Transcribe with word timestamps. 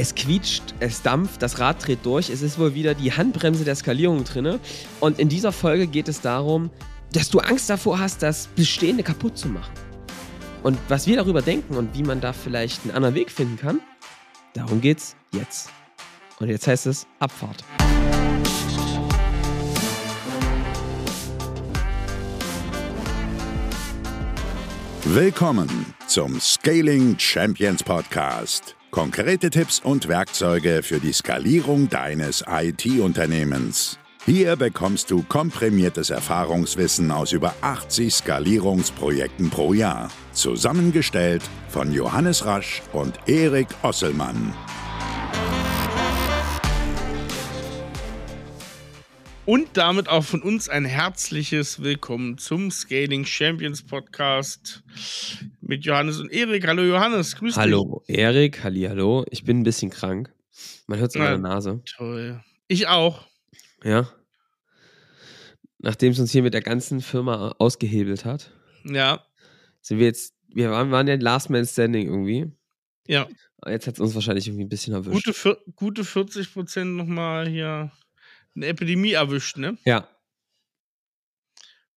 Es 0.00 0.14
quietscht, 0.14 0.62
es 0.80 1.02
dampft, 1.02 1.42
das 1.42 1.58
Rad 1.58 1.86
dreht 1.86 2.06
durch. 2.06 2.30
Es 2.30 2.40
ist 2.40 2.58
wohl 2.58 2.74
wieder 2.74 2.94
die 2.94 3.12
Handbremse 3.12 3.64
der 3.64 3.74
Skalierung 3.76 4.24
drin. 4.24 4.58
Und 4.98 5.18
in 5.18 5.28
dieser 5.28 5.52
Folge 5.52 5.86
geht 5.86 6.08
es 6.08 6.22
darum, 6.22 6.70
dass 7.12 7.28
du 7.28 7.38
Angst 7.40 7.68
davor 7.68 7.98
hast, 7.98 8.22
das 8.22 8.46
Bestehende 8.46 9.02
kaputt 9.02 9.36
zu 9.36 9.48
machen. 9.48 9.74
Und 10.62 10.78
was 10.88 11.06
wir 11.06 11.16
darüber 11.16 11.42
denken 11.42 11.76
und 11.76 11.94
wie 11.94 12.02
man 12.02 12.22
da 12.22 12.32
vielleicht 12.32 12.82
einen 12.84 12.92
anderen 12.92 13.14
Weg 13.14 13.30
finden 13.30 13.58
kann, 13.58 13.80
darum 14.54 14.80
geht's 14.80 15.16
jetzt. 15.32 15.68
Und 16.38 16.48
jetzt 16.48 16.66
heißt 16.66 16.86
es 16.86 17.06
Abfahrt. 17.18 17.62
Willkommen 25.04 25.94
zum 26.06 26.40
Scaling 26.40 27.18
Champions 27.18 27.82
Podcast. 27.82 28.76
Konkrete 28.90 29.50
Tipps 29.50 29.78
und 29.78 30.08
Werkzeuge 30.08 30.82
für 30.82 30.98
die 30.98 31.12
Skalierung 31.12 31.88
deines 31.88 32.42
IT-Unternehmens. 32.48 34.00
Hier 34.26 34.56
bekommst 34.56 35.12
du 35.12 35.22
komprimiertes 35.22 36.10
Erfahrungswissen 36.10 37.12
aus 37.12 37.30
über 37.30 37.54
80 37.60 38.12
Skalierungsprojekten 38.12 39.48
pro 39.48 39.74
Jahr. 39.74 40.10
Zusammengestellt 40.32 41.42
von 41.68 41.92
Johannes 41.92 42.44
Rasch 42.44 42.82
und 42.92 43.14
Erik 43.28 43.68
Osselmann. 43.82 44.52
Und 49.50 49.76
damit 49.76 50.08
auch 50.08 50.22
von 50.22 50.42
uns 50.42 50.68
ein 50.68 50.84
herzliches 50.84 51.82
Willkommen 51.82 52.38
zum 52.38 52.70
Scaling 52.70 53.24
Champions 53.24 53.82
Podcast 53.82 54.84
mit 55.60 55.84
Johannes 55.84 56.20
und 56.20 56.30
Erik. 56.30 56.68
Hallo 56.68 56.84
Johannes, 56.84 57.34
grüß 57.34 57.56
Hallo 57.56 58.04
Erik, 58.06 58.62
halli, 58.62 58.82
hallo. 58.82 59.26
Ich 59.28 59.42
bin 59.42 59.58
ein 59.58 59.62
bisschen 59.64 59.90
krank. 59.90 60.32
Man 60.86 61.00
hört 61.00 61.08
es 61.08 61.16
in 61.16 61.22
meiner 61.22 61.38
Nase. 61.38 61.82
Toll. 61.84 62.40
Ich 62.68 62.86
auch. 62.86 63.26
Ja. 63.82 64.08
Nachdem 65.78 66.12
es 66.12 66.20
uns 66.20 66.30
hier 66.30 66.44
mit 66.44 66.54
der 66.54 66.62
ganzen 66.62 67.00
Firma 67.00 67.52
ausgehebelt 67.58 68.24
hat. 68.24 68.52
Ja. 68.84 69.26
Sind 69.80 69.98
wir 69.98 70.06
jetzt, 70.06 70.36
wir 70.46 70.70
waren, 70.70 70.92
waren 70.92 71.08
ja 71.08 71.16
Last 71.16 71.50
Man 71.50 71.66
Standing 71.66 72.06
irgendwie. 72.06 72.52
Ja. 73.08 73.26
Jetzt 73.66 73.88
hat 73.88 73.94
es 73.94 74.00
uns 74.00 74.14
wahrscheinlich 74.14 74.46
irgendwie 74.46 74.66
ein 74.66 74.68
bisschen 74.68 74.94
erwischt. 74.94 75.26
Gute, 75.26 75.58
gute 75.74 76.04
40 76.04 76.52
Prozent 76.52 76.94
nochmal 76.94 77.48
hier 77.48 77.90
eine 78.56 78.66
Epidemie 78.66 79.12
erwischt, 79.12 79.56
ne? 79.56 79.78
Ja. 79.84 80.08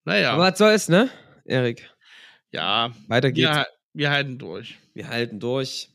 Naja. 0.06 0.34
Aber 0.34 0.44
was 0.44 0.58
soll's, 0.58 0.90
ne, 0.90 1.10
Erik? 1.46 1.90
Ja. 2.52 2.92
Weiter 3.08 3.32
geht's. 3.32 3.50
Wir, 3.50 3.68
wir 3.94 4.12
halten 4.12 4.38
durch. 4.38 4.78
Wir 4.94 5.08
halten 5.08 5.40
durch. 5.40 5.90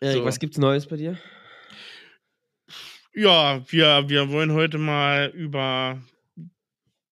Erik, 0.00 0.18
So. 0.18 0.24
was 0.24 0.38
gibt's 0.38 0.58
Neues 0.58 0.86
bei 0.86 0.96
dir? 0.96 1.18
Ja, 3.14 3.62
wir, 3.70 4.08
wir 4.08 4.28
wollen 4.30 4.52
heute 4.52 4.76
mal 4.78 5.30
über 5.34 6.02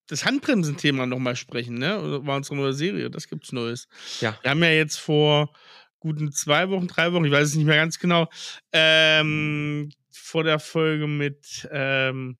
das 0.09 0.25
Handbremsen-Thema 0.25 1.07
nochmal 1.07 1.37
sprechen, 1.37 1.79
ne? 1.79 2.27
War 2.27 2.37
unsere 2.37 2.57
neue 2.57 2.73
Serie, 2.73 3.09
das 3.09 3.29
gibt's 3.29 3.53
Neues. 3.53 3.89
Ja. 4.21 4.37
Wir 4.43 4.51
haben 4.51 4.63
ja 4.63 4.71
jetzt 4.71 4.97
vor 4.99 5.53
guten 6.01 6.33
zwei 6.33 6.69
Wochen, 6.71 6.89
drei 6.89 7.13
Wochen, 7.13 7.25
ich 7.25 7.31
weiß 7.31 7.49
es 7.49 7.55
nicht 7.55 7.67
mehr 7.67 7.77
ganz 7.77 7.99
genau, 8.01 8.29
ähm, 8.73 9.93
vor 10.17 10.45
der 10.45 10.59
Folge 10.59 11.07
mit 11.07 11.69
ähm, 11.71 12.39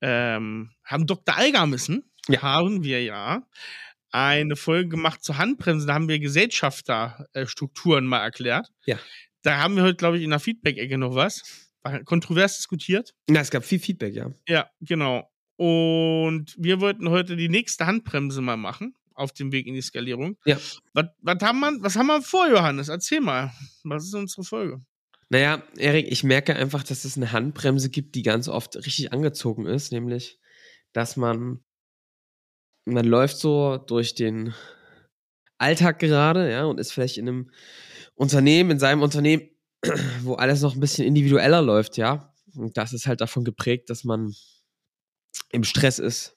ähm, 0.00 0.70
haben 0.84 1.06
Dr. 1.06 1.36
Algermissen, 1.36 2.10
Ja. 2.28 2.42
haben 2.42 2.82
wir 2.84 3.02
ja 3.02 3.42
eine 4.10 4.56
Folge 4.56 4.88
gemacht 4.88 5.22
zur 5.22 5.38
Handbremse, 5.38 5.86
da 5.86 5.94
haben 5.94 6.08
wir 6.08 6.18
Gesellschafterstrukturen 6.18 8.06
mal 8.06 8.22
erklärt. 8.22 8.68
Ja. 8.86 8.98
Da 9.42 9.58
haben 9.58 9.76
wir 9.76 9.82
heute, 9.82 9.96
glaube 9.96 10.18
ich, 10.18 10.24
in 10.24 10.30
der 10.30 10.40
Feedback-Ecke 10.40 10.98
noch 10.98 11.14
was. 11.14 11.70
War 11.82 12.02
kontrovers 12.04 12.56
diskutiert. 12.56 13.14
Na, 13.28 13.40
es 13.40 13.50
gab 13.50 13.64
viel 13.64 13.78
Feedback, 13.78 14.14
ja. 14.14 14.30
Ja, 14.48 14.68
genau. 14.80 15.30
Und 15.56 16.54
wir 16.58 16.80
wollten 16.80 17.08
heute 17.10 17.36
die 17.36 17.48
nächste 17.48 17.86
Handbremse 17.86 18.40
mal 18.40 18.56
machen, 18.56 18.94
auf 19.14 19.32
dem 19.32 19.52
Weg 19.52 19.66
in 19.66 19.74
die 19.74 19.82
Skalierung. 19.82 20.36
Ja. 20.44 20.56
Was, 20.92 21.06
was, 21.20 21.38
haben, 21.42 21.60
wir, 21.60 21.76
was 21.80 21.96
haben 21.96 22.06
wir 22.06 22.22
vor, 22.22 22.48
Johannes? 22.48 22.88
Erzähl 22.88 23.20
mal. 23.20 23.52
Was 23.84 24.04
ist 24.04 24.14
unsere 24.14 24.44
Folge? 24.44 24.80
Naja, 25.30 25.62
Erik, 25.76 26.10
ich 26.10 26.24
merke 26.24 26.56
einfach, 26.56 26.82
dass 26.82 27.04
es 27.04 27.16
eine 27.16 27.32
Handbremse 27.32 27.90
gibt, 27.90 28.14
die 28.14 28.22
ganz 28.22 28.48
oft 28.48 28.76
richtig 28.76 29.12
angezogen 29.12 29.66
ist, 29.66 29.92
nämlich, 29.92 30.38
dass 30.92 31.16
man, 31.16 31.60
man 32.86 33.04
läuft 33.04 33.36
so 33.36 33.76
durch 33.76 34.14
den 34.14 34.54
Alltag 35.58 35.98
gerade, 35.98 36.50
ja, 36.50 36.64
und 36.64 36.80
ist 36.80 36.92
vielleicht 36.92 37.18
in 37.18 37.28
einem 37.28 37.50
Unternehmen, 38.14 38.70
in 38.70 38.78
seinem 38.78 39.02
Unternehmen, 39.02 39.50
wo 40.22 40.34
alles 40.34 40.62
noch 40.62 40.74
ein 40.74 40.80
bisschen 40.80 41.06
individueller 41.06 41.60
läuft, 41.60 41.98
ja. 41.98 42.32
Und 42.56 42.76
das 42.78 42.92
ist 42.92 43.06
halt 43.06 43.20
davon 43.20 43.44
geprägt, 43.44 43.90
dass 43.90 44.04
man 44.04 44.34
im 45.50 45.64
Stress 45.64 45.98
ist, 45.98 46.36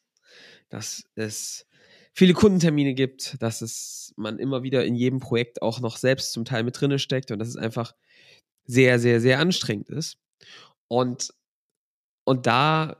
dass 0.69 1.03
es 1.15 1.65
viele 2.13 2.33
Kundentermine 2.33 2.93
gibt, 2.93 3.41
dass 3.41 3.61
es 3.61 4.13
man 4.17 4.37
immer 4.37 4.63
wieder 4.63 4.85
in 4.85 4.95
jedem 4.95 5.19
Projekt 5.19 5.61
auch 5.61 5.79
noch 5.79 5.97
selbst 5.97 6.33
zum 6.33 6.43
Teil 6.43 6.63
mit 6.63 6.79
drinne 6.79 6.99
steckt 6.99 7.31
und 7.31 7.39
dass 7.39 7.47
es 7.47 7.55
einfach 7.55 7.95
sehr, 8.65 8.99
sehr, 8.99 9.19
sehr 9.21 9.39
anstrengend 9.39 9.89
ist. 9.89 10.17
Und, 10.87 11.33
und 12.23 12.47
da 12.47 12.97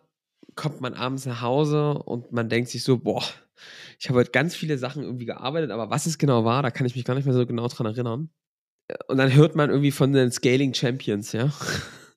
kommt 0.55 0.81
man 0.81 0.93
abends 0.93 1.25
nach 1.25 1.41
Hause 1.41 1.93
und 1.93 2.31
man 2.31 2.49
denkt 2.49 2.69
sich 2.69 2.83
so, 2.83 2.97
boah, 2.97 3.23
ich 3.99 4.09
habe 4.09 4.19
heute 4.19 4.31
ganz 4.31 4.55
viele 4.55 4.77
Sachen 4.77 5.03
irgendwie 5.03 5.25
gearbeitet, 5.25 5.71
aber 5.71 5.89
was 5.89 6.05
es 6.05 6.17
genau 6.17 6.45
war, 6.45 6.63
da 6.63 6.71
kann 6.71 6.87
ich 6.87 6.95
mich 6.95 7.05
gar 7.05 7.15
nicht 7.15 7.25
mehr 7.25 7.33
so 7.33 7.45
genau 7.45 7.67
dran 7.67 7.85
erinnern. 7.85 8.29
Und 9.07 9.17
dann 9.17 9.33
hört 9.33 9.55
man 9.55 9.69
irgendwie 9.69 9.91
von 9.91 10.11
den 10.11 10.31
Scaling 10.31 10.73
Champions, 10.73 11.31
ja. 11.31 11.51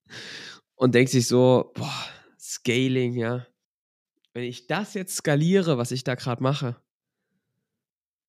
Und 0.77 0.95
denkt 0.95 1.11
sich 1.11 1.29
so, 1.29 1.73
boah, 1.75 2.05
Scaling, 2.39 3.15
ja. 3.15 3.47
Wenn 4.33 4.45
ich 4.45 4.67
das 4.67 4.95
jetzt 4.95 5.15
skaliere, 5.17 5.79
was 5.79 5.93
ich 5.93 6.03
da 6.03 6.17
gerade 6.17 6.43
mache, 6.43 6.77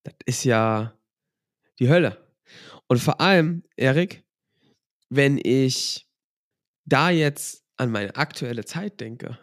das 0.03 0.13
ist 0.25 0.43
ja 0.43 0.93
die 1.79 1.89
Hölle. 1.89 2.17
Und 2.87 2.99
vor 2.99 3.19
allem, 3.21 3.63
Erik, 3.75 4.24
wenn 5.15 5.39
ich 5.41 6.07
da 6.85 7.09
jetzt 7.09 7.63
an 7.77 7.91
meine 7.91 8.15
aktuelle 8.15 8.65
Zeit 8.65 8.99
denke, 8.99 9.37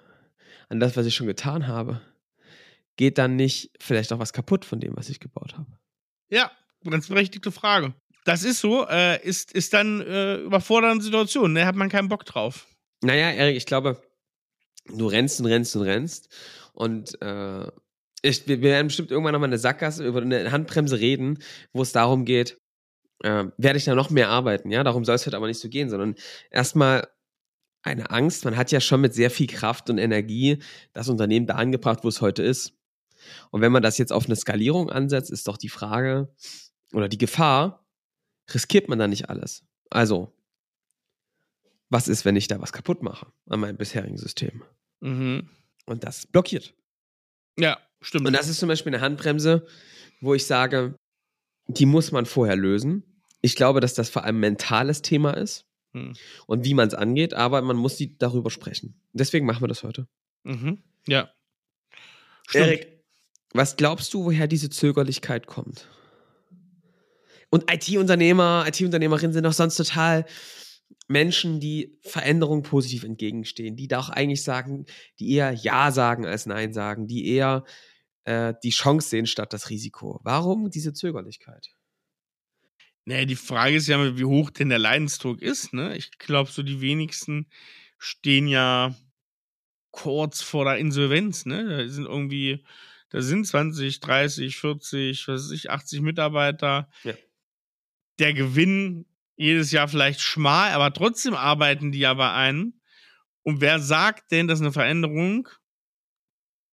an 0.69 0.81
das, 0.81 0.97
was 0.97 1.07
ich 1.07 1.15
schon 1.15 1.27
getan 1.27 1.67
habe, 1.67 2.01
geht 2.97 3.19
dann 3.19 3.37
nicht 3.37 3.73
vielleicht 3.81 4.13
auch 4.13 4.19
was 4.19 4.33
kaputt 4.33 4.65
von 4.65 4.81
dem, 4.81 4.97
was 4.97 5.09
ich 5.09 5.21
gebaut 5.21 5.55
habe? 5.57 5.79
Ja, 6.31 6.51
ganz 6.89 7.09
berechtigte 7.09 7.53
Frage. 7.53 7.95
Das 8.25 8.45
ist 8.45 8.61
so, 8.61 8.87
äh, 8.89 9.23
ist, 9.27 9.53
ist 9.53 9.73
dann 9.73 10.01
äh, 10.01 10.37
überfordernde 10.37 11.05
Situation, 11.05 11.53
ne? 11.53 11.67
Hat 11.67 11.75
man 11.75 11.89
keinen 11.89 12.09
Bock 12.09 12.25
drauf. 12.25 12.69
Naja, 13.03 13.31
Erik, 13.31 13.57
ich 13.57 13.67
glaube, 13.67 14.01
du 14.87 15.07
rennst 15.07 15.41
und 15.41 15.47
rennst 15.47 15.75
und 15.75 15.83
rennst 15.83 16.29
und 16.73 17.21
äh, 17.21 17.67
ich, 18.23 18.47
wir 18.47 18.63
wir 18.63 18.71
werden 18.71 18.87
bestimmt 18.87 19.11
irgendwann 19.11 19.33
nochmal 19.33 19.49
eine 19.49 19.59
Sackgasse 19.59 20.07
über 20.07 20.23
eine 20.23 20.53
Handbremse 20.53 21.01
reden, 21.01 21.43
wo 21.73 21.83
es 21.83 21.91
darum 21.93 22.25
geht, 22.25 22.62
äh, 23.23 23.45
werde 23.57 23.79
ich 23.79 23.85
da 23.85 23.95
noch 23.95 24.11
mehr 24.11 24.29
arbeiten, 24.29 24.71
ja? 24.71 24.85
Darum 24.85 25.05
soll 25.05 25.15
es 25.15 25.27
heute 25.27 25.37
aber 25.37 25.47
nicht 25.47 25.61
so 25.61 25.69
gehen, 25.69 25.91
sondern 25.91 26.15
erstmal 26.51 27.09
eine 27.83 28.11
Angst. 28.11 28.45
Man 28.45 28.57
hat 28.57 28.71
ja 28.71 28.81
schon 28.81 29.01
mit 29.01 29.15
sehr 29.15 29.31
viel 29.31 29.47
Kraft 29.47 29.91
und 29.91 29.99
Energie 29.99 30.59
das 30.93 31.09
Unternehmen 31.09 31.47
da 31.47 31.55
angebracht, 31.55 32.01
wo 32.03 32.09
es 32.09 32.21
heute 32.21 32.43
ist. 32.43 32.75
Und 33.51 33.61
wenn 33.61 33.73
man 33.73 33.83
das 33.83 33.99
jetzt 33.99 34.13
auf 34.13 34.27
eine 34.27 34.37
Skalierung 34.37 34.91
ansetzt, 34.91 35.31
ist 35.31 35.47
doch 35.49 35.57
die 35.57 35.69
Frage 35.69 36.35
oder 36.93 37.09
die 37.09 37.19
Gefahr, 37.19 37.87
riskiert 38.53 38.89
man 38.89 38.99
da 38.99 39.09
nicht 39.09 39.31
alles? 39.31 39.65
Also, 39.91 40.33
was 41.89 42.09
ist, 42.09 42.25
wenn 42.25 42.37
ich 42.37 42.49
da 42.49 42.61
was 42.61 42.73
kaputt 42.73 43.03
mache 43.03 43.27
an 43.47 43.61
meinem 43.61 43.77
bisherigen 43.77 44.17
System? 44.17 44.63
Mhm. 45.01 45.49
Und 45.87 46.05
das 46.05 46.27
blockiert. 46.27 46.75
Ja, 47.59 47.79
stimmt. 48.01 48.27
Und 48.27 48.33
das 48.33 48.49
ist 48.49 48.59
zum 48.59 48.69
Beispiel 48.69 48.95
eine 48.95 49.03
Handbremse, 49.03 49.67
wo 50.21 50.35
ich 50.35 50.47
sage, 50.47 50.97
die 51.67 51.87
muss 51.87 52.13
man 52.13 52.27
vorher 52.27 52.57
lösen. 52.57 53.12
Ich 53.43 53.57
glaube, 53.57 53.81
dass 53.81 53.95
das 53.95 54.09
vor 54.09 54.25
allem 54.25 54.37
ein 54.37 54.41
mentales 54.41 55.03
Thema 55.03 55.33
ist 55.33 55.67
Hm. 55.95 56.15
und 56.47 56.65
wie 56.65 56.73
man 56.73 56.89
es 56.89 56.95
angeht, 56.95 57.35
aber 57.35 57.61
man 57.61 57.77
muss 57.77 57.97
die 57.97 58.17
darüber 58.17 58.51
sprechen. 58.51 58.95
Deswegen 59.13 59.45
machen 59.45 59.63
wir 59.63 59.69
das 59.69 59.83
heute. 59.83 60.09
Mhm. 60.45 60.83
Ja. 61.07 61.31
Stimmt. 62.49 62.67
Erik, 62.67 63.05
was 63.53 63.77
glaubst 63.77 64.15
du, 64.15 64.25
woher 64.25 64.47
diese 64.47 64.71
Zögerlichkeit 64.71 65.47
kommt? 65.47 65.89
Und 67.51 67.71
IT-Unternehmer, 67.71 68.65
IT-Unternehmerinnen 68.67 69.35
sind 69.35 69.45
doch 69.45 69.53
sonst 69.53 69.77
total 69.77 70.25
Menschen, 71.09 71.61
die 71.61 71.99
Veränderungen 72.03 72.63
positiv 72.63 73.05
entgegenstehen, 73.05 73.77
die 73.77 73.89
da 73.89 73.99
auch 73.99 74.09
eigentlich 74.09 74.43
sagen, 74.43 74.87
die 75.19 75.33
eher 75.33 75.53
Ja 75.53 75.91
sagen 75.91 76.25
als 76.25 76.47
Nein 76.47 76.73
sagen, 76.73 77.07
die 77.07 77.29
eher 77.29 77.65
äh, 78.25 78.55
die 78.63 78.71
Chance 78.71 79.11
sehen 79.11 79.27
statt 79.27 79.53
das 79.53 79.69
Risiko. 79.69 80.21
Warum 80.23 80.71
diese 80.71 80.95
Zögerlichkeit? 80.95 81.75
Naja, 83.05 83.25
die 83.25 83.37
Frage 83.37 83.77
ist 83.77 83.89
ja, 83.89 84.17
wie 84.17 84.25
hoch 84.25 84.51
denn 84.51 84.69
der 84.69 84.79
Leidensdruck 84.79 85.43
ist. 85.43 85.73
Ne? 85.73 85.97
Ich 85.97 86.19
glaube, 86.19 86.51
so 86.51 86.63
die 86.63 86.81
wenigsten 86.81 87.49
stehen 87.99 88.47
ja 88.47 88.95
kurz 89.91 90.41
vor 90.43 90.65
der 90.65 90.79
Insolvenz. 90.79 91.45
Ne? 91.45 91.69
Da 91.69 91.89
sind 91.89 92.07
irgendwie, 92.07 92.65
da 93.11 93.21
sind 93.21 93.47
20, 93.47 94.01
30, 94.01 94.57
40, 94.57 95.29
was 95.29 95.45
weiß 95.45 95.51
ich, 95.51 95.71
80 95.71 96.01
Mitarbeiter. 96.01 96.89
Ja. 97.03 97.15
Der 98.19 98.35
Gewinn 98.35 99.07
jedes 99.37 99.73
Jahr 99.73 99.89
vielleicht 99.89 100.21
schmal, 100.21 100.73
aber 100.73 100.93
trotzdem 100.93 101.35
arbeiten 101.35 101.91
die 101.91 102.01
ja 102.01 102.15
bei 102.15 102.33
einem. 102.33 102.81
Und 103.43 103.61
wer 103.61 103.81
sagt 103.81 104.31
denn, 104.31 104.47
dass 104.47 104.61
eine 104.61 104.73
Veränderung 104.73 105.49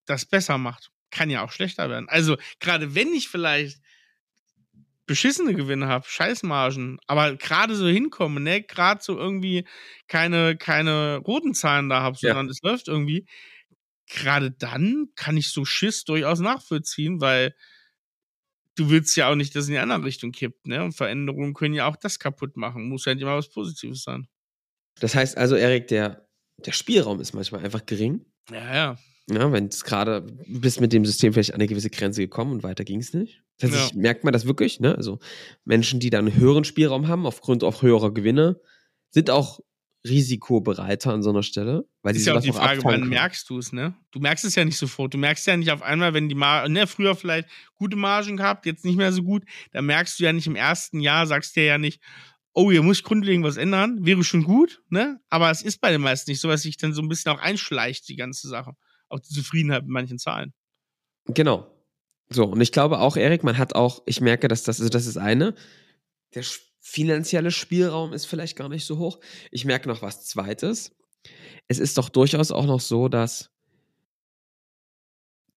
das 0.05 0.25
besser 0.25 0.57
macht? 0.59 0.91
Kann 1.09 1.31
ja 1.31 1.43
auch 1.43 1.51
schlechter 1.51 1.89
werden. 1.89 2.07
Also, 2.09 2.37
gerade 2.59 2.93
wenn 2.93 3.13
ich 3.13 3.29
vielleicht 3.29 3.79
beschissene 5.09 5.55
Gewinne 5.55 5.87
habe, 5.87 6.05
Scheißmargen, 6.07 6.99
aber 7.07 7.35
gerade 7.35 7.73
so 7.73 7.87
hinkomme, 7.87 8.39
ne, 8.39 8.61
gerade 8.61 9.01
so 9.01 9.17
irgendwie 9.17 9.65
keine, 10.07 10.55
keine 10.55 11.17
roten 11.17 11.55
Zahlen 11.55 11.89
da 11.89 12.01
habe, 12.03 12.15
sondern 12.15 12.45
ja. 12.45 12.51
es 12.51 12.61
läuft 12.61 12.87
irgendwie, 12.87 13.25
gerade 14.05 14.51
dann 14.51 15.07
kann 15.15 15.35
ich 15.35 15.49
so 15.49 15.65
Schiss 15.65 16.03
durchaus 16.03 16.41
nachvollziehen, 16.41 17.21
weil 17.21 17.55
du 18.75 18.91
willst 18.91 19.17
ja 19.17 19.31
auch 19.31 19.35
nicht, 19.35 19.55
dass 19.55 19.63
es 19.63 19.69
in 19.69 19.73
die 19.73 19.79
andere 19.79 20.03
Richtung 20.03 20.31
kippt, 20.31 20.67
ne? 20.67 20.83
Und 20.83 20.91
Veränderungen 20.91 21.55
können 21.55 21.73
ja 21.73 21.87
auch 21.87 21.95
das 21.95 22.19
kaputt 22.19 22.55
machen. 22.55 22.87
Muss 22.87 23.05
ja 23.05 23.15
nicht 23.15 23.23
immer 23.23 23.35
was 23.35 23.49
Positives 23.49 24.03
sein. 24.03 24.27
Das 24.99 25.15
heißt 25.15 25.39
also, 25.39 25.55
Erik, 25.55 25.87
der, 25.87 26.29
der 26.57 26.71
Spielraum 26.71 27.19
ist 27.19 27.33
manchmal 27.33 27.65
einfach 27.65 27.83
gering. 27.87 28.25
Ja, 28.51 28.75
ja. 28.75 28.97
Ja, 29.29 29.51
wenn 29.51 29.67
es 29.67 29.83
gerade, 29.83 30.25
bist 30.47 30.81
mit 30.81 30.93
dem 30.93 31.05
System 31.05 31.33
vielleicht 31.33 31.53
an 31.53 31.59
eine 31.59 31.67
gewisse 31.67 31.89
Grenze 31.89 32.21
gekommen 32.21 32.51
und 32.51 32.63
weiter 32.63 32.83
ging 32.83 32.99
es 32.99 33.13
nicht. 33.13 33.43
Tatsächlich 33.57 33.91
ja. 33.91 33.99
merkt 33.99 34.23
man 34.23 34.33
das 34.33 34.45
wirklich, 34.45 34.79
ne? 34.79 34.95
Also 34.95 35.19
Menschen, 35.65 35.99
die 35.99 36.09
dann 36.09 36.27
einen 36.27 36.35
höheren 36.35 36.63
Spielraum 36.63 37.07
haben, 37.07 37.25
aufgrund 37.25 37.63
auch 37.63 37.81
höherer 37.81 38.13
Gewinne, 38.13 38.59
sind 39.11 39.29
auch 39.29 39.59
risikobereiter 40.07 41.11
an 41.11 41.21
so 41.21 41.29
einer 41.29 41.43
Stelle. 41.43 41.85
Weil 42.01 42.15
ist 42.15 42.25
ja 42.25 42.35
auch 42.35 42.41
die 42.41 42.53
Frage, 42.53 42.83
wann 42.83 43.09
merkst 43.09 43.49
du 43.49 43.57
es, 43.57 43.73
ne? 43.73 43.95
Du 44.11 44.19
merkst 44.19 44.45
es 44.45 44.55
ja 44.55 44.63
nicht 44.63 44.77
sofort. 44.77 45.13
Du 45.13 45.17
merkst 45.17 45.45
ja 45.45 45.57
nicht 45.57 45.71
auf 45.71 45.81
einmal, 45.81 46.13
wenn 46.13 46.29
die 46.29 46.35
Margen, 46.35 46.73
ne, 46.73 46.87
früher 46.87 47.15
vielleicht 47.15 47.49
gute 47.75 47.97
Margen 47.97 48.37
gehabt, 48.37 48.65
jetzt 48.65 48.85
nicht 48.85 48.97
mehr 48.97 49.11
so 49.11 49.23
gut, 49.23 49.43
da 49.71 49.81
merkst 49.81 50.19
du 50.19 50.23
ja 50.23 50.31
nicht 50.31 50.47
im 50.47 50.55
ersten 50.55 51.01
Jahr, 51.01 51.27
sagst 51.27 51.55
dir 51.55 51.65
ja 51.65 51.77
nicht, 51.77 52.01
oh, 52.53 52.71
hier 52.71 52.81
muss 52.81 52.99
ich 52.99 53.03
grundlegend 53.03 53.45
was 53.45 53.57
ändern, 53.57 54.05
wäre 54.05 54.23
schon 54.23 54.43
gut, 54.43 54.81
ne? 54.89 55.19
Aber 55.29 55.51
es 55.51 55.61
ist 55.61 55.81
bei 55.81 55.91
den 55.91 56.01
meisten 56.01 56.31
nicht 56.31 56.39
so, 56.39 56.47
dass 56.47 56.61
sich 56.61 56.77
dann 56.77 56.93
so 56.93 57.01
ein 57.01 57.09
bisschen 57.09 57.31
auch 57.31 57.39
einschleicht, 57.39 58.07
die 58.07 58.15
ganze 58.15 58.47
Sache. 58.47 58.73
Auch 59.09 59.19
die 59.19 59.33
Zufriedenheit 59.33 59.83
mit 59.83 59.91
manchen 59.91 60.19
Zahlen. 60.19 60.53
Genau. 61.25 61.67
So, 62.29 62.45
und 62.45 62.61
ich 62.61 62.71
glaube 62.71 62.99
auch, 62.99 63.17
Erik, 63.17 63.43
man 63.43 63.57
hat 63.57 63.75
auch, 63.75 64.03
ich 64.05 64.21
merke, 64.21 64.47
dass 64.47 64.63
das, 64.63 64.79
also 64.79 64.89
das 64.89 65.07
ist 65.07 65.17
eine, 65.17 65.55
der 66.35 66.43
finanzielle 66.79 67.51
Spielraum 67.51 68.13
ist 68.13 68.25
vielleicht 68.25 68.55
gar 68.55 68.69
nicht 68.69 68.85
so 68.85 68.97
hoch. 68.97 69.19
Ich 69.51 69.65
merke 69.65 69.89
noch 69.89 70.01
was 70.01 70.25
Zweites. 70.25 70.95
Es 71.67 71.79
ist 71.79 71.97
doch 71.97 72.09
durchaus 72.09 72.51
auch 72.51 72.65
noch 72.65 72.79
so, 72.79 73.09
dass 73.09 73.51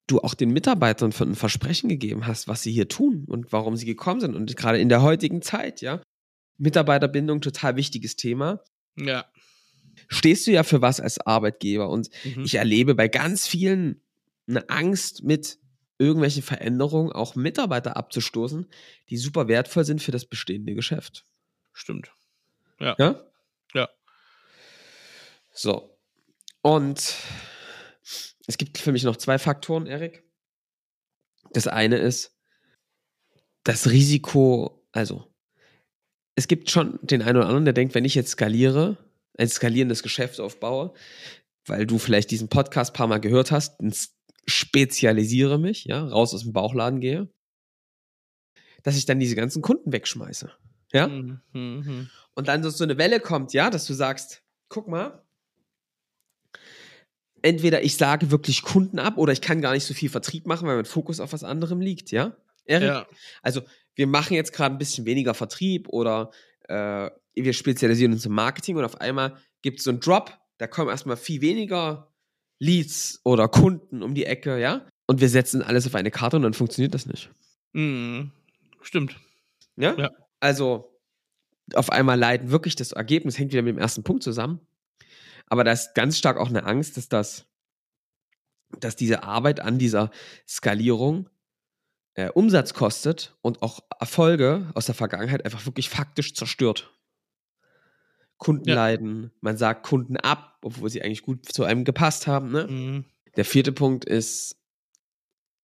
du 0.07 0.19
auch 0.19 0.33
den 0.33 0.51
Mitarbeitern 0.51 1.11
von 1.11 1.31
ein 1.31 1.35
Versprechen 1.35 1.89
gegeben 1.89 2.27
hast, 2.27 2.47
was 2.47 2.61
sie 2.61 2.71
hier 2.71 2.87
tun 2.87 3.25
und 3.27 3.51
warum 3.51 3.77
sie 3.77 3.85
gekommen 3.85 4.19
sind. 4.19 4.35
Und 4.35 4.55
gerade 4.57 4.79
in 4.79 4.89
der 4.89 5.01
heutigen 5.01 5.41
Zeit, 5.41 5.81
ja, 5.81 6.01
Mitarbeiterbindung, 6.57 7.41
total 7.41 7.75
wichtiges 7.75 8.15
Thema. 8.15 8.63
Ja. 8.97 9.25
Stehst 10.13 10.47
du 10.47 10.51
ja 10.51 10.63
für 10.63 10.81
was 10.81 10.99
als 10.99 11.19
Arbeitgeber. 11.19 11.89
Und 11.89 12.09
mhm. 12.23 12.43
ich 12.43 12.55
erlebe 12.55 12.95
bei 12.95 13.07
ganz 13.07 13.47
vielen 13.47 14.01
eine 14.47 14.69
Angst 14.69 15.23
mit 15.23 15.57
irgendwelche 15.97 16.41
Veränderungen 16.41 17.11
auch 17.11 17.35
Mitarbeiter 17.35 17.95
abzustoßen, 17.97 18.67
die 19.09 19.17
super 19.17 19.47
wertvoll 19.47 19.85
sind 19.85 20.01
für 20.01 20.11
das 20.11 20.25
bestehende 20.25 20.73
Geschäft. 20.73 21.25
Stimmt. 21.71 22.11
Ja. 22.79 22.95
Ja? 22.97 23.23
Ja. 23.73 23.89
So. 25.53 25.97
Und 26.61 27.15
es 28.47 28.57
gibt 28.57 28.77
für 28.77 28.91
mich 28.91 29.03
noch 29.03 29.17
zwei 29.17 29.39
Faktoren, 29.39 29.87
Erik. 29.87 30.23
Das 31.53 31.67
eine 31.67 31.97
ist 31.97 32.35
das 33.63 33.89
Risiko, 33.89 34.83
also 34.91 35.33
es 36.35 36.47
gibt 36.47 36.69
schon 36.69 36.99
den 37.01 37.21
einen 37.21 37.37
oder 37.37 37.45
anderen, 37.45 37.65
der 37.65 37.73
denkt, 37.73 37.95
wenn 37.95 38.05
ich 38.05 38.15
jetzt 38.15 38.31
skaliere, 38.31 38.97
ein 39.37 39.47
skalierendes 39.47 40.03
Geschäft 40.03 40.39
aufbaue, 40.39 40.93
weil 41.65 41.85
du 41.85 41.97
vielleicht 41.97 42.31
diesen 42.31 42.49
Podcast 42.49 42.91
ein 42.91 42.97
paar 42.97 43.07
Mal 43.07 43.19
gehört 43.19 43.51
hast, 43.51 43.79
spezialisiere 44.45 45.57
mich, 45.57 45.85
ja, 45.85 46.03
raus 46.05 46.33
aus 46.33 46.43
dem 46.43 46.53
Bauchladen 46.53 46.99
gehe, 46.99 47.29
dass 48.83 48.97
ich 48.97 49.05
dann 49.05 49.19
diese 49.19 49.35
ganzen 49.35 49.61
Kunden 49.61 49.91
wegschmeiße. 49.91 50.51
Ja? 50.91 51.07
Mhm. 51.07 51.41
mhm. 51.53 52.09
Und 52.35 52.47
dann 52.47 52.63
so 52.63 52.83
eine 52.83 52.97
Welle 52.97 53.19
kommt, 53.19 53.53
ja, 53.53 53.69
dass 53.69 53.85
du 53.85 53.93
sagst, 53.93 54.43
guck 54.67 54.87
mal, 54.87 55.23
entweder 57.43 57.83
ich 57.83 57.95
sage 57.95 58.31
wirklich 58.31 58.63
Kunden 58.63 58.97
ab 58.97 59.17
oder 59.17 59.33
ich 59.33 59.41
kann 59.41 59.61
gar 59.61 59.73
nicht 59.73 59.85
so 59.85 59.93
viel 59.93 60.09
Vertrieb 60.09 60.47
machen, 60.47 60.67
weil 60.67 60.77
mein 60.77 60.85
Fokus 60.85 61.19
auf 61.19 61.33
was 61.33 61.43
anderem 61.43 61.79
liegt, 61.79 62.11
ja? 62.11 62.35
Erik? 62.65 62.87
Ja. 62.87 63.07
Also, 63.41 63.61
wir 63.95 64.07
machen 64.07 64.33
jetzt 64.33 64.53
gerade 64.53 64.73
ein 64.73 64.79
bisschen 64.79 65.05
weniger 65.05 65.33
Vertrieb 65.33 65.89
oder 65.89 66.31
äh, 66.67 67.11
wir 67.35 67.53
spezialisieren 67.53 68.13
uns 68.13 68.25
im 68.25 68.33
Marketing 68.33 68.77
und 68.77 68.85
auf 68.85 69.01
einmal 69.01 69.37
gibt 69.61 69.79
es 69.79 69.85
so 69.85 69.91
einen 69.91 69.99
Drop, 69.99 70.37
da 70.57 70.67
kommen 70.67 70.89
erstmal 70.89 71.17
viel 71.17 71.41
weniger 71.41 72.13
Leads 72.59 73.19
oder 73.23 73.47
Kunden 73.47 74.03
um 74.03 74.13
die 74.13 74.25
Ecke, 74.25 74.59
ja? 74.59 74.87
Und 75.07 75.19
wir 75.19 75.29
setzen 75.29 75.61
alles 75.61 75.85
auf 75.85 75.95
eine 75.95 76.11
Karte 76.11 76.37
und 76.37 76.43
dann 76.43 76.53
funktioniert 76.53 76.93
das 76.93 77.05
nicht. 77.05 77.29
Mhm. 77.73 78.31
Stimmt. 78.81 79.17
Ja? 79.75 79.95
ja? 79.97 80.11
Also, 80.39 80.99
auf 81.73 81.91
einmal 81.91 82.17
leiden 82.17 82.51
wirklich 82.51 82.75
das 82.75 82.91
Ergebnis, 82.91 83.37
hängt 83.37 83.51
wieder 83.51 83.63
mit 83.63 83.75
dem 83.75 83.79
ersten 83.79 84.03
Punkt 84.03 84.23
zusammen. 84.23 84.59
Aber 85.47 85.63
da 85.63 85.71
ist 85.71 85.93
ganz 85.95 86.17
stark 86.17 86.37
auch 86.37 86.49
eine 86.49 86.63
Angst, 86.63 86.97
dass 86.97 87.09
das, 87.09 87.45
dass 88.79 88.95
diese 88.95 89.23
Arbeit 89.23 89.59
an 89.59 89.77
dieser 89.77 90.11
Skalierung 90.47 91.29
äh, 92.15 92.29
Umsatz 92.29 92.73
kostet 92.73 93.35
und 93.41 93.61
auch 93.61 93.81
Erfolge 93.99 94.71
aus 94.73 94.85
der 94.85 94.95
Vergangenheit 94.95 95.45
einfach 95.45 95.65
wirklich 95.65 95.89
faktisch 95.89 96.33
zerstört. 96.33 96.93
Kunden 98.37 98.69
ja. 98.69 98.75
leiden, 98.75 99.31
man 99.41 99.57
sagt 99.57 99.85
Kunden 99.85 100.17
ab, 100.17 100.57
obwohl 100.61 100.89
sie 100.89 101.01
eigentlich 101.01 101.23
gut 101.23 101.45
zu 101.51 101.63
einem 101.63 101.85
gepasst 101.85 102.27
haben. 102.27 102.51
Ne? 102.51 102.67
Mhm. 102.67 103.05
Der 103.35 103.45
vierte 103.45 103.71
Punkt 103.71 104.05
ist, 104.05 104.57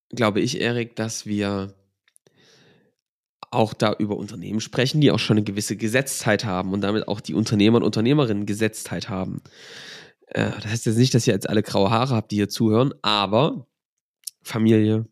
glaube 0.10 0.40
ich, 0.42 0.62
Erik, 0.62 0.96
dass 0.96 1.26
wir 1.26 1.76
auch 3.52 3.74
da 3.74 3.94
über 3.94 4.16
Unternehmen 4.16 4.62
sprechen, 4.62 5.02
die 5.02 5.12
auch 5.12 5.20
schon 5.20 5.38
eine 5.38 5.44
gewisse 5.44 5.76
Gesetztheit 5.76 6.46
haben 6.46 6.72
und 6.72 6.82
damit 6.82 7.08
auch 7.08 7.20
die 7.20 7.34
Unternehmer 7.34 7.78
und 7.78 7.84
Unternehmerinnen 7.84 8.46
Gesetztheit 8.46 9.10
haben. 9.10 9.42
Äh, 10.28 10.52
das 10.52 10.68
heißt 10.68 10.86
jetzt 10.86 10.98
nicht, 10.98 11.14
dass 11.14 11.28
ihr 11.28 11.34
jetzt 11.34 11.50
alle 11.50 11.64
graue 11.64 11.90
Haare 11.90 12.16
habt, 12.16 12.32
die 12.32 12.38
hier 12.38 12.50
zuhören, 12.50 12.94
aber 13.02 13.68
Familie, 14.42 15.08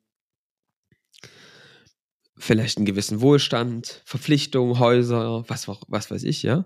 vielleicht 2.38 2.77
einen 2.77 2.86
gewissen 2.86 3.21
Wohlstand, 3.21 4.01
Verpflichtungen, 4.06 4.80
Häuser, 4.80 5.44
was, 5.48 5.68
was 5.68 6.12
weiß 6.12 6.24
ich, 6.24 6.44
ja. 6.44 6.65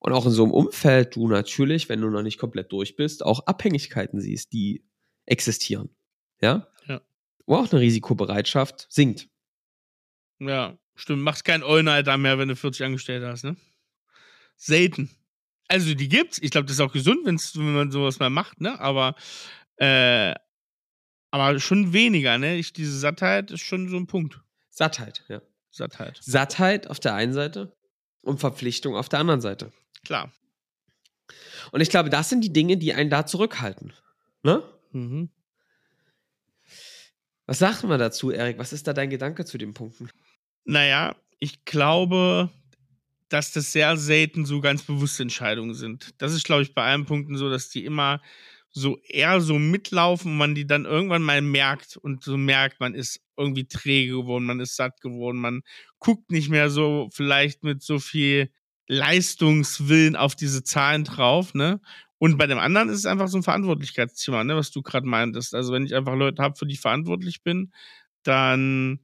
Und 0.00 0.12
auch 0.12 0.26
in 0.26 0.32
so 0.32 0.44
einem 0.44 0.52
Umfeld 0.52 1.16
du 1.16 1.28
natürlich, 1.28 1.88
wenn 1.88 2.00
du 2.00 2.08
noch 2.08 2.22
nicht 2.22 2.38
komplett 2.38 2.70
durch 2.72 2.96
bist, 2.96 3.24
auch 3.24 3.46
Abhängigkeiten 3.46 4.20
siehst, 4.20 4.52
die 4.52 4.84
existieren. 5.26 5.90
Ja? 6.40 6.68
Ja. 6.86 7.00
Wo 7.46 7.56
auch 7.56 7.70
eine 7.70 7.80
Risikobereitschaft 7.80 8.86
sinkt. 8.90 9.28
Ja, 10.38 10.78
stimmt. 10.94 11.22
Machst 11.22 11.44
kein 11.44 11.62
All-Nighter 11.62 12.16
mehr, 12.16 12.38
wenn 12.38 12.48
du 12.48 12.56
40 12.56 12.86
Angestellte 12.86 13.26
hast, 13.26 13.44
ne? 13.44 13.56
Selten. 14.56 15.10
Also 15.68 15.94
die 15.94 16.08
gibt's. 16.08 16.38
Ich 16.40 16.50
glaube, 16.50 16.66
das 16.66 16.76
ist 16.76 16.80
auch 16.80 16.92
gesund, 16.92 17.20
wenn's, 17.24 17.56
wenn 17.56 17.74
man 17.74 17.90
sowas 17.90 18.18
mal 18.18 18.30
macht, 18.30 18.60
ne? 18.60 18.80
Aber, 18.80 19.14
äh, 19.76 20.34
aber 21.30 21.58
schon 21.58 21.92
weniger, 21.92 22.38
ne? 22.38 22.56
Ich, 22.56 22.72
diese 22.72 22.98
Sattheit 22.98 23.50
ist 23.50 23.60
schon 23.60 23.88
so 23.88 23.96
ein 23.96 24.06
Punkt. 24.06 24.40
Sattheit, 24.70 25.24
ja. 25.28 25.42
Sattheit. 25.70 26.18
Sattheit 26.22 26.88
auf 26.88 27.00
der 27.00 27.14
einen 27.14 27.32
Seite 27.32 27.76
und 28.22 28.38
Verpflichtung 28.40 28.96
auf 28.96 29.08
der 29.08 29.18
anderen 29.18 29.40
Seite. 29.40 29.72
Klar. 30.04 30.32
Und 31.72 31.80
ich 31.80 31.90
glaube, 31.90 32.10
das 32.10 32.28
sind 32.28 32.42
die 32.42 32.52
Dinge, 32.52 32.76
die 32.76 32.94
einen 32.94 33.10
da 33.10 33.26
zurückhalten. 33.26 33.92
Ne? 34.42 34.62
Mhm. 34.92 35.30
Was 37.46 37.58
sagt 37.58 37.84
man 37.84 37.98
dazu, 37.98 38.30
Erik? 38.30 38.58
Was 38.58 38.72
ist 38.72 38.86
da 38.86 38.92
dein 38.92 39.10
Gedanke 39.10 39.44
zu 39.44 39.58
den 39.58 39.74
Punkten? 39.74 40.10
Naja, 40.64 41.16
ich 41.38 41.64
glaube, 41.64 42.50
dass 43.28 43.52
das 43.52 43.72
sehr 43.72 43.96
selten 43.96 44.44
so 44.44 44.60
ganz 44.60 44.82
bewusste 44.82 45.22
Entscheidungen 45.22 45.74
sind. 45.74 46.14
Das 46.18 46.32
ist, 46.34 46.44
glaube 46.44 46.62
ich, 46.62 46.74
bei 46.74 46.84
allen 46.84 47.06
Punkten 47.06 47.36
so, 47.36 47.50
dass 47.50 47.68
die 47.68 47.84
immer 47.84 48.20
so 48.70 48.98
eher 48.98 49.40
so 49.40 49.58
mitlaufen 49.58 50.32
und 50.32 50.38
man 50.38 50.54
die 50.54 50.66
dann 50.66 50.84
irgendwann 50.84 51.22
mal 51.22 51.40
merkt 51.40 51.96
und 51.96 52.22
so 52.22 52.36
merkt, 52.36 52.80
man 52.80 52.94
ist 52.94 53.20
irgendwie 53.36 53.66
träge 53.66 54.12
geworden, 54.12 54.44
man 54.44 54.60
ist 54.60 54.76
satt 54.76 55.00
geworden, 55.00 55.38
man 55.38 55.62
guckt 55.98 56.30
nicht 56.30 56.50
mehr 56.50 56.70
so 56.70 57.08
vielleicht 57.12 57.64
mit 57.64 57.82
so 57.82 57.98
viel 57.98 58.50
Leistungswillen 58.88 60.16
auf 60.16 60.34
diese 60.34 60.64
Zahlen 60.64 61.04
drauf, 61.04 61.54
ne? 61.54 61.80
Und 62.18 62.36
bei 62.36 62.46
dem 62.46 62.58
anderen 62.58 62.88
ist 62.88 62.98
es 62.98 63.06
einfach 63.06 63.28
so 63.28 63.38
ein 63.38 63.44
Verantwortlichkeitsthema, 63.44 64.42
ne, 64.42 64.56
was 64.56 64.72
du 64.72 64.82
gerade 64.82 65.06
meintest. 65.06 65.54
Also 65.54 65.72
wenn 65.72 65.86
ich 65.86 65.94
einfach 65.94 66.16
Leute 66.16 66.42
habe, 66.42 66.56
für 66.56 66.66
die 66.66 66.74
ich 66.74 66.80
verantwortlich 66.80 67.42
bin, 67.44 67.72
dann 68.24 68.98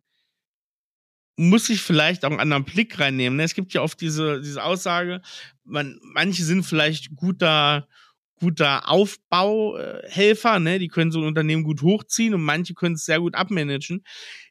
muss 1.36 1.68
ich 1.68 1.80
vielleicht 1.80 2.24
auch 2.24 2.30
einen 2.30 2.40
anderen 2.40 2.64
Blick 2.64 2.98
reinnehmen. 2.98 3.36
Ne? 3.36 3.44
Es 3.44 3.54
gibt 3.54 3.72
ja 3.72 3.82
oft 3.82 4.00
diese, 4.00 4.40
diese 4.40 4.62
Aussage, 4.62 5.20
man, 5.64 5.98
manche 6.02 6.44
sind 6.44 6.64
vielleicht 6.64 7.14
guter, 7.16 7.88
guter 8.36 8.88
Aufbauhelfer, 8.88 10.58
ne? 10.60 10.78
die 10.78 10.88
können 10.88 11.10
so 11.12 11.20
ein 11.20 11.26
Unternehmen 11.26 11.64
gut 11.64 11.82
hochziehen 11.82 12.34
und 12.34 12.42
manche 12.42 12.74
können 12.74 12.94
es 12.96 13.04
sehr 13.04 13.20
gut 13.20 13.34
abmanagen. 13.34 14.04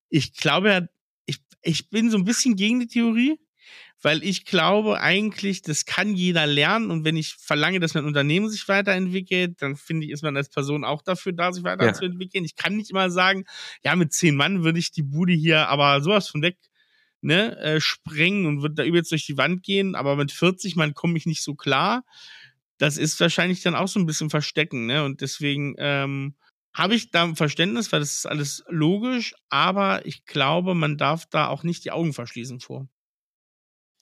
Ich 0.10 0.34
glaube 0.34 0.70
ja, 0.70 0.82
ich, 1.26 1.40
ich 1.62 1.90
bin 1.90 2.10
so 2.10 2.18
ein 2.18 2.26
bisschen 2.26 2.56
gegen 2.56 2.80
die 2.82 2.88
Theorie, 2.88 3.40
weil 4.04 4.24
ich 4.24 4.46
glaube 4.46 5.00
eigentlich, 5.00 5.62
das 5.62 5.86
kann 5.86 6.14
jeder 6.14 6.46
lernen 6.46 6.92
und 6.92 7.06
wenn 7.06 7.16
ich 7.16 7.36
verlange, 7.36 7.80
dass 7.80 7.94
mein 7.94 8.06
Unternehmen 8.06 8.50
sich 8.50 8.68
weiterentwickelt, 8.68 9.62
dann 9.62 9.78
finde 9.78 10.06
ich, 10.06 10.12
ist 10.12 10.24
man 10.24 10.38
als 10.38 10.50
Person 10.50 10.84
auch 10.84 11.02
dafür 11.02 11.32
da, 11.32 11.52
sich 11.54 11.64
weiterzuentwickeln. 11.64 12.44
Ja. 12.44 12.46
Ich 12.46 12.56
kann 12.56 12.76
nicht 12.76 12.92
immer 12.92 13.10
sagen, 13.10 13.46
ja, 13.84 13.96
mit 13.96 14.14
zehn 14.14 14.36
Mann 14.36 14.64
würde 14.64 14.80
ich 14.80 14.92
die 14.92 15.04
Bude 15.04 15.34
hier 15.34 15.70
aber 15.70 16.02
sowas 16.02 16.28
von 16.28 16.42
weg 16.42 16.58
ne, 17.22 17.58
äh, 17.60 17.80
sprengen 17.80 18.46
und 18.46 18.62
würde 18.62 18.76
da 18.76 18.84
übelst 18.84 19.12
durch 19.12 19.26
die 19.26 19.38
Wand 19.38 19.64
gehen, 19.64 19.96
aber 19.96 20.18
mit 20.18 20.32
40 20.32 20.76
Mann 20.76 20.94
komme 20.94 21.18
ich 21.18 21.26
nicht 21.26 21.42
so 21.42 21.56
klar. 21.56 22.04
Das 22.78 22.98
ist 22.98 23.20
wahrscheinlich 23.22 23.62
dann 23.62 23.76
auch 23.76 23.88
so 23.88 24.00
ein 24.00 24.06
bisschen 24.06 24.30
verstecken, 24.30 24.86
ne? 24.88 25.06
Und 25.06 25.22
deswegen 25.22 25.76
ähm, 25.78 26.36
habe 26.74 26.96
ich 26.96 27.12
da 27.12 27.34
Verständnis, 27.36 27.92
weil 27.92 28.02
das 28.02 28.12
ist 28.12 28.26
alles 28.26 28.64
logisch, 28.68 29.36
aber 29.50 30.06
ich 30.06 30.26
glaube, 30.26 30.76
man 30.76 30.98
darf 30.98 31.26
da 31.28 31.48
auch 31.48 31.64
nicht 31.64 31.86
die 31.86 31.92
Augen 31.92 32.14
verschließen 32.14 32.60
vor. 32.60 32.90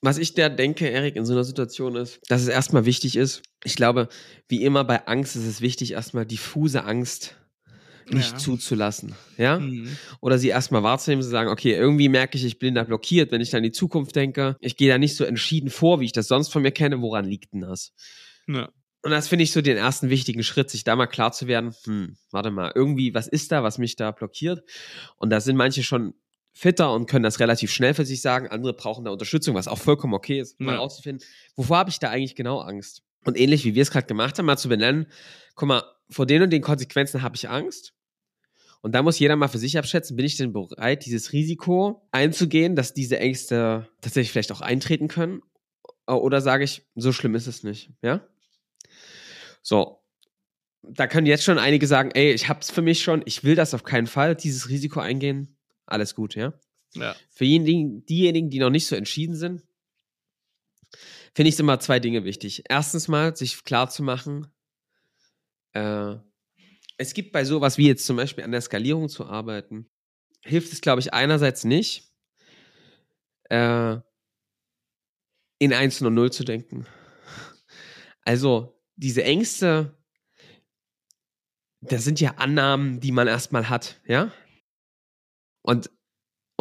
Was 0.02 0.18
ich 0.18 0.34
da 0.34 0.50
denke, 0.50 0.90
Erik, 0.90 1.16
in 1.16 1.26
so 1.26 1.34
einer 1.34 1.44
Situation 1.44 1.96
ist, 1.96 2.20
dass 2.28 2.42
es 2.42 2.48
erstmal 2.48 2.86
wichtig 2.86 3.16
ist. 3.16 3.44
Ich 3.64 3.76
glaube, 3.76 4.10
wie 4.48 4.64
immer 4.64 4.84
bei 4.84 5.06
Angst 5.06 5.36
ist 5.36 5.46
es 5.46 5.62
wichtig, 5.62 5.92
erstmal 5.92 6.26
diffuse 6.26 6.84
Angst 6.84 7.36
nicht 8.10 8.32
ja. 8.32 8.38
zuzulassen. 8.38 9.14
Ja? 9.38 9.60
Mhm. 9.60 9.96
Oder 10.20 10.38
sie 10.38 10.50
erstmal 10.50 10.84
wahrzunehmen, 10.84 11.24
zu 11.24 11.30
sagen, 11.30 11.50
okay, 11.50 11.74
irgendwie 11.74 12.10
merke 12.10 12.38
ich, 12.38 12.46
ich 12.46 12.60
bin 12.60 12.76
da 12.76 12.84
blockiert, 12.84 13.32
wenn 13.32 13.42
ich 13.42 13.52
dann 13.52 13.60
in 13.60 13.72
die 13.72 13.78
Zukunft 13.78 14.16
denke. 14.16 14.58
Ich 14.60 14.76
gehe 14.76 14.90
da 14.90 14.98
nicht 14.98 15.16
so 15.16 15.24
entschieden 15.24 15.70
vor, 15.70 16.00
wie 16.00 16.06
ich 16.06 16.12
das 16.12 16.28
sonst 16.28 16.50
von 16.50 16.62
mir 16.62 16.72
kenne. 16.72 17.02
Woran 17.02 17.26
liegt 17.26 17.54
denn 17.54 17.62
das? 17.62 17.94
Ja. 18.48 18.70
Und 19.04 19.12
das 19.12 19.28
finde 19.28 19.44
ich 19.44 19.52
so 19.52 19.62
den 19.62 19.78
ersten 19.78 20.10
wichtigen 20.10 20.44
Schritt, 20.44 20.70
sich 20.70 20.84
da 20.84 20.96
mal 20.96 21.08
klar 21.08 21.32
zu 21.32 21.48
werden, 21.48 21.74
hm, 21.86 22.18
warte 22.30 22.52
mal, 22.52 22.72
irgendwie, 22.76 23.14
was 23.16 23.28
ist 23.28 23.52
da, 23.52 23.64
was 23.64 23.80
mich 23.80 23.96
da 23.96 24.12
blockiert? 24.12 24.64
Und 25.18 25.32
da 25.32 25.42
sind 25.42 25.58
manche 25.58 25.82
schon 25.82 26.14
fitter 26.54 26.94
und 26.94 27.06
können 27.06 27.24
das 27.24 27.40
relativ 27.40 27.72
schnell 27.72 27.94
für 27.94 28.06
sich 28.06 28.22
sagen. 28.22 28.48
Andere 28.48 28.74
brauchen 28.74 29.06
da 29.06 29.12
Unterstützung, 29.12 29.56
was 29.56 29.68
auch 29.68 29.78
vollkommen 29.78 30.14
okay 30.14 30.40
ist, 30.40 30.60
mal 30.60 30.78
auszufinden, 30.78 31.26
wovor 31.56 31.78
habe 31.78 31.90
ich 31.90 32.00
da 32.00 32.10
eigentlich 32.10 32.36
genau 32.36 32.60
Angst? 32.60 33.04
Und 33.24 33.40
ähnlich 33.40 33.66
wie 33.66 33.76
wir 33.76 33.84
es 33.84 33.92
gerade 33.92 34.08
gemacht 34.08 34.38
haben, 34.38 34.48
mal 34.48 34.58
zu 34.58 34.68
benennen, 34.68 35.06
guck 35.56 35.68
mal, 35.68 35.84
vor 36.10 36.26
den 36.26 36.42
und 36.42 36.50
den 36.50 36.62
Konsequenzen 36.62 37.22
habe 37.22 37.36
ich 37.36 37.50
Angst. 37.50 37.94
Und 38.82 38.96
da 38.96 39.04
muss 39.04 39.20
jeder 39.20 39.36
mal 39.36 39.48
für 39.48 39.60
sich 39.60 39.78
abschätzen, 39.78 40.18
bin 40.18 40.26
ich 40.26 40.38
denn 40.38 40.54
bereit, 40.54 41.06
dieses 41.06 41.34
Risiko 41.34 42.08
einzugehen, 42.12 42.76
dass 42.76 42.94
diese 42.94 43.20
Ängste 43.20 43.88
tatsächlich 44.02 44.32
vielleicht 44.32 44.52
auch 44.52 44.62
eintreten 44.62 45.08
können? 45.08 45.42
Oder 46.08 46.42
sage 46.42 46.64
ich, 46.64 46.88
so 46.96 47.12
schlimm 47.12 47.36
ist 47.36 47.48
es 47.48 47.64
nicht, 47.64 47.92
ja? 48.02 48.28
So. 49.62 50.00
Da 50.82 51.06
können 51.06 51.28
jetzt 51.28 51.44
schon 51.44 51.60
einige 51.60 51.86
sagen, 51.86 52.10
ey, 52.16 52.32
ich 52.32 52.50
hab's 52.50 52.72
für 52.72 52.82
mich 52.82 53.04
schon, 53.04 53.22
ich 53.26 53.44
will 53.44 53.54
das 53.54 53.76
auf 53.76 53.84
keinen 53.84 54.08
Fall, 54.08 54.36
dieses 54.36 54.68
Risiko 54.68 55.00
eingehen. 55.00 55.56
Alles 55.92 56.16
gut, 56.16 56.36
ja? 56.36 56.54
Ja. 56.94 57.16
Für 57.30 57.44
diejenigen, 57.44 58.06
diejenigen, 58.06 58.50
die 58.50 58.60
noch 58.60 58.70
nicht 58.70 58.88
so 58.88 58.96
entschieden 58.96 59.36
sind, 59.36 59.64
finde 61.34 61.50
ich 61.50 61.56
es 61.56 61.60
immer 61.60 61.80
zwei 61.80 62.00
Dinge 62.00 62.24
wichtig. 62.24 62.64
Erstens 62.70 63.08
mal, 63.08 63.36
sich 63.36 63.64
klar 63.64 63.90
zu 63.90 64.04
machen, 64.04 64.48
äh, 65.74 66.16
es 66.98 67.14
gibt 67.14 67.32
bei 67.32 67.44
sowas 67.46 67.78
wie 67.78 67.88
jetzt 67.88 68.06
zum 68.06 68.16
Beispiel 68.16 68.44
an 68.44 68.52
der 68.52 68.62
Skalierung 68.62 69.10
zu 69.10 69.26
arbeiten, 69.26 69.90
hilft 70.44 70.72
es, 70.72 70.82
glaube 70.82 71.02
ich, 71.02 71.14
einerseits 71.14 71.64
nicht, 71.64 72.12
äh, 73.50 73.98
in 75.60 75.74
1 75.74 76.02
und 76.02 76.14
0 76.14 76.32
zu 76.32 76.44
denken. 76.44 76.86
Also 78.24 78.82
diese 78.96 79.24
Ängste, 79.24 79.98
das 81.82 82.04
sind 82.04 82.22
ja 82.22 82.36
Annahmen, 82.36 83.00
die 83.00 83.12
man 83.12 83.28
erstmal 83.28 83.68
hat, 83.70 84.00
ja? 84.06 84.32
Und 85.64 85.90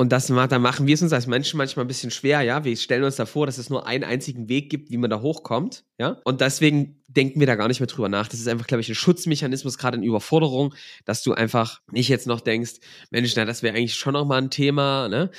und 0.00 0.12
das 0.12 0.28
da 0.28 0.58
machen 0.58 0.86
wir 0.86 0.94
es 0.94 1.02
uns 1.02 1.12
als 1.12 1.26
Menschen 1.26 1.58
manchmal 1.58 1.84
ein 1.84 1.88
bisschen 1.88 2.10
schwer, 2.10 2.40
ja. 2.40 2.64
Wir 2.64 2.74
stellen 2.78 3.04
uns 3.04 3.16
da 3.16 3.26
vor, 3.26 3.44
dass 3.44 3.58
es 3.58 3.68
nur 3.68 3.86
einen 3.86 4.02
einzigen 4.02 4.48
Weg 4.48 4.70
gibt, 4.70 4.90
wie 4.90 4.96
man 4.96 5.10
da 5.10 5.20
hochkommt, 5.20 5.84
ja. 5.98 6.18
Und 6.24 6.40
deswegen 6.40 7.02
denken 7.08 7.38
wir 7.38 7.46
da 7.46 7.54
gar 7.54 7.68
nicht 7.68 7.80
mehr 7.80 7.86
drüber 7.86 8.08
nach. 8.08 8.26
Das 8.26 8.40
ist 8.40 8.48
einfach, 8.48 8.66
glaube 8.66 8.80
ich, 8.80 8.88
ein 8.88 8.94
Schutzmechanismus, 8.94 9.76
gerade 9.76 9.98
in 9.98 10.02
Überforderung, 10.02 10.74
dass 11.04 11.22
du 11.22 11.34
einfach 11.34 11.82
nicht 11.92 12.08
jetzt 12.08 12.26
noch 12.26 12.40
denkst, 12.40 12.76
Mensch, 13.10 13.34
na, 13.36 13.44
das 13.44 13.62
wäre 13.62 13.76
eigentlich 13.76 13.96
schon 13.96 14.14
noch 14.14 14.24
mal 14.24 14.40
ein 14.40 14.48
Thema, 14.48 15.08
ne? 15.08 15.30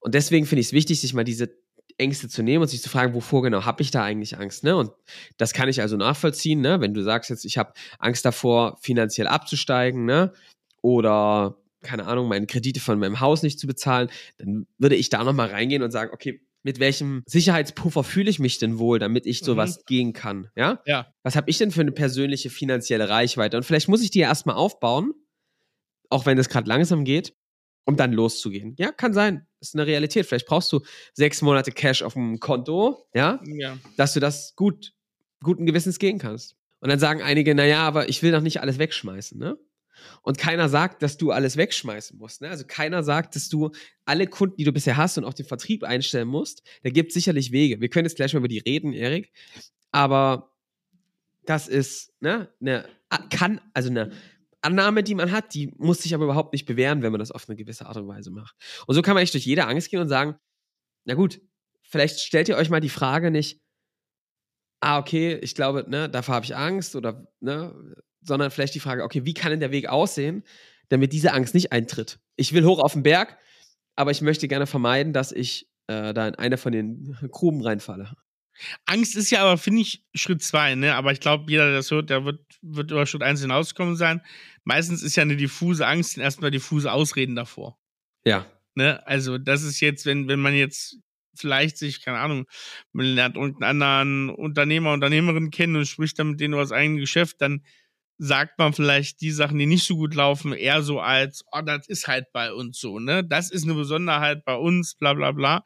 Und 0.00 0.14
deswegen 0.16 0.44
finde 0.44 0.60
ich 0.62 0.68
es 0.68 0.72
wichtig, 0.72 1.00
sich 1.00 1.14
mal 1.14 1.22
diese 1.22 1.50
Ängste 1.96 2.28
zu 2.28 2.42
nehmen 2.42 2.62
und 2.62 2.68
sich 2.68 2.82
zu 2.82 2.88
fragen, 2.88 3.14
wovor 3.14 3.42
genau 3.42 3.64
habe 3.64 3.82
ich 3.82 3.92
da 3.92 4.02
eigentlich 4.02 4.36
Angst, 4.38 4.64
ne? 4.64 4.76
Und 4.76 4.90
das 5.36 5.52
kann 5.52 5.68
ich 5.68 5.80
also 5.82 5.96
nachvollziehen, 5.96 6.60
ne? 6.60 6.80
Wenn 6.80 6.94
du 6.94 7.04
sagst 7.04 7.30
jetzt, 7.30 7.44
ich 7.44 7.58
habe 7.58 7.74
Angst 8.00 8.24
davor, 8.24 8.76
finanziell 8.82 9.28
abzusteigen, 9.28 10.04
ne? 10.04 10.32
Oder 10.82 11.59
keine 11.82 12.06
Ahnung, 12.06 12.28
meine 12.28 12.46
Kredite 12.46 12.80
von 12.80 12.98
meinem 12.98 13.20
Haus 13.20 13.42
nicht 13.42 13.58
zu 13.58 13.66
bezahlen, 13.66 14.08
dann 14.38 14.66
würde 14.78 14.96
ich 14.96 15.08
da 15.08 15.24
nochmal 15.24 15.48
reingehen 15.48 15.82
und 15.82 15.90
sagen, 15.90 16.10
okay, 16.12 16.40
mit 16.62 16.78
welchem 16.78 17.22
Sicherheitspuffer 17.26 18.04
fühle 18.04 18.30
ich 18.30 18.38
mich 18.38 18.58
denn 18.58 18.78
wohl, 18.78 18.98
damit 18.98 19.26
ich 19.26 19.40
sowas 19.40 19.78
mhm. 19.78 19.82
gehen 19.86 20.12
kann? 20.12 20.48
Ja? 20.56 20.82
Ja. 20.84 21.12
Was 21.22 21.36
habe 21.36 21.48
ich 21.48 21.58
denn 21.58 21.70
für 21.70 21.80
eine 21.80 21.92
persönliche 21.92 22.50
finanzielle 22.50 23.08
Reichweite? 23.08 23.56
Und 23.56 23.62
vielleicht 23.62 23.88
muss 23.88 24.02
ich 24.02 24.10
die 24.10 24.20
ja 24.20 24.28
erstmal 24.28 24.56
aufbauen, 24.56 25.14
auch 26.10 26.26
wenn 26.26 26.38
es 26.38 26.48
gerade 26.48 26.68
langsam 26.68 27.04
geht, 27.04 27.34
um 27.86 27.96
dann 27.96 28.12
loszugehen. 28.12 28.74
Ja, 28.78 28.92
kann 28.92 29.14
sein. 29.14 29.46
Das 29.58 29.70
ist 29.70 29.74
eine 29.74 29.86
Realität. 29.86 30.26
Vielleicht 30.26 30.46
brauchst 30.46 30.70
du 30.72 30.80
sechs 31.14 31.40
Monate 31.40 31.72
Cash 31.72 32.02
auf 32.02 32.12
dem 32.14 32.40
Konto, 32.40 33.06
ja, 33.14 33.40
ja. 33.44 33.78
dass 33.96 34.12
du 34.12 34.20
das 34.20 34.54
gut, 34.54 34.92
guten 35.42 35.66
Gewissens 35.66 35.98
gehen 35.98 36.18
kannst. 36.18 36.56
Und 36.80 36.88
dann 36.88 36.98
sagen 36.98 37.22
einige, 37.22 37.54
naja, 37.54 37.80
aber 37.86 38.08
ich 38.08 38.22
will 38.22 38.32
doch 38.32 38.40
nicht 38.40 38.60
alles 38.60 38.78
wegschmeißen, 38.78 39.38
ne? 39.38 39.58
Und 40.22 40.38
keiner 40.38 40.68
sagt, 40.68 41.02
dass 41.02 41.16
du 41.16 41.30
alles 41.30 41.56
wegschmeißen 41.56 42.18
musst. 42.18 42.42
Ne? 42.42 42.48
Also 42.48 42.64
keiner 42.66 43.02
sagt, 43.02 43.36
dass 43.36 43.48
du 43.48 43.70
alle 44.04 44.26
Kunden, 44.26 44.56
die 44.56 44.64
du 44.64 44.72
bisher 44.72 44.96
hast 44.96 45.18
und 45.18 45.24
auch 45.24 45.34
den 45.34 45.46
Vertrieb 45.46 45.84
einstellen 45.84 46.28
musst. 46.28 46.62
Da 46.82 46.90
gibt 46.90 47.08
es 47.08 47.14
sicherlich 47.14 47.52
Wege. 47.52 47.80
Wir 47.80 47.88
können 47.88 48.06
jetzt 48.06 48.16
gleich 48.16 48.32
mal 48.32 48.38
über 48.38 48.48
die 48.48 48.58
reden, 48.58 48.92
Erik. 48.92 49.32
Aber 49.92 50.52
das 51.44 51.68
ist 51.68 52.12
ne, 52.20 52.48
eine, 52.60 52.88
kann, 53.30 53.60
also 53.74 53.90
eine 53.90 54.12
Annahme, 54.62 55.02
die 55.02 55.14
man 55.14 55.32
hat, 55.32 55.54
die 55.54 55.72
muss 55.78 56.02
sich 56.02 56.14
aber 56.14 56.24
überhaupt 56.24 56.52
nicht 56.52 56.66
bewähren, 56.66 57.02
wenn 57.02 57.12
man 57.12 57.18
das 57.18 57.30
auf 57.30 57.48
eine 57.48 57.56
gewisse 57.56 57.86
Art 57.86 57.96
und 57.96 58.08
Weise 58.08 58.30
macht. 58.30 58.54
Und 58.86 58.94
so 58.94 59.02
kann 59.02 59.14
man 59.14 59.22
echt 59.22 59.34
durch 59.34 59.46
jede 59.46 59.66
Angst 59.66 59.90
gehen 59.90 60.00
und 60.00 60.08
sagen, 60.08 60.36
na 61.04 61.14
gut, 61.14 61.40
vielleicht 61.82 62.20
stellt 62.20 62.48
ihr 62.48 62.56
euch 62.56 62.70
mal 62.70 62.80
die 62.80 62.90
Frage 62.90 63.30
nicht, 63.30 63.60
ah, 64.80 64.98
okay, 64.98 65.38
ich 65.42 65.54
glaube, 65.54 65.86
ne, 65.88 66.08
davor 66.08 66.34
habe 66.36 66.44
ich 66.44 66.56
Angst 66.56 66.96
oder 66.96 67.26
ne, 67.40 67.74
sondern 68.22 68.50
vielleicht 68.50 68.74
die 68.74 68.80
Frage, 68.80 69.02
okay, 69.02 69.24
wie 69.24 69.34
kann 69.34 69.50
denn 69.50 69.60
der 69.60 69.72
Weg 69.72 69.88
aussehen, 69.88 70.44
damit 70.88 71.12
diese 71.12 71.32
Angst 71.32 71.54
nicht 71.54 71.72
eintritt? 71.72 72.18
Ich 72.36 72.52
will 72.52 72.64
hoch 72.64 72.78
auf 72.78 72.92
den 72.92 73.02
Berg, 73.02 73.38
aber 73.96 74.10
ich 74.10 74.20
möchte 74.20 74.48
gerne 74.48 74.66
vermeiden, 74.66 75.12
dass 75.12 75.32
ich 75.32 75.68
äh, 75.86 76.12
da 76.14 76.28
in 76.28 76.34
eine 76.34 76.56
von 76.56 76.72
den 76.72 77.16
Gruben 77.30 77.62
reinfalle. 77.62 78.14
Angst 78.86 79.16
ist 79.16 79.30
ja 79.30 79.42
aber, 79.42 79.58
finde 79.58 79.82
ich, 79.82 80.04
Schritt 80.14 80.42
zwei, 80.42 80.74
ne? 80.74 80.94
Aber 80.94 81.12
ich 81.12 81.20
glaube, 81.20 81.50
jeder, 81.50 81.66
der 81.66 81.76
das 81.76 81.90
hört, 81.90 82.10
der 82.10 82.24
wird, 82.24 82.40
wird 82.62 82.90
über 82.90 83.06
Schritt 83.06 83.22
eins 83.22 83.40
hinausgekommen 83.40 83.96
sein. 83.96 84.20
Meistens 84.64 85.02
ist 85.02 85.16
ja 85.16 85.22
eine 85.22 85.36
diffuse 85.36 85.86
Angst 85.86 86.18
erstmal 86.18 86.50
diffuse 86.50 86.92
Ausreden 86.92 87.36
davor. 87.36 87.78
Ja. 88.24 88.46
Ne? 88.74 89.06
Also, 89.06 89.38
das 89.38 89.62
ist 89.62 89.80
jetzt, 89.80 90.04
wenn, 90.06 90.28
wenn 90.28 90.40
man 90.40 90.54
jetzt 90.54 90.98
vielleicht 91.34 91.78
sich, 91.78 92.02
keine 92.02 92.18
Ahnung, 92.18 92.46
man 92.92 93.06
lernt 93.06 93.36
irgendeinen 93.36 93.82
anderen 93.82 94.30
Unternehmer, 94.30 94.92
Unternehmerin 94.92 95.50
kennen 95.50 95.76
und 95.76 95.86
spricht 95.86 96.18
dann 96.18 96.32
mit 96.32 96.40
denen 96.40 96.54
über 96.54 96.62
das 96.62 96.72
eigene 96.72 97.00
Geschäft, 97.00 97.40
dann 97.40 97.64
sagt 98.22 98.58
man 98.58 98.74
vielleicht 98.74 99.22
die 99.22 99.30
Sachen, 99.30 99.58
die 99.58 99.64
nicht 99.64 99.86
so 99.86 99.96
gut 99.96 100.14
laufen, 100.14 100.52
eher 100.52 100.82
so 100.82 101.00
als, 101.00 101.42
oh, 101.52 101.62
das 101.62 101.88
ist 101.88 102.06
halt 102.06 102.26
bei 102.34 102.52
uns 102.52 102.78
so, 102.78 102.98
ne? 102.98 103.24
Das 103.24 103.50
ist 103.50 103.64
eine 103.64 103.72
Besonderheit 103.72 104.44
bei 104.44 104.54
uns, 104.56 104.94
bla 104.94 105.14
bla 105.14 105.32
bla. 105.32 105.64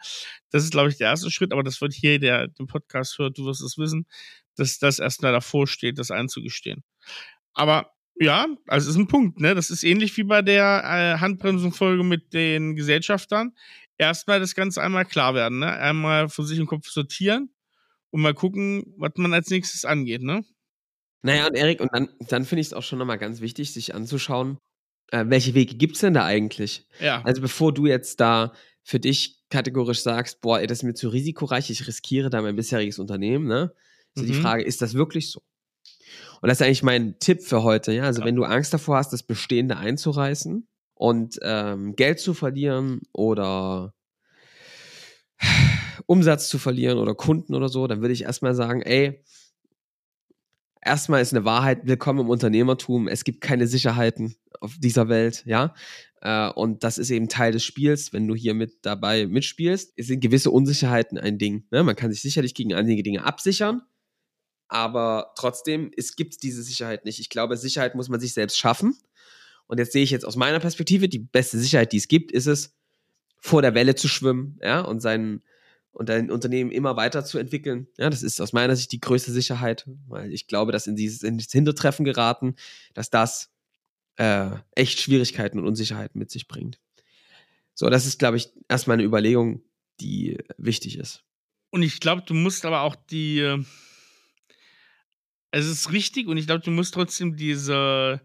Das 0.50 0.62
ist, 0.62 0.70
glaube 0.70 0.88
ich, 0.88 0.96
der 0.96 1.08
erste 1.08 1.32
Schritt, 1.32 1.52
aber 1.52 1.64
das 1.64 1.80
wird 1.80 1.92
hier, 1.92 2.20
der 2.20 2.46
den 2.46 2.68
Podcast 2.68 3.18
hört, 3.18 3.38
du 3.38 3.44
wirst 3.44 3.61
es 3.61 3.76
wissen, 3.76 4.06
dass 4.54 4.78
das 4.78 5.00
erstmal 5.00 5.32
davor 5.32 5.66
steht, 5.66 5.99
das 5.99 6.12
einzugestehen. 6.12 6.84
Aber 7.54 7.90
ja, 8.20 8.46
also 8.68 8.88
ist 8.88 8.96
ein 8.96 9.08
Punkt, 9.08 9.40
ne? 9.40 9.56
Das 9.56 9.70
ist 9.70 9.82
ähnlich 9.82 10.16
wie 10.16 10.23
bei 10.23 10.40
der 10.40 11.16
äh, 11.16 11.20
Handbremsenfolge 11.20 12.04
mit 12.04 12.32
den 12.34 12.76
Gesellschaftern. 12.76 13.52
Erstmal 13.99 14.38
das 14.38 14.54
Ganze 14.54 14.80
einmal 14.80 15.06
klar 15.06 15.34
werden, 15.34 15.58
ne? 15.58 15.73
Einmal 15.73 16.28
für 16.28 16.44
sich 16.44 16.61
im 16.61 16.66
Kopf 16.66 16.87
sortieren 16.87 17.50
und 18.11 18.23
mal 18.23 18.32
gucken, 18.32 18.94
was 18.96 19.11
man 19.16 19.34
als 19.34 19.50
nächstes 19.50 19.84
angeht, 19.84 20.23
ne? 20.23 20.44
Naja, 21.25 21.47
und 21.47 21.54
Erik, 21.54 21.81
und 21.81 21.90
dann, 21.95 22.11
dann 22.28 22.45
finde 22.45 22.61
ich 22.61 22.66
es 22.66 22.73
auch 22.75 22.83
schon 22.83 22.99
nochmal 22.99 23.16
ganz 23.16 23.40
wichtig, 23.40 23.73
sich 23.73 23.95
anzuschauen, 23.95 24.59
äh, 25.11 25.25
welche 25.28 25.54
Wege 25.54 25.75
gibt 25.75 25.95
es 25.95 26.02
denn 26.02 26.12
da 26.12 26.26
eigentlich? 26.26 26.87
Ja. 27.00 27.23
Also 27.23 27.40
bevor 27.40 27.73
du 27.73 27.87
jetzt 27.87 28.21
da 28.21 28.52
für 28.83 29.00
dich 29.00 29.43
kategorisch 29.49 30.02
sagst, 30.02 30.43
boah, 30.43 30.61
ey, 30.61 30.66
das 30.66 30.78
ist 30.78 30.83
mir 30.83 30.93
zu 30.93 31.09
risikoreich, 31.09 31.71
ich 31.71 31.87
riskiere 31.87 32.28
da 32.28 32.43
mein 32.43 32.57
bisheriges 32.57 32.99
Unternehmen, 32.99 33.47
ne? 33.47 33.73
Also 34.14 34.28
mhm. 34.28 34.33
die 34.33 34.38
Frage, 34.38 34.64
ist 34.64 34.83
das 34.83 34.93
wirklich 34.93 35.31
so? 35.31 35.40
Und 36.43 36.49
das 36.49 36.61
ist 36.61 36.66
eigentlich 36.66 36.83
mein 36.83 37.19
Tipp 37.21 37.43
für 37.43 37.62
heute, 37.62 37.93
ja. 37.93 38.02
Also 38.02 38.21
ja. 38.21 38.26
wenn 38.26 38.37
du 38.37 38.45
Angst 38.45 38.75
davor 38.75 38.99
hast, 38.99 39.14
das 39.14 39.23
Bestehende 39.23 39.78
einzureißen 39.78 40.69
und 40.93 41.38
ähm, 41.40 41.97
Geld 41.97 42.21
zu 42.21 42.35
verlieren 42.35 43.00
oder 43.14 43.95
Umsatz 46.04 46.50
zu 46.50 46.59
verlieren 46.59 46.99
oder 46.99 47.14
Kunden 47.14 47.54
oder 47.54 47.71
so, 47.71 47.87
dann 47.87 48.02
würde 48.02 48.12
ich 48.12 48.25
erstmal 48.25 48.54
sagen, 48.54 48.83
ey, 48.83 49.25
erstmal 50.85 51.23
ist 51.23 51.33
eine 51.33 51.45
Wahrheit, 51.45 51.87
willkommen 51.87 52.21
im 52.21 52.29
Unternehmertum. 52.29 53.09
Es 53.09 53.25
gibt 53.25 53.41
keine 53.41 53.67
Sicherheiten 53.67 54.37
auf 54.61 54.75
dieser 54.79 55.09
Welt, 55.09 55.43
ja. 55.47 55.75
Äh, 56.21 56.50
und 56.50 56.85
das 56.85 56.99
ist 56.99 57.11
eben 57.11 57.29
Teil 57.29 57.53
des 57.53 57.64
Spiels. 57.64 58.12
Wenn 58.12 58.29
du 58.29 58.35
hier 58.35 58.55
mit 58.55 58.85
dabei 58.85 59.26
mitspielst, 59.26 59.95
sind 59.97 60.21
gewisse 60.21 60.50
Unsicherheiten 60.50 61.19
ein 61.19 61.38
Ding. 61.38 61.67
Ne? 61.71 61.83
Man 61.83 61.97
kann 61.97 62.12
sich 62.12 62.23
sicherlich 62.23 62.55
gegen 62.55 62.75
einige 62.75 63.03
Dinge 63.03 63.25
absichern, 63.25 63.83
aber 64.69 65.33
trotzdem, 65.37 65.91
es 65.97 66.17
gibt 66.17 66.43
diese 66.43 66.62
Sicherheit 66.62 67.05
nicht. 67.05 67.19
Ich 67.19 67.31
glaube, 67.31 67.57
Sicherheit 67.57 67.95
muss 67.95 68.09
man 68.09 68.21
sich 68.21 68.35
selbst 68.35 68.59
schaffen. 68.59 68.97
Und 69.67 69.79
jetzt 69.79 69.93
sehe 69.93 70.03
ich 70.03 70.11
jetzt 70.11 70.26
aus 70.26 70.37
meiner 70.37 70.61
Perspektive, 70.61 71.09
die 71.09 71.19
beste 71.19 71.59
Sicherheit, 71.59 71.93
die 71.93 71.97
es 71.97 72.09
gibt, 72.09 72.33
ist 72.33 72.47
es, 72.47 72.76
vor 73.41 73.62
der 73.62 73.75
Welle 73.75 73.95
zu 73.95 74.09
schwimmen, 74.09 74.59
ja, 74.62 74.81
und 74.81 75.00
sein, 75.00 75.43
und 75.94 76.08
dein 76.08 76.30
Unternehmen 76.30 76.70
immer 76.70 76.96
weiter 76.96 77.24
zu 77.24 77.38
entwickeln. 77.38 77.86
Ja, 77.96 78.10
das 78.10 78.22
ist 78.22 78.40
aus 78.40 78.52
meiner 78.52 78.74
Sicht 78.76 78.92
die 78.92 79.00
größte 79.00 79.32
Sicherheit, 79.32 79.88
weil 80.08 80.32
ich 80.32 80.46
glaube, 80.46 80.72
dass 80.72 80.86
in 80.86 80.96
dieses, 80.96 81.22
in 81.22 81.38
dieses 81.38 81.52
Hintertreffen 81.52 82.04
geraten, 82.04 82.56
dass 82.94 83.10
das 83.10 83.52
äh, 84.16 84.50
echt 84.72 85.00
Schwierigkeiten 85.00 85.58
und 85.58 85.66
Unsicherheiten 85.66 86.18
mit 86.18 86.30
sich 86.30 86.48
bringt. 86.48 86.80
So, 87.74 87.88
das 87.88 88.06
ist, 88.06 88.18
glaube 88.18 88.36
ich, 88.36 88.50
erstmal 88.68 88.96
eine 88.96 89.04
Überlegung, 89.04 89.62
die 90.00 90.38
wichtig 90.58 90.98
ist. 90.98 91.22
Und 91.70 91.82
ich 91.82 92.00
glaube, 92.00 92.22
du 92.26 92.34
musst 92.34 92.64
aber 92.64 92.82
auch 92.82 92.96
die, 92.96 93.38
äh, 93.38 93.62
es 95.52 95.66
ist 95.66 95.92
richtig 95.92 96.26
und 96.26 96.36
ich 96.36 96.46
glaube, 96.46 96.64
du 96.64 96.72
musst 96.72 96.94
trotzdem 96.94 97.36
diese 97.36 98.20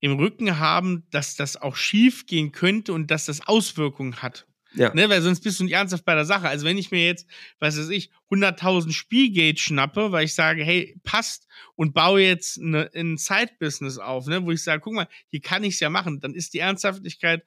im 0.00 0.18
Rücken 0.18 0.58
haben, 0.58 1.06
dass 1.10 1.36
das 1.36 1.56
auch 1.56 1.76
schief 1.76 2.26
gehen 2.26 2.50
könnte 2.50 2.92
und 2.92 3.10
dass 3.10 3.26
das 3.26 3.46
Auswirkungen 3.46 4.20
hat. 4.22 4.47
Ja. 4.74 4.92
Ne, 4.94 5.08
weil 5.08 5.22
sonst 5.22 5.40
bist 5.40 5.58
du 5.58 5.64
nicht 5.64 5.72
ernsthaft 5.72 6.04
bei 6.04 6.14
der 6.14 6.24
Sache. 6.24 6.48
Also 6.48 6.66
wenn 6.66 6.76
ich 6.76 6.90
mir 6.90 7.04
jetzt, 7.04 7.26
was 7.58 7.78
weiß 7.78 7.88
ich, 7.88 8.10
100.000 8.30 8.92
Spielgate 8.92 9.58
schnappe, 9.58 10.12
weil 10.12 10.24
ich 10.24 10.34
sage, 10.34 10.62
hey, 10.62 10.98
passt 11.04 11.46
und 11.74 11.94
baue 11.94 12.20
jetzt 12.20 12.60
eine, 12.60 12.90
ein 12.94 13.16
Side-Business 13.16 13.98
auf, 13.98 14.26
ne, 14.26 14.44
wo 14.44 14.50
ich 14.50 14.62
sage, 14.62 14.80
guck 14.80 14.92
mal, 14.92 15.08
hier 15.28 15.40
kann 15.40 15.64
ich 15.64 15.74
es 15.74 15.80
ja 15.80 15.88
machen, 15.88 16.20
dann 16.20 16.34
ist 16.34 16.54
die 16.54 16.58
Ernsthaftigkeit 16.58 17.44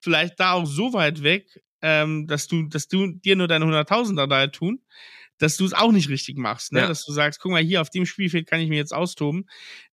vielleicht 0.00 0.40
da 0.40 0.52
auch 0.52 0.66
so 0.66 0.92
weit 0.92 1.22
weg, 1.22 1.62
ähm, 1.82 2.26
dass 2.26 2.48
du, 2.48 2.64
dass 2.64 2.88
du 2.88 3.12
dir 3.12 3.36
nur 3.36 3.48
deine 3.48 3.64
100.000er 3.64 4.26
da 4.26 4.46
tun 4.48 4.80
dass 5.38 5.56
du 5.56 5.64
es 5.64 5.74
auch 5.74 5.92
nicht 5.92 6.08
richtig 6.08 6.36
machst, 6.38 6.72
ne? 6.72 6.80
Ja. 6.80 6.88
Dass 6.88 7.04
du 7.04 7.12
sagst, 7.12 7.40
guck 7.40 7.52
mal, 7.52 7.62
hier 7.62 7.80
auf 7.80 7.90
dem 7.90 8.06
Spielfeld 8.06 8.46
kann 8.46 8.60
ich 8.60 8.68
mir 8.68 8.76
jetzt 8.76 8.94
austoben. 8.94 9.48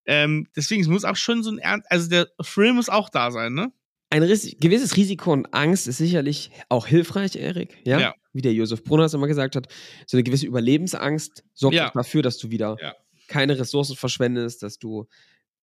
Ähm, 0.06 0.48
deswegen, 0.56 0.82
es 0.82 0.88
muss 0.88 1.04
auch 1.04 1.16
schon 1.16 1.42
so 1.42 1.50
ein 1.50 1.58
Ernst, 1.58 1.90
also 1.90 2.08
der 2.08 2.28
Thrill 2.42 2.72
muss 2.72 2.88
auch 2.88 3.10
da 3.10 3.30
sein, 3.30 3.52
ne? 3.52 3.72
Ein 4.14 4.22
gewisses 4.22 4.96
Risiko 4.96 5.32
und 5.32 5.52
Angst 5.52 5.88
ist 5.88 5.98
sicherlich 5.98 6.52
auch 6.68 6.86
hilfreich, 6.86 7.34
Erik, 7.34 7.78
ja? 7.84 7.98
ja. 7.98 8.14
Wie 8.32 8.42
der 8.42 8.52
Josef 8.52 8.84
Brunner 8.84 9.06
es 9.06 9.14
immer 9.14 9.26
gesagt 9.26 9.56
hat. 9.56 9.66
So 10.06 10.16
eine 10.16 10.22
gewisse 10.22 10.46
Überlebensangst 10.46 11.42
sorgt 11.52 11.74
ja. 11.74 11.90
dafür, 11.90 12.22
dass 12.22 12.38
du 12.38 12.52
wieder 12.52 12.76
ja. 12.80 12.94
keine 13.26 13.58
Ressourcen 13.58 13.96
verschwendest, 13.96 14.62
dass 14.62 14.78
du 14.78 15.08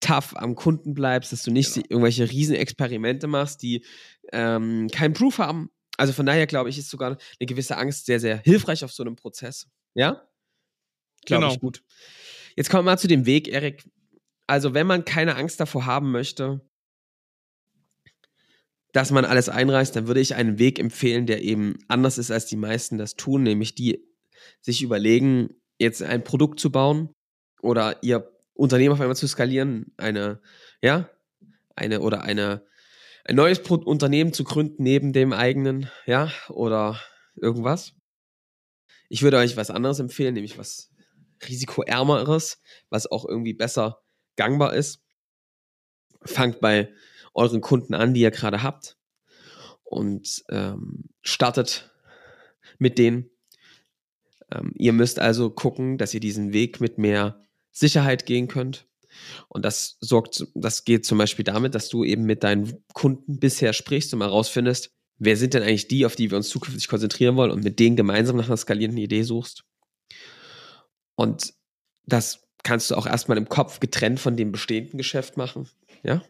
tough 0.00 0.36
am 0.36 0.54
Kunden 0.54 0.92
bleibst, 0.92 1.32
dass 1.32 1.44
du 1.44 1.50
nicht 1.50 1.72
genau. 1.72 1.86
irgendwelche 1.88 2.30
Riesenexperimente 2.30 3.26
machst, 3.26 3.62
die 3.62 3.86
ähm, 4.34 4.88
keinen 4.92 5.14
Proof 5.14 5.38
haben, 5.38 5.70
also 5.96 6.12
von 6.12 6.26
daher 6.26 6.46
glaube 6.46 6.68
ich, 6.68 6.76
ist 6.76 6.90
sogar 6.90 7.16
eine 7.40 7.46
gewisse 7.46 7.78
Angst 7.78 8.04
sehr, 8.04 8.20
sehr 8.20 8.36
hilfreich 8.36 8.84
auf 8.84 8.92
so 8.92 9.02
einem 9.02 9.16
Prozess. 9.16 9.66
Ja? 9.94 10.28
Glaube 11.24 11.44
genau. 11.44 11.54
ich 11.54 11.60
gut. 11.60 11.82
Jetzt 12.54 12.68
kommen 12.68 12.84
wir 12.84 12.90
mal 12.90 12.98
zu 12.98 13.08
dem 13.08 13.24
Weg, 13.24 13.48
Erik. 13.48 13.88
Also, 14.46 14.74
wenn 14.74 14.86
man 14.86 15.06
keine 15.06 15.36
Angst 15.36 15.58
davor 15.58 15.86
haben 15.86 16.10
möchte, 16.10 16.60
dass 18.92 19.10
man 19.10 19.24
alles 19.24 19.48
einreißt, 19.48 19.96
dann 19.96 20.06
würde 20.06 20.20
ich 20.20 20.34
einen 20.34 20.58
Weg 20.58 20.78
empfehlen, 20.78 21.26
der 21.26 21.42
eben 21.42 21.78
anders 21.88 22.18
ist, 22.18 22.30
als 22.30 22.46
die 22.46 22.56
meisten 22.56 22.98
das 22.98 23.16
tun, 23.16 23.42
nämlich 23.42 23.74
die 23.74 24.04
sich 24.60 24.82
überlegen, 24.82 25.50
jetzt 25.78 26.02
ein 26.02 26.24
Produkt 26.24 26.60
zu 26.60 26.70
bauen 26.70 27.10
oder 27.60 28.02
ihr 28.02 28.30
Unternehmen 28.54 28.92
auf 28.92 29.00
einmal 29.00 29.16
zu 29.16 29.26
skalieren, 29.26 29.92
eine, 29.96 30.40
ja, 30.82 31.08
eine 31.74 32.00
oder 32.00 32.22
eine 32.22 32.62
ein 33.24 33.36
neues 33.36 33.62
Pro 33.62 33.76
Unternehmen 33.76 34.32
zu 34.32 34.44
gründen 34.44 34.82
neben 34.82 35.12
dem 35.12 35.32
eigenen, 35.32 35.88
ja, 36.06 36.32
oder 36.48 37.00
irgendwas. 37.36 37.94
Ich 39.08 39.22
würde 39.22 39.36
euch 39.36 39.56
was 39.56 39.70
anderes 39.70 40.00
empfehlen, 40.00 40.34
nämlich 40.34 40.58
was 40.58 40.90
risikoärmeres, 41.46 42.60
was 42.88 43.10
auch 43.10 43.24
irgendwie 43.24 43.54
besser 43.54 44.02
gangbar 44.36 44.74
ist. 44.74 45.02
Fangt 46.24 46.60
bei 46.60 46.92
euren 47.34 47.60
Kunden 47.60 47.94
an, 47.94 48.14
die 48.14 48.20
ihr 48.20 48.30
gerade 48.30 48.62
habt 48.62 48.96
und 49.84 50.42
ähm, 50.50 51.04
startet 51.22 51.90
mit 52.78 52.98
denen. 52.98 53.30
Ähm, 54.50 54.72
ihr 54.76 54.92
müsst 54.92 55.18
also 55.18 55.50
gucken, 55.50 55.98
dass 55.98 56.14
ihr 56.14 56.20
diesen 56.20 56.52
Weg 56.52 56.80
mit 56.80 56.98
mehr 56.98 57.40
Sicherheit 57.70 58.26
gehen 58.26 58.48
könnt. 58.48 58.86
Und 59.48 59.64
das 59.64 59.98
sorgt, 60.00 60.46
das 60.54 60.84
geht 60.84 61.04
zum 61.04 61.18
Beispiel 61.18 61.44
damit, 61.44 61.74
dass 61.74 61.88
du 61.88 62.04
eben 62.04 62.24
mit 62.24 62.42
deinen 62.42 62.82
Kunden 62.94 63.38
bisher 63.38 63.72
sprichst 63.72 64.12
und 64.12 64.20
mal 64.20 64.28
rausfindest, 64.28 64.90
wer 65.18 65.36
sind 65.36 65.54
denn 65.54 65.62
eigentlich 65.62 65.88
die, 65.88 66.06
auf 66.06 66.16
die 66.16 66.30
wir 66.30 66.36
uns 66.36 66.48
zukünftig 66.48 66.88
konzentrieren 66.88 67.36
wollen 67.36 67.50
und 67.50 67.62
mit 67.62 67.78
denen 67.78 67.96
gemeinsam 67.96 68.36
nach 68.36 68.46
einer 68.46 68.56
skalierenden 68.56 69.02
Idee 69.02 69.22
suchst. 69.22 69.64
Und 71.14 71.52
das 72.06 72.48
kannst 72.62 72.90
du 72.90 72.94
auch 72.94 73.06
erstmal 73.06 73.38
im 73.38 73.48
Kopf 73.48 73.80
getrennt 73.80 74.20
von 74.20 74.36
dem 74.36 74.52
bestehenden 74.52 74.98
Geschäft 74.98 75.36
machen. 75.36 75.68
Ja. 76.02 76.22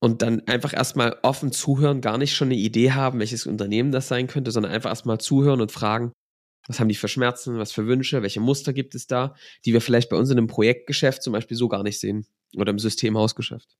Und 0.00 0.22
dann 0.22 0.40
einfach 0.46 0.72
erstmal 0.72 1.18
offen 1.22 1.52
zuhören, 1.52 2.00
gar 2.00 2.16
nicht 2.16 2.34
schon 2.34 2.48
eine 2.48 2.56
Idee 2.56 2.92
haben, 2.92 3.18
welches 3.18 3.46
Unternehmen 3.46 3.92
das 3.92 4.08
sein 4.08 4.26
könnte, 4.26 4.50
sondern 4.50 4.72
einfach 4.72 4.90
erstmal 4.90 5.18
zuhören 5.18 5.60
und 5.60 5.72
fragen, 5.72 6.12
was 6.66 6.80
haben 6.80 6.88
die 6.88 6.94
für 6.94 7.08
Schmerzen? 7.08 7.58
Was 7.58 7.72
für 7.72 7.86
Wünsche? 7.86 8.22
Welche 8.22 8.40
Muster 8.40 8.72
gibt 8.72 8.94
es 8.94 9.06
da, 9.06 9.34
die 9.64 9.72
wir 9.72 9.80
vielleicht 9.80 10.08
bei 10.08 10.16
uns 10.16 10.30
in 10.30 10.38
einem 10.38 10.46
Projektgeschäft 10.46 11.22
zum 11.22 11.32
Beispiel 11.32 11.56
so 11.56 11.68
gar 11.68 11.82
nicht 11.82 12.00
sehen 12.00 12.26
oder 12.56 12.70
im 12.70 12.78
Systemhausgeschäft? 12.78 13.76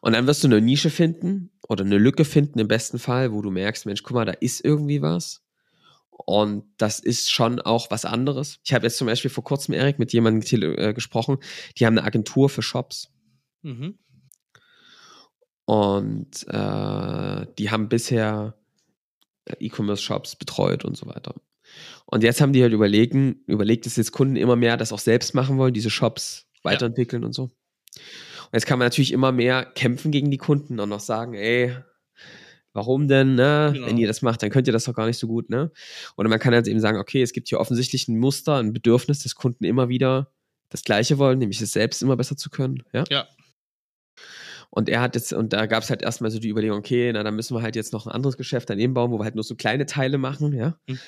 Und 0.00 0.14
dann 0.14 0.26
wirst 0.26 0.42
du 0.42 0.48
eine 0.48 0.60
Nische 0.60 0.90
finden 0.90 1.50
oder 1.68 1.84
eine 1.84 1.98
Lücke 1.98 2.24
finden 2.24 2.58
im 2.58 2.68
besten 2.68 2.98
Fall, 2.98 3.32
wo 3.32 3.42
du 3.42 3.50
merkst, 3.50 3.86
Mensch, 3.86 4.02
guck 4.02 4.14
mal, 4.14 4.24
da 4.24 4.32
ist 4.32 4.64
irgendwie 4.64 5.02
was. 5.02 5.42
Und 6.10 6.64
das 6.76 7.00
ist 7.00 7.30
schon 7.30 7.60
auch 7.60 7.90
was 7.90 8.04
anderes. 8.04 8.60
Ich 8.64 8.72
habe 8.72 8.86
jetzt 8.86 8.98
zum 8.98 9.06
Beispiel 9.06 9.30
vor 9.30 9.44
kurzem, 9.44 9.74
Erik, 9.74 9.98
mit 9.98 10.12
jemandem 10.12 10.62
äh, 10.62 10.92
gesprochen, 10.94 11.38
die 11.78 11.86
haben 11.86 11.96
eine 11.96 12.06
Agentur 12.06 12.48
für 12.48 12.62
Shops. 12.62 13.12
Mhm. 13.62 13.98
Und 15.70 16.48
äh, 16.48 17.46
die 17.56 17.70
haben 17.70 17.88
bisher 17.88 18.54
E-Commerce-Shops 19.60 20.34
betreut 20.34 20.84
und 20.84 20.96
so 20.96 21.06
weiter. 21.06 21.36
Und 22.06 22.24
jetzt 22.24 22.40
haben 22.40 22.52
die 22.52 22.60
halt 22.60 22.72
überlegen, 22.72 23.44
überlegt, 23.46 23.86
dass 23.86 23.94
jetzt 23.94 24.10
Kunden 24.10 24.34
immer 24.34 24.56
mehr 24.56 24.76
das 24.76 24.92
auch 24.92 24.98
selbst 24.98 25.32
machen 25.32 25.58
wollen, 25.58 25.72
diese 25.72 25.88
Shops 25.88 26.48
weiterentwickeln 26.64 27.22
ja. 27.22 27.26
und 27.26 27.34
so. 27.34 27.44
Und 27.44 27.52
jetzt 28.52 28.66
kann 28.66 28.80
man 28.80 28.86
natürlich 28.86 29.12
immer 29.12 29.30
mehr 29.30 29.64
kämpfen 29.64 30.10
gegen 30.10 30.32
die 30.32 30.38
Kunden 30.38 30.80
und 30.80 30.88
noch 30.88 30.98
sagen, 30.98 31.34
ey, 31.34 31.76
warum 32.72 33.06
denn, 33.06 33.36
ne? 33.36 33.70
Genau. 33.72 33.86
Wenn 33.86 33.96
ihr 33.96 34.08
das 34.08 34.22
macht, 34.22 34.42
dann 34.42 34.50
könnt 34.50 34.66
ihr 34.66 34.72
das 34.72 34.86
doch 34.86 34.94
gar 34.94 35.06
nicht 35.06 35.18
so 35.18 35.28
gut, 35.28 35.50
ne? 35.50 35.70
Oder 36.16 36.28
man 36.28 36.40
kann 36.40 36.52
halt 36.52 36.66
eben 36.66 36.80
sagen, 36.80 36.98
okay, 36.98 37.22
es 37.22 37.32
gibt 37.32 37.48
hier 37.48 37.60
offensichtlich 37.60 38.08
ein 38.08 38.18
Muster, 38.18 38.56
ein 38.56 38.72
Bedürfnis 38.72 39.20
des 39.20 39.36
Kunden 39.36 39.62
immer 39.62 39.88
wieder 39.88 40.32
das 40.68 40.82
Gleiche 40.82 41.18
wollen, 41.18 41.38
nämlich 41.38 41.60
es 41.60 41.72
selbst 41.72 42.02
immer 42.02 42.16
besser 42.16 42.36
zu 42.36 42.50
können, 42.50 42.82
ja? 42.92 43.04
Ja. 43.08 43.28
Und 44.70 44.88
er 44.88 45.00
hat 45.00 45.16
jetzt, 45.16 45.32
und 45.32 45.52
da 45.52 45.66
gab 45.66 45.82
es 45.82 45.90
halt 45.90 46.02
erstmal 46.02 46.30
so 46.30 46.38
die 46.38 46.48
Überlegung, 46.48 46.78
okay, 46.78 47.12
na, 47.12 47.22
dann 47.22 47.34
müssen 47.34 47.56
wir 47.56 47.62
halt 47.62 47.76
jetzt 47.76 47.92
noch 47.92 48.06
ein 48.06 48.12
anderes 48.12 48.36
Geschäft 48.36 48.70
daneben 48.70 48.94
bauen, 48.94 49.10
wo 49.10 49.18
wir 49.18 49.24
halt 49.24 49.34
nur 49.34 49.44
so 49.44 49.56
kleine 49.56 49.86
Teile 49.86 50.16
machen, 50.16 50.52
ja. 50.52 50.78
Mhm. 50.86 50.98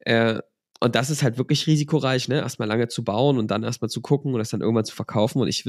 Äh, 0.00 0.40
und 0.80 0.96
das 0.96 1.10
ist 1.10 1.22
halt 1.22 1.38
wirklich 1.38 1.68
risikoreich, 1.68 2.26
ne? 2.26 2.40
Erstmal 2.40 2.66
lange 2.66 2.88
zu 2.88 3.04
bauen 3.04 3.38
und 3.38 3.52
dann 3.52 3.62
erstmal 3.62 3.88
zu 3.88 4.00
gucken 4.00 4.32
und 4.32 4.40
das 4.40 4.50
dann 4.50 4.62
irgendwann 4.62 4.84
zu 4.84 4.96
verkaufen. 4.96 5.40
Und 5.40 5.46
ich 5.46 5.64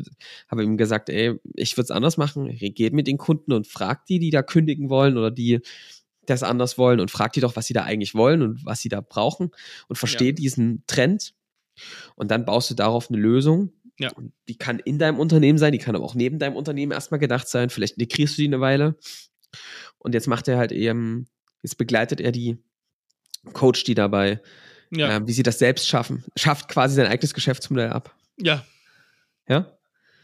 habe 0.48 0.64
ihm 0.64 0.76
gesagt, 0.76 1.08
ey, 1.08 1.40
ich 1.54 1.78
würde 1.78 1.84
es 1.84 1.92
anders 1.92 2.18
machen. 2.18 2.50
Geht 2.50 2.94
mit 2.94 3.06
den 3.06 3.20
Kunden 3.20 3.54
und 3.54 3.68
fragt 3.68 4.10
die, 4.10 4.18
die 4.18 4.32
da 4.32 4.42
kündigen 4.42 4.90
wollen 4.90 5.16
oder 5.16 5.30
die 5.30 5.60
das 6.26 6.42
anders 6.42 6.80
wollen 6.80 7.00
und 7.00 7.12
fragt 7.12 7.36
die 7.36 7.42
doch, 7.42 7.56
was 7.56 7.68
sie 7.68 7.76
da 7.76 7.84
eigentlich 7.84 8.16
wollen 8.16 8.42
und 8.42 8.66
was 8.66 8.80
sie 8.80 8.90
da 8.90 9.02
brauchen 9.02 9.52
und 9.88 9.98
versteht 9.98 10.40
ja. 10.40 10.44
diesen 10.44 10.84
Trend. 10.88 11.36
Und 12.16 12.32
dann 12.32 12.46
baust 12.46 12.72
du 12.72 12.74
darauf 12.74 13.12
eine 13.12 13.20
Lösung, 13.20 13.72
ja. 14.00 14.12
Die 14.48 14.58
kann 14.58 14.80
in 14.80 14.98
deinem 15.00 15.20
Unternehmen 15.20 15.58
sein, 15.58 15.72
die 15.72 15.78
kann 15.78 15.96
aber 15.96 16.06
auch 16.06 16.16
neben 16.16 16.40
deinem 16.40 16.56
Unternehmen 16.56 16.92
erstmal 16.92 17.20
gedacht 17.20 17.48
sein. 17.48 17.70
Vielleicht 17.70 17.98
integrierst 17.98 18.38
du 18.38 18.42
die 18.42 18.48
eine 18.48 18.60
Weile. 18.60 18.96
Und 20.00 20.14
jetzt 20.14 20.28
macht 20.28 20.48
er 20.48 20.58
halt 20.58 20.72
eben, 20.72 21.28
jetzt 21.62 21.78
begleitet 21.78 22.20
er 22.20 22.32
die, 22.32 22.58
coacht 23.54 23.88
die 23.88 23.94
dabei, 23.94 24.42
ja. 24.92 25.18
äh, 25.18 25.28
wie 25.28 25.32
sie 25.32 25.44
das 25.44 25.60
selbst 25.60 25.88
schaffen. 25.88 26.24
Schafft 26.36 26.70
quasi 26.70 26.96
sein 26.96 27.08
eigenes 27.08 27.34
Geschäftsmodell 27.34 27.90
ab. 27.90 28.16
Ja. 28.38 28.66
Ja? 29.48 29.78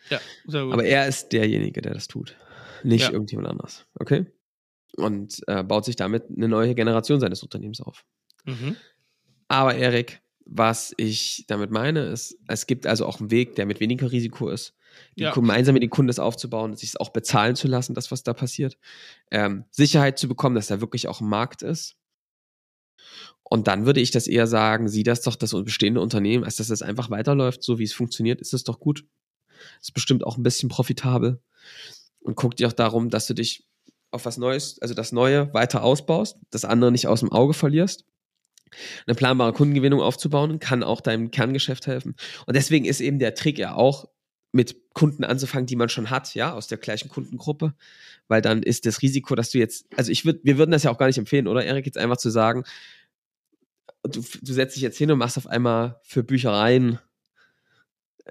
Ja, 0.10 0.20
sehr 0.46 0.64
gut. 0.64 0.74
Aber 0.74 0.84
er 0.84 1.08
ist 1.08 1.30
derjenige, 1.30 1.82
der 1.82 1.94
das 1.94 2.08
tut. 2.08 2.36
Nicht 2.84 3.04
ja. 3.04 3.12
irgendjemand 3.12 3.50
anders. 3.50 3.86
Okay? 4.00 4.26
Und 4.96 5.42
äh, 5.48 5.64
baut 5.64 5.86
sich 5.86 5.96
damit 5.96 6.26
eine 6.36 6.48
neue 6.48 6.74
Generation 6.74 7.20
seines 7.20 7.44
Unternehmens 7.44 7.82
auf. 7.82 8.06
Mhm. 8.46 8.76
Aber 9.48 9.76
Erik, 9.76 10.22
was 10.52 10.94
ich 10.98 11.46
damit 11.48 11.70
meine, 11.70 12.06
ist, 12.06 12.36
es 12.48 12.66
gibt 12.66 12.88
also 12.88 13.06
auch 13.06 13.20
einen 13.20 13.32
Weg, 13.32 13.56
der 13.56 13.66
mit 13.66 13.80
weniger 13.80 14.12
Risiko 14.12 14.50
ist, 14.50 14.74
ja. 15.16 15.32
gemeinsam 15.32 15.74
mit 15.74 15.84
den 15.84 15.92
Kunden 15.92 16.08
das 16.08 16.20
aufzubauen, 16.20 16.76
sich 16.76 16.90
es 16.90 16.96
auch 16.98 17.10
bezahlen 17.10 17.56
zu 17.56 17.68
lassen, 17.68 17.94
das, 17.94 18.12
was 18.12 18.24
da 18.24 18.34
passiert. 18.34 18.78
Ähm, 19.30 19.66
Sicherheit 19.70 20.18
zu 20.18 20.28
bekommen, 20.28 20.56
dass 20.56 20.68
da 20.68 20.82
wirklich 20.82 21.08
auch 21.08 21.22
ein 21.22 21.30
Markt 21.30 21.62
ist. 21.62 21.96
Und 23.44 23.68
dann 23.68 23.86
würde 23.86 24.02
ich 24.02 24.12
das 24.12 24.28
eher 24.28 24.48
sagen, 24.48 24.90
sieh 24.90 25.04
das 25.04 25.22
doch 25.22 25.36
das 25.36 25.52
bestehende 25.52 26.02
Unternehmen, 26.02 26.44
als 26.44 26.58
dass 26.58 26.70
es 26.70 26.82
einfach 26.82 27.10
weiterläuft, 27.10 27.64
so 27.64 27.80
wie 27.80 27.84
es 27.84 27.94
funktioniert, 27.94 28.42
ist 28.42 28.54
es 28.54 28.64
doch 28.64 28.80
gut. 28.80 29.06
Ist 29.82 29.94
bestimmt 29.94 30.24
auch 30.24 30.38
ein 30.38 30.44
bisschen 30.44 30.70
profitabel. 30.70 31.42
Und 32.22 32.36
guck 32.36 32.56
dir 32.56 32.68
auch 32.68 32.74
darum, 32.74 33.10
dass 33.10 33.28
du 33.28 33.34
dich 33.34 33.68
auf 34.12 34.26
was 34.26 34.38
Neues, 34.38 34.80
also 34.82 34.94
das 34.94 35.12
Neue 35.12 35.54
weiter 35.54 35.84
ausbaust, 35.84 36.38
das 36.50 36.66
andere 36.66 36.92
nicht 36.92 37.08
aus 37.08 37.20
dem 37.20 37.32
Auge 37.32 37.54
verlierst. 37.54 38.06
Eine 39.08 39.16
planbare 39.16 39.54
Kundengewinnung 39.54 40.02
aufzubauen 40.02 40.60
kann 40.60 40.84
auch 40.84 41.02
deinem 41.02 41.32
Kerngeschäft 41.32 41.88
helfen. 41.88 42.16
Und 42.46 42.56
deswegen 42.56 42.86
ist 42.86 43.02
eben 43.02 43.20
der 43.20 43.36
Trick 43.36 43.58
ja 43.58 43.74
auch, 43.76 44.08
mit 44.52 44.94
Kunden 44.94 45.24
anzufangen, 45.24 45.68
die 45.68 45.76
man 45.76 45.90
schon 45.90 46.10
hat, 46.10 46.34
ja, 46.34 46.54
aus 46.54 46.68
der 46.68 46.78
gleichen 46.78 47.10
Kundengruppe, 47.10 47.74
weil 48.28 48.42
dann 48.42 48.64
ist 48.64 48.86
das 48.86 49.02
Risiko, 49.02 49.36
dass 49.36 49.52
du 49.52 49.60
jetzt, 49.60 49.86
also 49.96 50.12
ich 50.12 50.26
würde, 50.26 50.40
wir 50.44 50.58
würden 50.58 50.72
das 50.72 50.84
ja 50.84 50.92
auch 50.92 50.98
gar 50.98 51.08
nicht 51.08 51.18
empfehlen, 51.18 51.48
oder 51.48 51.64
Erik, 51.64 51.86
jetzt 51.86 51.98
einfach 51.98 52.18
zu 52.18 52.30
sagen, 52.30 52.64
du, 54.04 54.22
du 54.42 54.54
setzt 54.54 54.76
dich 54.76 54.84
jetzt 54.84 54.98
hin 54.98 55.12
und 55.12 55.20
machst 55.20 55.38
auf 55.38 55.48
einmal 55.48 56.00
für 56.04 56.24
Büchereien 56.24 57.00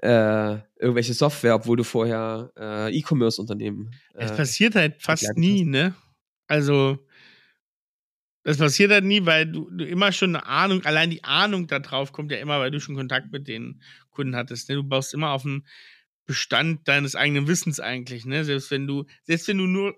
äh, 0.01 0.57
irgendwelche 0.77 1.13
Software, 1.13 1.55
obwohl 1.55 1.77
du 1.77 1.83
vorher 1.83 2.51
äh, 2.57 2.97
E-Commerce-Unternehmen. 2.97 3.91
Äh, 4.13 4.25
es 4.25 4.35
passiert 4.35 4.75
halt 4.75 5.01
fast 5.01 5.37
nie, 5.37 5.61
hast. 5.61 5.67
ne? 5.67 5.95
Also 6.47 6.99
das 8.49 8.57
passiert 8.57 8.89
halt 8.89 9.05
nie, 9.05 9.27
weil 9.27 9.45
du, 9.45 9.69
du, 9.69 9.85
immer 9.85 10.11
schon 10.11 10.35
eine 10.35 10.47
Ahnung, 10.47 10.83
allein 10.83 11.11
die 11.11 11.23
Ahnung 11.23 11.67
da 11.67 11.77
drauf 11.77 12.11
kommt 12.11 12.31
ja 12.31 12.39
immer, 12.39 12.59
weil 12.59 12.71
du 12.71 12.79
schon 12.79 12.95
Kontakt 12.95 13.31
mit 13.31 13.47
den 13.47 13.79
Kunden 14.09 14.35
hattest. 14.35 14.69
Ne? 14.69 14.75
Du 14.75 14.83
baust 14.83 15.13
immer 15.13 15.29
auf 15.29 15.45
einen 15.45 15.67
Bestand 16.25 16.87
deines 16.87 17.15
eigenen 17.15 17.47
Wissens 17.47 17.79
eigentlich, 17.79 18.25
ne? 18.25 18.43
Selbst 18.43 18.71
wenn 18.71 18.87
du, 18.87 19.05
selbst 19.21 19.47
wenn 19.49 19.59
du 19.59 19.67
nur 19.67 19.95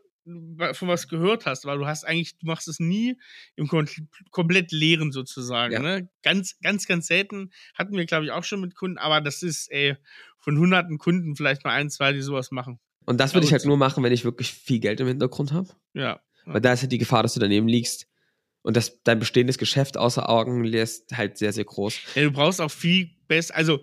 von 0.73 0.89
was 0.89 1.07
gehört 1.07 1.45
hast, 1.45 1.63
weil 1.63 1.77
du 1.77 1.87
hast 1.87 2.03
eigentlich, 2.03 2.37
du 2.39 2.45
machst 2.45 2.67
es 2.67 2.81
nie 2.81 3.17
im 3.55 3.69
kom 3.69 3.85
komplett 4.31 4.73
leeren 4.73 5.13
sozusagen. 5.13 5.73
Ja. 5.73 5.79
Ne? 5.79 6.09
Ganz, 6.21 6.59
ganz, 6.59 6.87
ganz 6.87 7.07
selten 7.07 7.51
hatten 7.73 7.95
wir, 7.95 8.05
glaube 8.05 8.25
ich, 8.25 8.31
auch 8.31 8.43
schon 8.43 8.59
mit 8.59 8.75
Kunden, 8.75 8.97
aber 8.97 9.21
das 9.21 9.43
ist 9.43 9.71
ey, 9.71 9.95
von 10.39 10.57
hunderten 10.57 10.97
Kunden 10.97 11.37
vielleicht 11.37 11.63
mal 11.63 11.71
ein, 11.71 11.89
zwei, 11.89 12.11
die 12.11 12.21
sowas 12.21 12.51
machen. 12.51 12.81
Und 13.05 13.21
das 13.21 13.33
würde 13.33 13.47
ich 13.47 13.53
halt 13.53 13.65
nur 13.65 13.77
machen, 13.77 14.03
wenn 14.03 14.11
ich 14.11 14.25
wirklich 14.25 14.51
viel 14.51 14.79
Geld 14.79 14.99
im 14.99 15.07
Hintergrund 15.07 15.53
habe. 15.53 15.69
Ja. 15.93 16.19
Weil 16.43 16.59
da 16.59 16.73
ist 16.73 16.81
halt 16.81 16.91
die 16.91 16.97
Gefahr, 16.97 17.23
dass 17.23 17.33
du 17.33 17.39
daneben 17.39 17.69
liegst 17.69 18.10
und 18.63 18.77
das 18.77 19.01
dein 19.03 19.19
bestehendes 19.19 19.57
Geschäft 19.57 19.97
außer 19.97 20.29
Augen 20.29 20.63
lässt, 20.63 21.15
halt 21.15 21.37
sehr, 21.37 21.53
sehr 21.53 21.65
groß. 21.65 21.99
Ja, 22.15 22.23
du 22.23 22.31
brauchst 22.31 22.61
auch 22.61 22.71
viel 22.71 23.09
besser, 23.27 23.55
also 23.55 23.79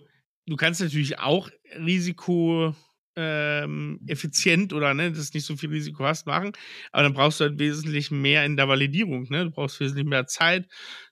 du 0.46 0.56
kannst 0.56 0.80
natürlich 0.80 1.18
auch 1.18 1.48
Risiko 1.76 2.74
ähm, 3.18 4.00
effizient 4.06 4.72
oder 4.72 4.94
ne, 4.94 5.10
dass 5.10 5.34
nicht 5.34 5.44
so 5.44 5.56
viel 5.56 5.70
Risiko 5.70 6.04
hast, 6.04 6.26
machen. 6.26 6.52
Aber 6.92 7.02
dann 7.02 7.14
brauchst 7.14 7.40
du 7.40 7.44
halt 7.44 7.58
wesentlich 7.58 8.12
mehr 8.12 8.44
in 8.44 8.56
der 8.56 8.68
Validierung. 8.68 9.26
Ne? 9.28 9.46
Du 9.46 9.50
brauchst 9.50 9.80
wesentlich 9.80 10.06
mehr 10.06 10.26
Zeit, 10.26 10.68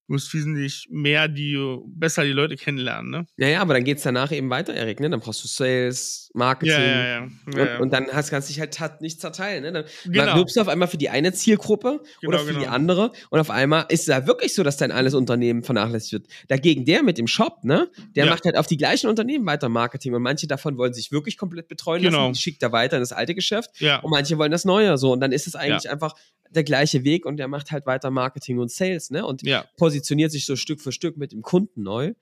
du 0.06 0.12
musst 0.12 0.32
wesentlich 0.32 0.86
mehr 0.90 1.28
die, 1.28 1.56
besser 1.86 2.24
die 2.24 2.32
Leute 2.32 2.56
kennenlernen. 2.56 3.10
Ne? 3.10 3.26
Ja, 3.36 3.48
ja, 3.48 3.60
aber 3.60 3.74
dann 3.74 3.84
geht 3.84 3.98
es 3.98 4.04
danach 4.04 4.30
eben 4.30 4.50
weiter, 4.50 4.72
Erik. 4.72 5.00
Ne? 5.00 5.10
Dann 5.10 5.20
brauchst 5.20 5.42
du 5.42 5.48
Sales, 5.48 6.30
Marketing. 6.34 6.74
Ja, 6.74 6.80
ja, 6.80 7.04
ja. 7.04 7.28
ja, 7.56 7.74
und, 7.76 7.82
und, 7.82 7.92
dann 7.92 8.06
hast, 8.12 8.30
kannst 8.30 8.48
du 8.48 8.54
dich 8.54 8.80
halt 8.80 9.00
nicht 9.00 9.20
zerteilen. 9.20 9.64
Ne? 9.64 9.72
Dann 9.72 9.84
genau. 10.04 10.36
wirbst 10.36 10.56
du 10.56 10.60
auf 10.60 10.68
einmal 10.68 10.88
für 10.88 10.96
die 10.96 11.08
eine 11.08 11.32
Zielgruppe 11.32 12.02
genau, 12.20 12.28
oder 12.28 12.38
für 12.40 12.52
genau. 12.52 12.60
die 12.60 12.68
andere. 12.68 13.12
Und 13.30 13.40
auf 13.40 13.50
einmal 13.50 13.86
ist 13.88 14.02
es 14.02 14.06
ja 14.06 14.26
wirklich 14.26 14.54
so, 14.54 14.62
dass 14.62 14.76
dein 14.76 14.92
alles 14.92 15.14
Unternehmen 15.14 15.64
vernachlässigt 15.64 16.12
wird. 16.12 16.26
Dagegen 16.48 16.84
der 16.84 17.02
mit 17.02 17.18
dem 17.18 17.26
Shop, 17.26 17.64
ne, 17.64 17.90
der 18.14 18.26
macht 18.26 18.44
halt 18.44 18.56
auf 18.56 18.66
die 18.66 18.76
gleichen 18.76 19.08
Unternehmen 19.08 19.44
weiter 19.46 19.68
Marketing. 19.68 20.14
Und 20.14 20.22
manche 20.22 20.46
davon 20.46 20.78
wollen 20.78 20.94
sich 20.94 21.10
wirklich 21.10 21.36
komplett 21.36 21.68
betreuen 21.68 22.02
genau. 22.02 22.18
lassen. 22.18 22.34
Die 22.34 22.40
schickt 22.40 22.62
er 22.62 22.70
weiter 22.70 22.96
in 22.96 23.02
das 23.02 23.12
alte 23.12 23.34
Geschäft. 23.34 23.70
Ja. 23.80 23.98
Und 24.00 24.10
manche 24.10 24.38
wollen 24.38 24.52
das 24.52 24.64
Neue 24.64 24.96
so. 24.98 25.12
Und 25.12 25.20
dann 25.20 25.32
ist 25.32 25.46
es 25.46 25.56
eigentlich 25.56 25.90
einfach 25.90 26.14
der 26.50 26.64
gleiche 26.64 27.04
Weg 27.04 27.26
und 27.26 27.36
der 27.36 27.48
macht 27.48 27.70
halt 27.70 27.86
weiter 27.86 28.10
Marketing 28.10 28.58
und 28.58 28.70
Sales, 28.70 29.10
ne? 29.10 29.26
Und 29.26 29.42
ja. 29.42 29.64
positioniert 29.76 30.32
sich 30.32 30.46
so 30.46 30.56
Stück 30.56 30.80
für 30.80 30.92
Stück 30.92 31.16
mit 31.16 31.32
dem 31.32 31.42
Kunden 31.42 31.82
neu. 31.82 32.14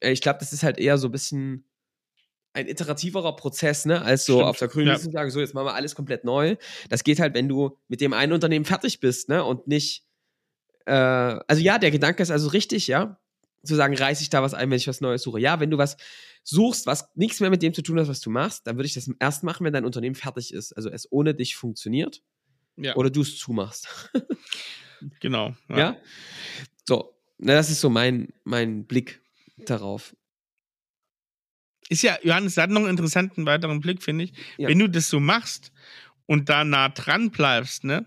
Äh, 0.00 0.12
ich 0.12 0.20
glaube, 0.20 0.38
das 0.40 0.52
ist 0.52 0.62
halt 0.62 0.78
eher 0.78 0.98
so 0.98 1.08
ein 1.08 1.12
bisschen 1.12 1.64
ein 2.52 2.66
iterativerer 2.66 3.36
Prozess, 3.36 3.86
ne, 3.86 4.02
als 4.02 4.24
so 4.24 4.34
Stimmt. 4.34 4.48
auf 4.48 4.58
der 4.58 4.68
grünen 4.68 4.88
ja. 4.88 4.94
Liste 4.94 5.10
sagen, 5.10 5.30
so 5.30 5.40
jetzt 5.40 5.54
machen 5.54 5.66
wir 5.66 5.74
alles 5.74 5.94
komplett 5.94 6.24
neu. 6.24 6.56
Das 6.88 7.04
geht 7.04 7.20
halt, 7.20 7.34
wenn 7.34 7.48
du 7.48 7.78
mit 7.88 8.00
dem 8.00 8.12
einen 8.12 8.32
Unternehmen 8.32 8.64
fertig 8.64 9.00
bist, 9.00 9.28
ne, 9.28 9.44
und 9.44 9.68
nicht, 9.68 10.04
äh, 10.86 10.92
also 10.92 11.62
ja, 11.62 11.78
der 11.78 11.90
Gedanke 11.90 12.22
ist 12.22 12.30
also 12.30 12.48
richtig, 12.48 12.88
ja, 12.88 13.20
zu 13.62 13.74
sagen, 13.74 13.94
reiß 13.94 14.20
ich 14.20 14.30
da 14.30 14.42
was 14.42 14.54
ein, 14.54 14.70
wenn 14.70 14.78
ich 14.78 14.88
was 14.88 15.00
Neues 15.00 15.22
suche. 15.22 15.38
Ja, 15.38 15.60
wenn 15.60 15.70
du 15.70 15.78
was 15.78 15.96
suchst, 16.42 16.86
was 16.86 17.10
nichts 17.14 17.40
mehr 17.40 17.50
mit 17.50 17.62
dem 17.62 17.74
zu 17.74 17.82
tun 17.82 18.00
hat, 18.00 18.08
was 18.08 18.20
du 18.20 18.30
machst, 18.30 18.66
dann 18.66 18.76
würde 18.76 18.86
ich 18.86 18.94
das 18.94 19.10
erst 19.18 19.44
machen, 19.44 19.64
wenn 19.64 19.72
dein 19.72 19.84
Unternehmen 19.84 20.14
fertig 20.14 20.54
ist, 20.54 20.72
also 20.72 20.88
es 20.88 21.10
ohne 21.12 21.34
dich 21.34 21.56
funktioniert. 21.56 22.22
Ja. 22.80 22.96
Oder 22.96 23.10
du 23.10 23.22
es 23.22 23.38
zumachst. 23.38 23.88
genau. 25.20 25.54
Ja. 25.68 25.78
ja? 25.78 25.96
So, 26.86 27.14
na, 27.38 27.54
das 27.54 27.70
ist 27.70 27.80
so 27.80 27.90
mein, 27.90 28.28
mein 28.44 28.86
Blick 28.86 29.20
darauf. 29.58 30.14
Ist 31.88 32.02
ja, 32.02 32.18
Johannes, 32.22 32.56
hat 32.56 32.70
noch 32.70 32.80
einen 32.80 32.90
interessanten 32.90 33.46
weiteren 33.46 33.80
Blick, 33.80 34.02
finde 34.02 34.24
ich. 34.24 34.32
Ja. 34.56 34.68
Wenn 34.68 34.78
du 34.78 34.88
das 34.88 35.08
so 35.08 35.20
machst 35.20 35.72
und 36.26 36.48
da 36.48 36.64
nah 36.64 36.88
dran 36.88 37.30
bleibst, 37.30 37.84
ne, 37.84 38.06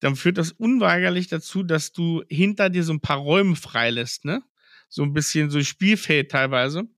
dann 0.00 0.16
führt 0.16 0.38
das 0.38 0.52
unweigerlich 0.52 1.28
dazu, 1.28 1.62
dass 1.62 1.92
du 1.92 2.24
hinter 2.28 2.70
dir 2.70 2.82
so 2.82 2.92
ein 2.92 3.00
paar 3.00 3.18
Räume 3.18 3.54
freilässt, 3.54 4.24
ne? 4.24 4.42
So 4.88 5.04
ein 5.04 5.12
bisschen 5.12 5.50
so 5.50 5.62
Spielfeld 5.62 6.30
teilweise 6.30 6.88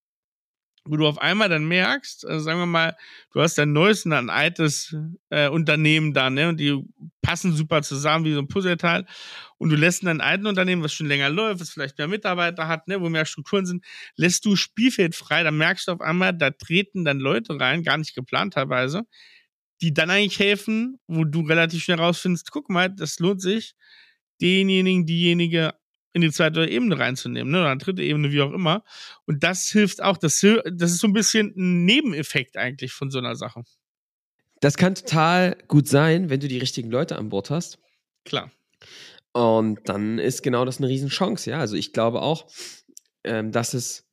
wo 0.85 0.97
du 0.97 1.07
auf 1.07 1.19
einmal 1.19 1.49
dann 1.49 1.65
merkst, 1.67 2.27
also 2.27 2.45
sagen 2.45 2.59
wir 2.59 2.67
mal, 2.67 2.97
du 3.33 3.41
hast 3.41 3.57
dein 3.57 3.73
neues 3.73 4.05
und 4.05 4.13
ein 4.13 4.31
altes 4.31 4.97
äh, 5.31 5.49
Unternehmen 5.49 6.13
da, 6.13 6.29
ne, 6.29 6.49
und 6.49 6.59
die 6.59 6.83
passen 7.23 7.55
super 7.55 7.83
zusammen 7.83 8.25
wie 8.25 8.33
so 8.33 8.41
ein 8.41 8.49
Puzzleteil. 8.49 9.07
Und 9.59 9.71
du 9.71 9.77
lässt 9.77 10.05
dein 10.05 10.21
alten 10.21 10.47
Unternehmen, 10.47 10.83
was 10.83 10.93
schon 10.93 11.07
länger 11.07 11.31
läuft, 11.31 11.61
was 11.61 11.71
vielleicht 11.71 11.99
mehr 11.99 12.09
Mitarbeiter 12.09 12.67
hat, 12.67 12.89
ne, 12.89 13.01
wo 13.01 13.09
mehr 13.09 13.27
Strukturen 13.27 13.65
sind, 13.65 13.85
lässt 14.17 14.45
du 14.45 14.57
Spielfeld 14.57 15.15
frei, 15.15 15.45
dann 15.45 15.57
merkst 15.57 15.87
du 15.87 15.93
auf 15.93 16.01
einmal, 16.01 16.37
da 16.37 16.51
treten 16.51 17.05
dann 17.05 17.21
Leute 17.21 17.59
rein, 17.61 17.85
gar 17.85 17.99
nicht 17.99 18.15
geplant 18.15 18.55
teilweise, 18.55 19.03
die 19.83 19.95
dann 19.95 20.11
eigentlich 20.11 20.39
helfen, 20.41 20.99
wo 21.07 21.25
du 21.25 21.43
relativ 21.43 21.85
schnell 21.85 21.99
rausfindest, 21.99 22.51
guck 22.51 22.71
mal, 22.71 22.89
das 22.89 23.21
lohnt 23.21 23.41
sich, 23.41 23.75
denjenigen, 24.41 25.07
diejenige 25.07 25.75
in 26.13 26.21
die 26.21 26.31
zweite 26.31 26.67
Ebene 26.69 26.99
reinzunehmen, 26.99 27.53
ne? 27.53 27.61
oder 27.61 27.77
dritte 27.77 28.03
Ebene, 28.03 28.33
wie 28.33 28.43
auch 28.43 28.53
immer. 28.53 28.85
Und 29.27 29.43
das 29.43 29.69
hilft 29.69 30.03
auch. 30.03 30.17
Das, 30.17 30.41
das 30.41 30.91
ist 30.91 30.99
so 30.99 31.07
ein 31.07 31.13
bisschen 31.13 31.53
ein 31.57 31.85
Nebeneffekt 31.85 32.57
eigentlich 32.57 32.93
von 32.93 33.11
so 33.11 33.19
einer 33.19 33.35
Sache. 33.35 33.63
Das 34.61 34.77
kann 34.77 34.95
total 34.95 35.57
gut 35.69 35.89
sein, 35.89 36.31
wenn 36.31 36.41
du 36.41 36.49
die 36.49 36.59
richtigen 36.59 36.91
Leute 36.91 37.17
an 37.17 37.31
Bord 37.31 37.51
hast. 37.51 37.79
Klar. 38.25 38.53
Und 39.33 39.81
dann 39.89 40.19
ist 40.19 40.43
genau 40.43 40.65
das 40.65 40.79
eine 40.79 40.89
Riesenchance, 40.89 41.51
ja. 41.51 41.59
Also 41.59 41.77
ich 41.77 41.93
glaube 41.93 42.23
auch, 42.23 42.47
ähm, 43.25 43.51
dass 43.51 43.75
es. 43.75 44.07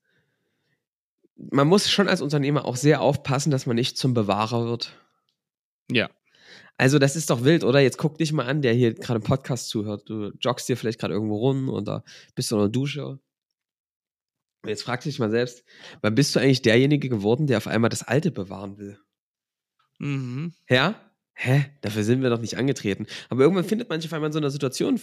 Man 1.36 1.68
muss 1.68 1.90
schon 1.90 2.10
als 2.10 2.22
Unternehmer 2.22 2.66
auch 2.66 2.76
sehr 2.76 3.02
aufpassen, 3.02 3.50
dass 3.50 3.66
man 3.66 3.76
nicht 3.76 3.98
zum 3.98 4.14
Bewahrer 4.14 4.66
wird. 4.66 4.94
Ja. 5.90 6.10
Also, 6.80 6.98
das 6.98 7.18
ist 7.18 7.30
doch 7.30 7.44
wild, 7.44 7.66
oder? 7.66 7.82
Jetzt 7.82 7.98
guck 7.98 8.18
dich 8.18 8.32
mal 8.32 8.46
an, 8.46 8.62
der 8.62 8.74
hier 8.74 8.94
gerade 8.94 9.18
im 9.18 9.24
Podcast 9.24 9.68
zuhört. 9.68 10.08
Du 10.08 10.32
joggst 10.40 10.70
dir 10.70 10.78
vielleicht 10.78 10.98
gerade 10.98 11.14
irgendwo 11.14 11.36
rum 11.36 11.68
oder 11.68 12.06
bist 12.36 12.52
du 12.52 12.56
in 12.56 12.62
der 12.62 12.70
Dusche. 12.70 13.06
Und 14.62 14.70
jetzt 14.70 14.84
fragst 14.84 15.06
du 15.06 15.10
dich 15.10 15.20
mal 15.20 15.30
selbst, 15.30 15.66
wann 16.02 16.16
bist 16.16 16.34
du 16.34 16.40
eigentlich 16.40 16.62
derjenige 16.62 17.10
geworden, 17.10 17.48
der 17.48 17.58
auf 17.58 17.68
einmal 17.68 17.90
das 17.90 18.08
Alte 18.08 18.32
bewahren 18.32 18.78
will? 18.78 18.98
Mhm. 20.00 20.54
Ja? 20.70 20.96
Hä? 21.34 21.66
Dafür 21.82 22.06
sind 22.06 22.22
wir 22.22 22.30
doch 22.30 22.40
nicht 22.40 22.56
angetreten. 22.56 23.08
Aber 23.28 23.42
irgendwann 23.42 23.66
findet 23.66 23.90
man 23.90 24.00
sich 24.00 24.10
auf 24.10 24.14
einmal 24.14 24.30
in 24.30 24.34
so 24.34 24.40
einer 24.40 24.50
Situation 24.50 25.02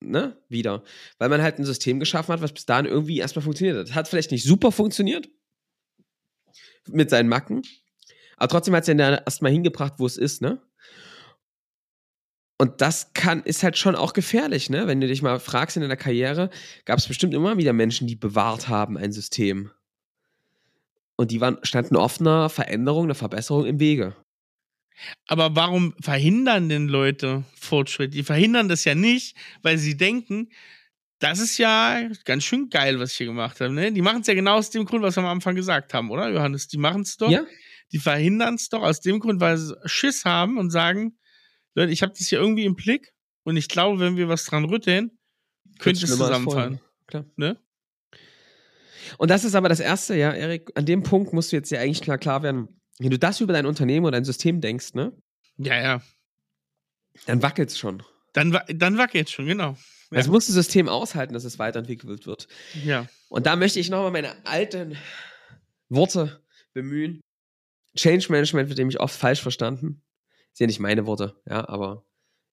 ne, 0.00 0.36
wieder. 0.48 0.82
Weil 1.18 1.28
man 1.28 1.40
halt 1.40 1.60
ein 1.60 1.64
System 1.64 2.00
geschaffen 2.00 2.32
hat, 2.32 2.42
was 2.42 2.52
bis 2.52 2.66
dahin 2.66 2.86
irgendwie 2.86 3.18
erstmal 3.18 3.44
funktioniert 3.44 3.78
hat. 3.78 3.94
Hat 3.94 4.08
vielleicht 4.08 4.32
nicht 4.32 4.42
super 4.42 4.72
funktioniert 4.72 5.28
mit 6.88 7.10
seinen 7.10 7.28
Macken, 7.28 7.62
aber 8.36 8.48
trotzdem 8.48 8.74
hat 8.74 8.88
es 8.88 8.88
ja 8.88 9.14
erstmal 9.14 9.52
hingebracht, 9.52 9.94
wo 9.98 10.06
es 10.06 10.16
ist, 10.16 10.42
ne? 10.42 10.60
Und 12.62 12.80
das 12.80 13.12
kann, 13.12 13.42
ist 13.42 13.64
halt 13.64 13.76
schon 13.76 13.96
auch 13.96 14.12
gefährlich, 14.12 14.70
ne? 14.70 14.86
Wenn 14.86 15.00
du 15.00 15.08
dich 15.08 15.20
mal 15.20 15.40
fragst 15.40 15.76
in 15.76 15.82
deiner 15.82 15.96
Karriere, 15.96 16.48
gab 16.84 16.96
es 16.96 17.08
bestimmt 17.08 17.34
immer 17.34 17.56
wieder 17.56 17.72
Menschen, 17.72 18.06
die 18.06 18.14
bewahrt 18.14 18.68
haben 18.68 18.96
ein 18.96 19.10
System. 19.10 19.72
Und 21.16 21.32
die 21.32 21.40
waren, 21.40 21.58
standen 21.64 21.96
offener 21.96 22.48
Veränderung, 22.50 23.06
einer 23.06 23.16
Verbesserung 23.16 23.66
im 23.66 23.80
Wege. 23.80 24.14
Aber 25.26 25.56
warum 25.56 25.96
verhindern 26.00 26.68
denn 26.68 26.86
Leute 26.86 27.42
Fortschritt? 27.58 28.14
Die 28.14 28.22
verhindern 28.22 28.68
das 28.68 28.84
ja 28.84 28.94
nicht, 28.94 29.36
weil 29.62 29.76
sie 29.76 29.96
denken, 29.96 30.48
das 31.18 31.40
ist 31.40 31.58
ja 31.58 32.00
ganz 32.24 32.44
schön 32.44 32.70
geil, 32.70 33.00
was 33.00 33.10
ich 33.10 33.16
hier 33.16 33.26
gemacht 33.26 33.60
habe. 33.60 33.72
Ne? 33.74 33.90
Die 33.90 34.02
machen 34.02 34.20
es 34.20 34.28
ja 34.28 34.34
genau 34.34 34.58
aus 34.58 34.70
dem 34.70 34.84
Grund, 34.84 35.02
was 35.02 35.16
wir 35.16 35.24
am 35.24 35.28
Anfang 35.30 35.56
gesagt 35.56 35.94
haben, 35.94 36.12
oder 36.12 36.28
Johannes? 36.28 36.68
Die 36.68 36.78
machen 36.78 37.02
es 37.02 37.16
doch. 37.16 37.28
Ja. 37.28 37.44
Die 37.90 37.98
verhindern 37.98 38.54
es 38.54 38.68
doch 38.68 38.82
aus 38.82 39.00
dem 39.00 39.18
Grund, 39.18 39.40
weil 39.40 39.56
sie 39.56 39.74
Schiss 39.84 40.24
haben 40.24 40.58
und 40.58 40.70
sagen, 40.70 41.16
Leute, 41.74 41.92
ich 41.92 42.02
habe 42.02 42.12
das 42.16 42.28
hier 42.28 42.38
irgendwie 42.38 42.64
im 42.64 42.74
Blick 42.74 43.14
und 43.44 43.56
ich 43.56 43.68
glaube, 43.68 44.00
wenn 44.00 44.16
wir 44.16 44.28
was 44.28 44.44
dran 44.44 44.64
rütteln, 44.64 45.18
könnte 45.78 46.04
es 46.04 46.10
zusammenfallen. 46.10 46.80
Klar. 47.06 47.24
Ne? 47.36 47.58
Und 49.18 49.30
das 49.30 49.44
ist 49.44 49.54
aber 49.54 49.68
das 49.68 49.80
Erste, 49.80 50.16
ja, 50.16 50.32
Erik, 50.32 50.70
an 50.74 50.86
dem 50.86 51.02
Punkt 51.02 51.32
musst 51.32 51.52
du 51.52 51.56
jetzt 51.56 51.70
ja 51.70 51.80
eigentlich 51.80 52.00
klar, 52.00 52.18
klar 52.18 52.42
werden, 52.42 52.80
wenn 52.98 53.10
du 53.10 53.18
das 53.18 53.40
über 53.40 53.52
dein 53.52 53.66
Unternehmen 53.66 54.06
oder 54.06 54.12
dein 54.12 54.24
System 54.24 54.60
denkst, 54.60 54.94
ne? 54.94 55.12
Ja, 55.56 55.80
ja. 55.80 56.02
Dann 57.26 57.42
wackelt's 57.42 57.78
schon. 57.78 58.02
Dann, 58.32 58.58
dann 58.68 58.98
wackelt's 58.98 59.32
schon, 59.32 59.46
genau. 59.46 59.76
Ja. 60.10 60.18
Das 60.18 60.28
muss 60.28 60.46
das 60.46 60.54
System 60.54 60.88
aushalten, 60.88 61.34
dass 61.34 61.44
es 61.44 61.58
weiterentwickelt 61.58 62.26
wird. 62.26 62.48
Ja. 62.84 63.06
Und 63.28 63.46
da 63.46 63.56
möchte 63.56 63.80
ich 63.80 63.90
nochmal 63.90 64.10
meine 64.10 64.46
alten 64.46 64.96
Worte 65.88 66.42
bemühen. 66.72 67.20
Change 67.96 68.26
Management 68.30 68.68
wird 68.68 68.78
nämlich 68.78 69.00
oft 69.00 69.14
falsch 69.14 69.42
verstanden. 69.42 70.02
Sind 70.52 70.64
ja 70.64 70.66
nicht 70.68 70.80
meine 70.80 71.06
Worte, 71.06 71.36
ja, 71.48 71.68
aber 71.68 72.04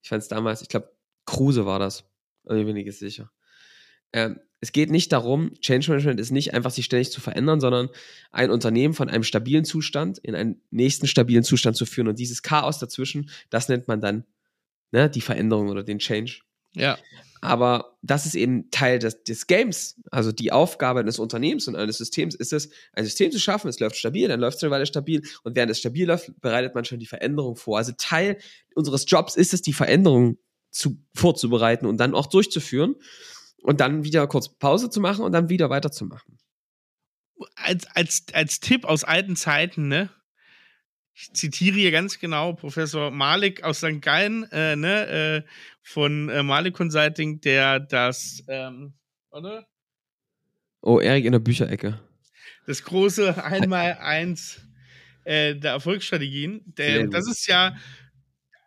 ich 0.01 0.09
fand 0.09 0.21
es 0.21 0.29
damals, 0.29 0.61
ich 0.61 0.69
glaube, 0.69 0.91
Kruse 1.25 1.65
war 1.65 1.79
das. 1.79 2.05
Ich 2.45 2.65
bin 2.65 2.73
nicht 2.73 2.91
sicher. 2.97 3.31
Ähm, 4.13 4.39
es 4.61 4.71
geht 4.71 4.89
nicht 4.89 5.11
darum, 5.11 5.53
Change 5.61 5.89
Management 5.89 6.19
ist 6.19 6.31
nicht 6.31 6.53
einfach 6.53 6.71
sich 6.71 6.85
ständig 6.85 7.11
zu 7.11 7.21
verändern, 7.21 7.61
sondern 7.61 7.89
ein 8.31 8.51
Unternehmen 8.51 8.93
von 8.93 9.09
einem 9.09 9.23
stabilen 9.23 9.63
Zustand 9.63 10.17
in 10.17 10.35
einen 10.35 10.61
nächsten 10.69 11.07
stabilen 11.07 11.43
Zustand 11.43 11.77
zu 11.77 11.85
führen. 11.85 12.07
Und 12.07 12.19
dieses 12.19 12.41
Chaos 12.41 12.79
dazwischen, 12.79 13.29
das 13.49 13.69
nennt 13.69 13.87
man 13.87 14.01
dann 14.01 14.25
ne, 14.91 15.09
die 15.09 15.21
Veränderung 15.21 15.69
oder 15.69 15.83
den 15.83 15.99
Change. 15.99 16.41
Ja. 16.73 16.97
Aber 17.41 17.97
das 18.01 18.25
ist 18.25 18.35
eben 18.35 18.69
Teil 18.69 18.99
des, 18.99 19.23
des 19.23 19.47
Games. 19.47 19.99
Also 20.11 20.31
die 20.31 20.51
Aufgabe 20.51 20.99
eines 20.99 21.19
Unternehmens 21.19 21.67
und 21.67 21.75
eines 21.75 21.97
Systems 21.97 22.35
ist 22.35 22.51
es, 22.51 22.69
ein 22.93 23.05
System 23.05 23.31
zu 23.31 23.39
schaffen. 23.39 23.69
Es 23.69 23.79
läuft 23.79 23.95
stabil, 23.95 24.27
dann 24.27 24.41
läuft 24.41 24.57
es 24.57 24.63
eine 24.63 24.71
Weile 24.71 24.85
stabil. 24.85 25.21
Und 25.43 25.55
während 25.55 25.71
es 25.71 25.79
stabil 25.79 26.05
läuft, 26.05 26.31
bereitet 26.41 26.75
man 26.75 26.83
schon 26.83 26.99
die 26.99 27.05
Veränderung 27.05 27.55
vor. 27.55 27.77
Also 27.77 27.93
Teil 27.97 28.37
unseres 28.75 29.05
Jobs 29.07 29.35
ist 29.35 29.53
es, 29.53 29.61
die 29.61 29.73
Veränderung 29.73 30.37
zu, 30.69 30.97
vorzubereiten 31.15 31.85
und 31.85 31.97
dann 31.97 32.13
auch 32.13 32.27
durchzuführen 32.27 32.95
und 33.63 33.79
dann 33.79 34.03
wieder 34.03 34.27
kurz 34.27 34.49
Pause 34.49 34.89
zu 34.89 34.99
machen 34.99 35.23
und 35.23 35.31
dann 35.31 35.49
wieder 35.49 35.69
weiterzumachen. 35.69 36.37
Als, 37.55 37.87
als, 37.95 38.25
als 38.33 38.59
Tipp 38.59 38.83
aus 38.83 39.05
alten 39.05 39.37
Zeiten, 39.37 39.87
ne? 39.87 40.09
Ich 41.21 41.33
zitiere 41.33 41.75
hier 41.75 41.91
ganz 41.91 42.17
genau 42.17 42.53
Professor 42.53 43.11
Malik 43.11 43.63
aus 43.63 43.79
St. 43.79 44.01
Gallen, 44.01 44.49
äh, 44.53 44.77
ne, 44.77 45.07
äh, 45.07 45.49
von 45.81 46.29
äh, 46.29 46.43
Malik 46.43 46.75
Consulting, 46.75 47.41
der 47.41 47.81
das, 47.81 48.41
ähm, 48.47 48.93
oder? 49.31 49.67
Oh, 50.81 51.01
Erik 51.01 51.25
in 51.25 51.33
der 51.33 51.39
Bücherecke. 51.39 51.99
Das 52.67 52.83
große 52.83 53.43
Einmal-Eins 53.43 54.61
äh, 55.25 55.55
der 55.55 55.71
Erfolgsstrategien. 55.71 56.61
Der, 56.65 57.07
das 57.07 57.27
ist 57.27 57.47
ja 57.47 57.75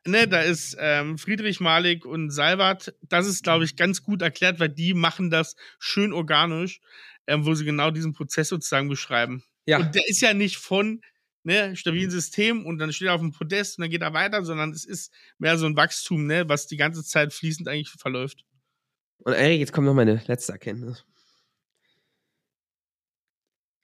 ne, 0.07 0.29
da 0.29 0.43
ist 0.43 0.77
ähm, 0.79 1.17
Friedrich 1.17 1.61
Malik 1.61 2.05
und 2.05 2.31
Salvat, 2.31 2.95
das 3.01 3.27
ist, 3.27 3.45
glaube 3.45 3.65
ich, 3.65 3.77
ganz 3.77 4.03
gut 4.03 4.21
erklärt, 4.21 4.61
weil 4.61 4.69
die 4.69 4.93
machen 4.93 5.31
das 5.31 5.57
schön 5.79 6.13
organisch, 6.13 6.81
ähm, 7.27 7.47
wo 7.47 7.55
sie 7.55 7.65
genau 7.65 7.91
diesen 7.91 8.13
Prozess 8.13 8.49
sozusagen 8.49 8.89
beschreiben. 8.89 9.43
Ja. 9.65 9.79
Und 9.79 9.95
der 9.95 10.07
ist 10.07 10.21
ja 10.21 10.35
nicht 10.35 10.57
von 10.57 11.01
ne, 11.45 11.77
stabilen 11.77 12.11
System 12.11 12.67
und 12.67 12.79
dann 12.79 12.93
steht 12.93 13.09
er 13.09 13.15
auf 13.15 13.21
dem 13.21 13.33
Podest 13.33 13.79
und 13.79 13.83
dann 13.83 13.91
geht 13.91 14.03
er 14.03 14.13
weiter, 14.13 14.45
sondern 14.45 14.71
es 14.71 14.85
ist 14.85 15.13
mehr 15.39 15.59
so 15.59 15.67
ein 15.67 15.77
Wachstum, 15.77 16.27
ne, 16.27 16.49
was 16.49 16.67
die 16.67 16.77
ganze 16.77 17.05
Zeit 17.05 17.33
fließend 17.33 17.69
eigentlich 17.69 17.91
verläuft. 17.91 18.45
Und 19.19 19.35
Erik, 19.35 19.61
jetzt 19.61 19.73
kommt 19.73 19.87
noch 19.87 19.95
meine 19.95 20.23
letzte 20.27 20.53
Erkenntnis. 20.53 21.05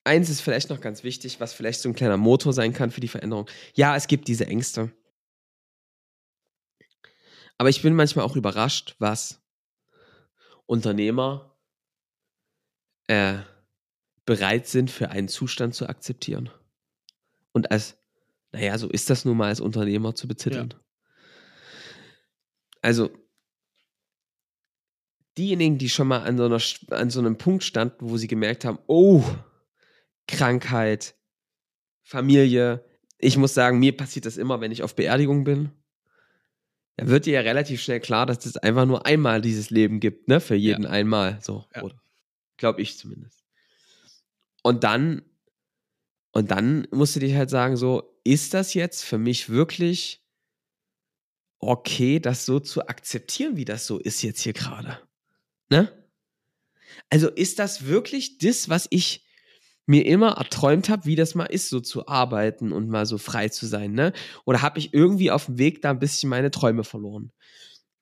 Eins 0.05 0.31
ist 0.31 0.41
vielleicht 0.41 0.71
noch 0.71 0.81
ganz 0.81 1.05
wichtig, 1.05 1.39
was 1.39 1.53
vielleicht 1.53 1.81
so 1.81 1.89
ein 1.89 1.95
kleiner 1.95 2.17
Motor 2.17 2.53
sein 2.53 2.73
kann 2.73 2.91
für 2.91 3.01
die 3.01 3.09
Veränderung. 3.09 3.49
Ja, 3.75 3.95
es 3.95 4.07
gibt 4.07 4.27
diese 4.27 4.47
Ängste. 4.47 4.91
Aber 7.59 7.69
ich 7.69 7.83
bin 7.83 7.95
manchmal 7.95 8.25
auch 8.25 8.37
überrascht, 8.37 8.95
was 8.99 9.43
Unternehmer 10.67 11.57
äh, 13.09 13.39
bereit 14.25 14.67
sind, 14.67 14.91
für 14.91 15.11
einen 15.11 15.29
Zustand 15.29 15.75
zu 15.75 15.89
akzeptieren. 15.89 16.51
Und 17.59 17.71
als, 17.71 17.97
naja, 18.53 18.79
so 18.79 18.89
ist 18.89 19.11
das 19.11 19.25
nun 19.25 19.37
mal 19.37 19.49
als 19.49 19.61
Unternehmer 19.61 20.15
zu 20.15 20.27
betiteln. 20.27 20.71
Ja. 20.73 20.81
Also, 22.81 23.11
diejenigen, 25.37 25.79
die 25.79 25.89
schon 25.89 26.09
mal 26.09 26.23
an 26.23 26.39
so, 26.39 26.45
einer, 26.45 26.61
an 26.91 27.11
so 27.11 27.19
einem 27.21 27.37
Punkt 27.37 27.65
standen, 27.65 28.09
wo 28.09 28.17
sie 28.17 28.29
gemerkt 28.29 28.65
haben, 28.65 28.79
oh, 28.87 29.23
Krankheit, 30.27 31.15
Familie. 32.03 32.85
Ich 33.19 33.37
muss 33.37 33.55
sagen, 33.55 33.79
mir 33.79 33.97
passiert 33.97 34.25
das 34.25 34.37
immer, 34.37 34.61
wenn 34.61 34.73
ich 34.73 34.83
auf 34.83 34.95
Beerdigung 34.95 35.45
bin 35.45 35.73
da 36.99 37.07
wird 37.07 37.27
dir 37.27 37.35
ja 37.35 37.41
relativ 37.43 37.81
schnell 37.81 38.01
klar, 38.01 38.27
dass 38.27 38.45
es 38.45 38.57
einfach 38.57 38.85
nur 38.85 39.07
einmal 39.07 39.41
dieses 39.41 39.71
Leben 39.71 40.01
gibt, 40.01 40.27
ne? 40.27 40.41
Für 40.41 40.57
jeden 40.57 40.83
ja. 40.83 40.91
einmal. 40.91 41.39
So, 41.41 41.65
ja. 41.75 41.85
Glaube 42.57 42.83
ich 42.83 42.99
zumindest. 42.99 43.45
Und 44.65 44.83
dann, 44.83 45.23
und 46.39 46.53
dann 46.53 46.87
musst 46.93 47.17
du 47.17 47.21
dich 47.21 47.35
halt 47.35 47.51
sagen, 47.51 47.77
so, 47.77 48.17
ist 48.23 48.55
das 48.55 48.73
jetzt 48.73 49.03
für 49.05 49.19
mich 49.19 49.49
wirklich 49.49 50.23
okay, 51.59 52.21
das 52.21 52.47
so 52.47 52.61
zu 52.61 52.87
akzeptieren, 52.87 53.57
wie 53.57 53.65
das 53.65 53.89
so 53.89 53.99
ist 53.99 54.23
jetzt 54.23 54.43
hier 54.43 54.53
gerade? 54.53 55.01
Ne? 55.69 55.93
Also 57.11 57.29
ist 57.29 57.59
das 57.59 57.87
wirklich 57.87 58.39
das, 58.39 58.69
was 58.69 58.87
ich 58.91 59.27
mir 59.85 60.07
immer 60.07 60.37
erträumt 60.37 60.89
habe, 60.91 61.07
wie 61.07 61.17
das 61.17 61.35
mal 61.35 61.47
ist, 61.47 61.71
so 61.71 61.81
zu 61.81 62.07
arbeiten 62.07 62.71
und 62.71 62.89
mal 62.89 63.05
so 63.05 63.19
frei 63.19 63.49
zu 63.49 63.67
sein, 63.67 63.91
ne? 63.91 64.13
Oder 64.45 64.63
habe 64.63 64.79
ich 64.79 64.95
irgendwie 64.95 65.33
auf 65.33 65.47
dem 65.47 65.59
Weg 65.59 65.83
da 65.83 65.91
ein 65.91 65.99
bisschen 65.99 66.31
meine 66.31 66.53
Träume 66.53 66.85
verloren? 66.85 67.33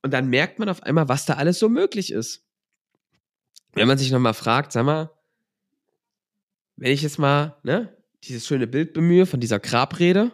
Und 0.02 0.10
dann 0.10 0.28
merkt 0.28 0.58
man 0.58 0.68
auf 0.68 0.82
einmal, 0.82 1.08
was 1.08 1.24
da 1.24 1.34
alles 1.36 1.58
so 1.58 1.70
möglich 1.70 2.12
ist. 2.12 2.44
Wenn 3.72 3.88
man 3.88 3.96
sich 3.96 4.10
nochmal 4.10 4.34
fragt, 4.34 4.72
sag 4.72 4.84
mal, 4.84 5.10
wenn 6.76 6.92
ich 6.92 7.00
jetzt 7.00 7.18
mal, 7.18 7.56
ne, 7.62 7.95
dieses 8.24 8.46
schöne 8.46 8.66
Bild 8.66 8.92
bemühe 8.92 9.26
von 9.26 9.40
dieser 9.40 9.58
Grabrede, 9.58 10.32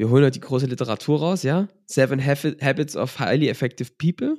wir 0.00 0.08
holen 0.08 0.24
heute 0.24 0.38
die 0.38 0.46
große 0.46 0.64
Literatur 0.64 1.18
raus, 1.18 1.42
ja? 1.42 1.68
Seven 1.84 2.24
Habits 2.24 2.96
of 2.96 3.18
Highly 3.18 3.48
Effective 3.48 3.90
People. 3.98 4.38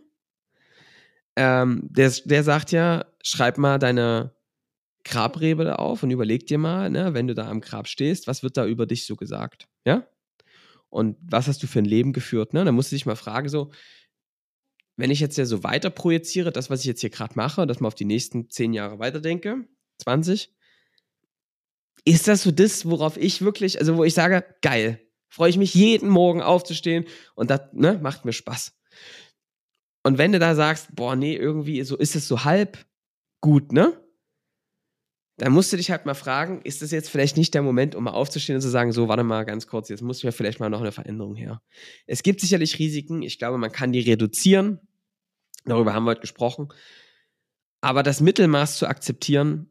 Ähm, 1.35 1.81
der, 1.83 2.11
der 2.25 2.43
sagt 2.43 2.71
ja, 2.71 3.05
schreib 3.21 3.59
mal 3.59 3.77
deine 3.77 4.33
Grabrebe 5.03 5.77
auf 5.77 6.01
und 6.01 6.09
überleg 6.09 6.47
dir 6.47 6.57
mal, 6.57 6.89
ne, 6.89 7.13
wenn 7.13 7.27
du 7.27 7.35
da 7.35 7.47
am 7.47 7.61
Grab 7.61 7.87
stehst, 7.87 8.25
was 8.25 8.41
wird 8.41 8.57
da 8.57 8.65
über 8.65 8.87
dich 8.87 9.05
so 9.05 9.15
gesagt? 9.15 9.67
Ja? 9.85 10.07
Und 10.89 11.17
was 11.21 11.47
hast 11.47 11.61
du 11.61 11.67
für 11.67 11.77
ein 11.77 11.85
Leben 11.85 12.11
geführt? 12.11 12.53
Ne? 12.53 12.65
Dann 12.65 12.73
musst 12.73 12.91
du 12.91 12.95
dich 12.95 13.05
mal 13.05 13.15
fragen, 13.15 13.47
so, 13.47 13.71
wenn 14.97 15.11
ich 15.11 15.19
jetzt 15.19 15.37
ja 15.37 15.45
so 15.45 15.63
weiter 15.63 15.91
projiziere, 15.91 16.51
das, 16.51 16.71
was 16.71 16.79
ich 16.79 16.87
jetzt 16.87 17.01
hier 17.01 17.11
gerade 17.11 17.35
mache, 17.35 17.67
dass 17.67 17.79
man 17.79 17.87
auf 17.87 17.95
die 17.95 18.05
nächsten 18.05 18.49
zehn 18.49 18.73
Jahre 18.73 18.97
weiterdenke, 18.97 19.67
20, 19.99 20.51
ist 22.05 22.27
das 22.27 22.43
so 22.43 22.51
das, 22.51 22.85
worauf 22.85 23.17
ich 23.17 23.41
wirklich, 23.41 23.79
also 23.79 23.97
wo 23.97 24.03
ich 24.03 24.13
sage, 24.13 24.43
geil, 24.61 24.99
freue 25.29 25.49
ich 25.49 25.57
mich 25.57 25.73
jeden 25.73 26.09
Morgen 26.09 26.41
aufzustehen 26.41 27.05
und 27.35 27.49
das 27.49 27.61
ne, 27.73 27.99
macht 28.01 28.25
mir 28.25 28.33
Spaß. 28.33 28.73
Und 30.03 30.17
wenn 30.17 30.31
du 30.31 30.39
da 30.39 30.55
sagst, 30.55 30.95
boah, 30.95 31.15
nee, 31.15 31.35
irgendwie 31.35 31.83
so 31.83 31.95
ist 31.95 32.15
es 32.15 32.27
so 32.27 32.43
halb 32.43 32.85
gut, 33.39 33.71
ne? 33.71 34.01
dann 35.41 35.53
musst 35.53 35.73
du 35.73 35.77
dich 35.77 35.89
halt 35.89 36.05
mal 36.05 36.13
fragen, 36.13 36.61
ist 36.61 36.83
das 36.83 36.91
jetzt 36.91 37.09
vielleicht 37.09 37.35
nicht 37.35 37.55
der 37.55 37.63
Moment, 37.63 37.95
um 37.95 38.03
mal 38.03 38.11
aufzustehen 38.11 38.57
und 38.57 38.61
zu 38.61 38.69
sagen, 38.69 38.91
so, 38.91 39.07
warte 39.07 39.23
mal 39.23 39.43
ganz 39.43 39.65
kurz, 39.65 39.89
jetzt 39.89 40.03
muss 40.03 40.23
mir 40.23 40.31
vielleicht 40.31 40.59
mal 40.59 40.69
noch 40.69 40.81
eine 40.81 40.91
Veränderung 40.91 41.35
her. 41.35 41.63
Es 42.05 42.21
gibt 42.21 42.41
sicherlich 42.41 42.77
Risiken, 42.77 43.23
ich 43.23 43.39
glaube, 43.39 43.57
man 43.57 43.71
kann 43.71 43.91
die 43.91 44.01
reduzieren, 44.01 44.79
darüber 45.65 45.95
haben 45.95 46.03
wir 46.03 46.11
heute 46.11 46.21
gesprochen, 46.21 46.69
aber 47.81 48.03
das 48.03 48.21
Mittelmaß 48.21 48.77
zu 48.77 48.85
akzeptieren, 48.85 49.70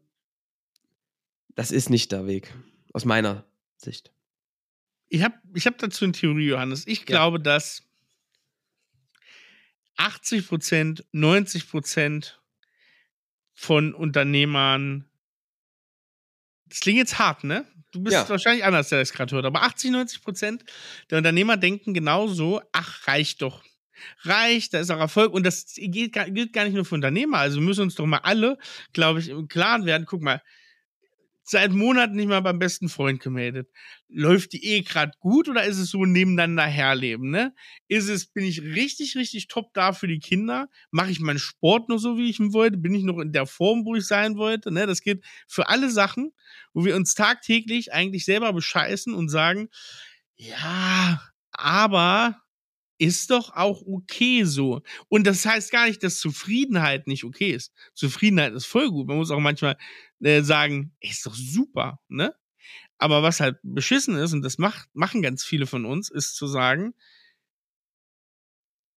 das 1.55 1.71
ist 1.71 1.89
nicht 1.89 2.11
der 2.11 2.27
Weg, 2.27 2.53
aus 2.93 3.05
meiner 3.05 3.45
Sicht. 3.77 4.11
Ich 5.09 5.23
habe 5.23 5.35
ich 5.53 5.67
hab 5.67 5.77
dazu 5.77 6.05
eine 6.05 6.13
Theorie, 6.13 6.47
Johannes. 6.47 6.87
Ich 6.87 7.05
glaube, 7.05 7.37
ja. 7.37 7.43
dass 7.43 7.83
80 9.97 10.47
Prozent, 10.47 11.05
90 11.11 11.69
Prozent 11.69 12.41
von 13.53 13.93
Unternehmern 13.93 15.11
das 16.71 16.79
klingt 16.79 16.99
jetzt 16.99 17.19
hart, 17.19 17.43
ne? 17.43 17.65
Du 17.91 18.01
bist 18.01 18.13
ja. 18.13 18.29
wahrscheinlich 18.29 18.63
anders, 18.63 18.87
der 18.87 18.99
das 18.99 19.11
gerade 19.11 19.35
hört. 19.35 19.45
Aber 19.45 19.63
80, 19.63 19.91
90 19.91 20.23
Prozent 20.23 20.63
der 21.09 21.17
Unternehmer 21.17 21.57
denken 21.57 21.93
genauso, 21.93 22.61
ach, 22.71 23.05
reicht 23.07 23.41
doch. 23.41 23.61
Reicht, 24.21 24.73
da 24.73 24.79
ist 24.79 24.89
auch 24.89 24.99
Erfolg. 24.99 25.33
Und 25.33 25.45
das 25.45 25.73
gilt, 25.75 26.13
gilt 26.13 26.53
gar 26.53 26.63
nicht 26.63 26.73
nur 26.73 26.85
für 26.85 26.95
Unternehmer. 26.95 27.39
Also 27.39 27.59
wir 27.59 27.65
müssen 27.65 27.81
uns 27.81 27.95
doch 27.95 28.05
mal 28.05 28.19
alle, 28.19 28.57
glaube 28.93 29.19
ich, 29.19 29.27
im 29.27 29.49
Klaren 29.49 29.85
werden. 29.85 30.05
Guck 30.05 30.21
mal, 30.21 30.41
seit 31.51 31.71
Monaten 31.71 32.15
nicht 32.15 32.27
mal 32.27 32.41
beim 32.41 32.59
besten 32.59 32.89
Freund 32.89 33.21
gemeldet. 33.21 33.69
Läuft 34.07 34.53
die 34.53 34.65
Ehe 34.65 34.83
gerade 34.83 35.11
gut 35.19 35.47
oder 35.49 35.63
ist 35.65 35.77
es 35.77 35.89
so 35.91 36.05
nebeneinander 36.05 36.63
herleben, 36.65 37.29
ne? 37.29 37.53
Ist 37.87 38.09
es, 38.09 38.25
bin 38.25 38.43
ich 38.45 38.61
richtig, 38.61 39.15
richtig 39.15 39.47
top 39.47 39.73
da 39.73 39.93
für 39.93 40.07
die 40.07 40.19
Kinder? 40.19 40.69
Mache 40.89 41.11
ich 41.11 41.19
meinen 41.19 41.39
Sport 41.39 41.89
noch 41.89 41.99
so, 41.99 42.17
wie 42.17 42.29
ich 42.29 42.39
ihn 42.39 42.53
wollte? 42.53 42.77
Bin 42.77 42.95
ich 42.95 43.03
noch 43.03 43.19
in 43.19 43.33
der 43.33 43.45
Form, 43.45 43.85
wo 43.85 43.95
ich 43.95 44.07
sein 44.07 44.37
wollte? 44.37 44.71
Ne? 44.71 44.87
Das 44.87 45.01
geht 45.01 45.23
für 45.47 45.69
alle 45.69 45.91
Sachen, 45.91 46.31
wo 46.73 46.85
wir 46.85 46.95
uns 46.95 47.13
tagtäglich 47.13 47.93
eigentlich 47.93 48.25
selber 48.25 48.53
bescheißen 48.53 49.13
und 49.13 49.29
sagen, 49.29 49.69
ja, 50.37 51.21
aber 51.51 52.41
ist 53.01 53.31
doch 53.31 53.55
auch 53.55 53.81
okay 53.87 54.43
so. 54.43 54.81
Und 55.09 55.25
das 55.25 55.43
heißt 55.43 55.71
gar 55.71 55.87
nicht, 55.87 56.03
dass 56.03 56.19
Zufriedenheit 56.19 57.07
nicht 57.07 57.23
okay 57.23 57.49
ist. 57.49 57.73
Zufriedenheit 57.95 58.53
ist 58.53 58.67
voll 58.67 58.91
gut. 58.91 59.07
Man 59.07 59.17
muss 59.17 59.31
auch 59.31 59.39
manchmal 59.39 59.75
äh, 60.23 60.41
sagen, 60.41 60.95
ist 60.99 61.25
doch 61.25 61.35
super, 61.35 61.99
ne? 62.07 62.33
Aber 62.97 63.23
was 63.23 63.39
halt 63.39 63.57
beschissen 63.63 64.15
ist, 64.15 64.33
und 64.33 64.43
das 64.43 64.57
macht, 64.57 64.87
machen 64.93 65.21
ganz 65.21 65.43
viele 65.43 65.65
von 65.65 65.85
uns, 65.85 66.09
ist 66.09 66.35
zu 66.35 66.45
sagen, 66.45 66.93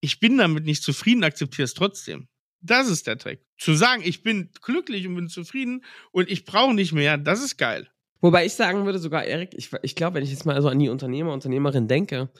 ich 0.01 0.21
bin 0.21 0.37
damit 0.37 0.65
nicht 0.65 0.83
zufrieden, 0.83 1.25
akzeptiere 1.25 1.65
es 1.65 1.73
trotzdem. 1.73 2.29
Das 2.61 2.89
ist 2.89 3.07
der 3.07 3.17
Trick. 3.17 3.41
Zu 3.59 3.75
sagen, 3.75 4.03
ich 4.05 4.23
bin 4.23 4.51
glücklich 4.63 5.07
und 5.07 5.15
bin 5.15 5.29
zufrieden 5.29 5.85
und 6.13 6.31
ich 6.31 6.45
brauche 6.45 6.75
nicht 6.75 6.93
mehr, 6.93 7.17
das 7.17 7.43
ist 7.43 7.57
geil. 7.57 7.89
Wobei 8.21 8.47
ich 8.47 8.55
sagen 8.55 8.85
würde, 8.87 8.99
sogar 8.99 9.25
Erik, 9.25 9.55
ich, 9.55 9.71
ich 9.83 9.95
glaube, 9.95 10.17
wenn 10.17 10.25
ich 10.25 10.31
jetzt 10.31 10.47
mal 10.47 10.61
so 10.61 10.69
an 10.69 10.79
die 10.79 10.89
Unternehmer, 10.89 11.33
Unternehmerinnen 11.33 11.89
denke, 11.89 12.31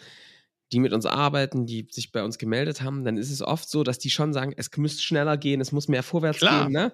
die 0.73 0.81
mit 0.81 0.93
uns 0.93 1.07
arbeiten, 1.07 1.67
die 1.67 1.87
sich 1.91 2.11
bei 2.11 2.23
uns 2.23 2.39
gemeldet 2.39 2.81
haben, 2.81 3.05
dann 3.05 3.17
ist 3.17 3.31
es 3.31 3.43
oft 3.43 3.69
so, 3.69 3.83
dass 3.85 3.99
die 3.99 4.11
schon 4.11 4.33
sagen, 4.33 4.55
es 4.57 4.75
müsste 4.77 5.03
schneller 5.03 5.37
gehen, 5.37 5.61
es 5.61 5.73
muss 5.73 5.89
mehr 5.89 6.03
vorwärts 6.03 6.39
Klar. 6.39 6.65
gehen. 6.65 6.73
Ne? 6.73 6.93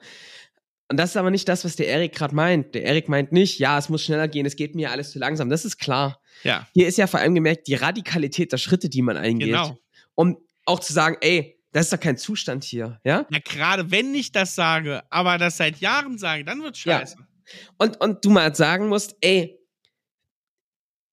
Und 0.91 0.97
das 0.99 1.11
ist 1.11 1.17
aber 1.17 1.31
nicht 1.31 1.49
das, 1.49 1.65
was 1.65 1.77
der 1.77 1.87
Erik 1.87 2.15
gerade 2.15 2.35
meint. 2.35 2.75
Der 2.75 2.83
Erik 2.83 3.09
meint 3.09 3.31
nicht, 3.31 3.61
ja, 3.61 3.79
es 3.79 3.89
muss 3.89 4.03
schneller 4.03 4.27
gehen, 4.27 4.45
es 4.45 4.57
geht 4.57 4.75
mir 4.75 4.91
alles 4.91 5.13
zu 5.13 5.21
langsam. 5.21 5.49
Das 5.49 5.65
ist 5.65 5.79
klar. 5.79 6.21
Ja, 6.43 6.67
Hier 6.75 6.89
ist 6.89 6.99
ja 6.99 7.07
vor 7.07 7.21
allem 7.21 7.35
gemerkt, 7.35 7.69
die 7.69 7.75
Radikalität 7.75 8.51
der 8.53 8.59
Schritte, 8.59 8.89
die 8.89 9.01
man 9.03 9.17
eingeht. 9.17 9.49
genau. 9.49 9.79
Um 10.17 10.37
auch 10.67 10.81
zu 10.81 10.93
sagen, 10.93 11.17
ey, 11.21 11.57
das 11.73 11.85
ist 11.87 11.93
doch 11.93 12.01
kein 12.01 12.17
Zustand 12.17 12.65
hier, 12.65 13.01
ja? 13.05 13.25
Ja, 13.31 13.39
gerade 13.45 13.91
wenn 13.93 14.13
ich 14.17 14.33
das 14.33 14.57
sage, 14.57 15.03
aber 15.11 15.39
das 15.39 15.57
seit 15.59 15.79
Jahren 15.79 16.19
sage, 16.19 16.45
dann 16.45 16.61
wird 16.63 16.77
Ja. 16.85 16.99
scheiße. 16.99 17.17
Und, 17.79 18.01
und 18.01 18.25
du 18.25 18.31
mal 18.31 18.53
sagen 18.55 18.89
musst, 18.89 19.15
ey, 19.21 19.57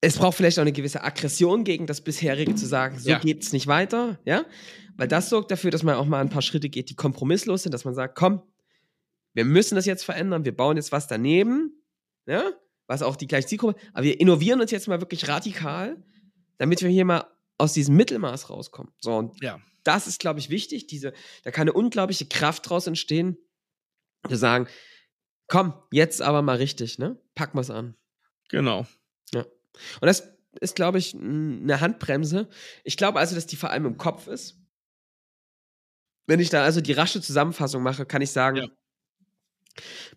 es 0.01 0.17
braucht 0.17 0.37
vielleicht 0.37 0.57
auch 0.57 0.63
eine 0.63 0.71
gewisse 0.71 1.03
Aggression 1.03 1.63
gegen 1.63 1.85
das 1.87 2.01
bisherige 2.01 2.55
zu 2.55 2.65
sagen, 2.65 2.97
so 2.99 3.09
Ja. 3.09 3.19
geht's 3.19 3.51
nicht 3.53 3.67
weiter, 3.67 4.19
ja? 4.25 4.45
Weil 4.95 5.07
das 5.07 5.29
sorgt 5.29 5.51
dafür, 5.51 5.69
dass 5.69 5.83
man 5.83 5.95
auch 5.95 6.05
mal 6.05 6.19
ein 6.21 6.29
paar 6.29 6.41
Schritte 6.41 6.69
geht, 6.69 6.89
die 6.89 6.95
kompromisslos 6.95 7.63
sind, 7.63 7.71
dass 7.73 7.85
man 7.85 7.93
sagt, 7.93 8.15
komm, 8.15 8.41
wir 9.37 9.45
müssen 9.45 9.75
das 9.75 9.85
jetzt 9.85 10.03
verändern, 10.03 10.43
wir 10.45 10.55
bauen 10.55 10.77
jetzt 10.77 10.91
was 10.91 11.07
daneben, 11.07 11.71
ja? 12.25 12.51
Was 12.87 13.01
auch 13.01 13.15
die 13.15 13.27
gleiche 13.27 13.47
Zielgruppe, 13.47 13.79
aber 13.93 14.03
wir 14.03 14.19
innovieren 14.19 14.59
uns 14.61 14.71
jetzt 14.71 14.87
mal 14.87 14.99
wirklich 14.99 15.27
radikal, 15.27 16.03
damit 16.57 16.81
wir 16.81 16.89
hier 16.89 17.05
mal 17.05 17.25
aus 17.57 17.73
diesem 17.73 17.95
Mittelmaß 17.95 18.49
rauskommen. 18.49 18.91
So, 18.99 19.15
und 19.15 19.41
Ja. 19.43 19.59
das 19.83 20.07
ist, 20.07 20.19
glaube 20.19 20.39
ich, 20.39 20.49
wichtig. 20.49 20.87
Diese, 20.87 21.13
da 21.43 21.51
kann 21.51 21.63
eine 21.63 21.73
unglaubliche 21.73 22.25
Kraft 22.27 22.67
draus 22.69 22.87
entstehen, 22.87 23.37
zu 24.27 24.35
sagen, 24.35 24.67
komm, 25.47 25.73
jetzt 25.91 26.21
aber 26.21 26.41
mal 26.41 26.57
richtig, 26.57 26.97
ne? 26.97 27.21
Packen 27.35 27.57
wir's 27.57 27.69
an. 27.69 27.95
Genau. 28.49 28.85
Und 29.35 30.07
das 30.07 30.27
ist, 30.59 30.75
glaube 30.75 30.97
ich, 30.97 31.13
eine 31.13 31.79
Handbremse. 31.81 32.49
Ich 32.83 32.97
glaube 32.97 33.19
also, 33.19 33.35
dass 33.35 33.45
die 33.45 33.55
vor 33.57 33.69
allem 33.69 33.85
im 33.85 33.97
Kopf 33.97 34.25
ist. 34.27 34.57
Wenn 36.25 36.39
ich 36.39 36.49
da 36.49 36.63
also 36.63 36.81
die 36.81 36.93
rasche 36.93 37.21
Zusammenfassung 37.21 37.83
mache, 37.83 38.05
kann 38.07 38.23
ich 38.23 38.31
sagen, 38.31 38.57
Ja. 38.57 38.67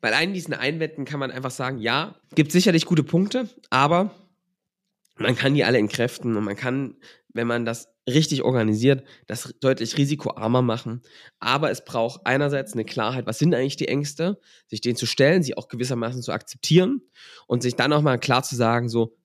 Bei 0.01 0.15
allen 0.15 0.33
diesen 0.33 0.55
Einwänden 0.55 1.05
kann 1.05 1.21
man 1.21 1.31
einfach 1.31 1.51
sagen, 1.51 1.79
ja, 1.79 2.17
gibt 2.35 2.53
sicherlich 2.53 2.87
gute 2.87 3.03
Punkte, 3.03 3.49
aber 3.71 4.15
man 5.19 5.37
kann 5.37 5.55
die 5.55 5.65
alle 5.65 5.79
entkräften 5.79 6.37
und 6.37 6.45
man 6.45 6.57
kann, 6.57 6.97
wenn 7.33 7.47
man 7.47 7.65
das 7.65 7.89
richtig 8.09 8.43
organisiert, 8.43 9.07
das 9.27 9.55
deutlich 9.61 9.97
risikoarmer 9.97 10.63
machen. 10.63 11.03
Aber 11.39 11.71
es 11.71 11.85
braucht 11.85 12.23
einerseits 12.25 12.73
eine 12.73 12.85
Klarheit, 12.85 13.27
was 13.27 13.39
sind 13.39 13.55
eigentlich 13.55 13.77
die 13.77 13.89
Ängste, 13.89 14.41
sich 14.67 14.81
denen 14.81 14.97
zu 14.97 15.07
stellen, 15.07 15.43
sie 15.43 15.57
auch 15.57 15.69
gewissermaßen 15.69 16.23
zu 16.23 16.33
akzeptieren 16.33 17.03
und 17.47 17.63
sich 17.63 17.77
dann 17.77 17.93
auch 17.93 18.03
mal 18.03 18.19
klar 18.19 18.43
zu 18.43 18.57
sagen, 18.57 18.89
so, 18.89 19.17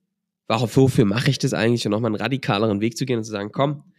warum, 0.48 0.70
wofür 0.74 1.06
mache 1.06 1.30
ich 1.30 1.40
das 1.40 1.54
eigentlich 1.54 1.86
und 1.86 1.92
nochmal 1.92 2.10
einen 2.10 2.22
radikaleren 2.22 2.82
Weg 2.82 2.98
zu 2.98 3.06
gehen 3.06 3.18
und 3.18 3.24
zu 3.24 3.32
sagen, 3.32 3.52
komm, 3.52 3.92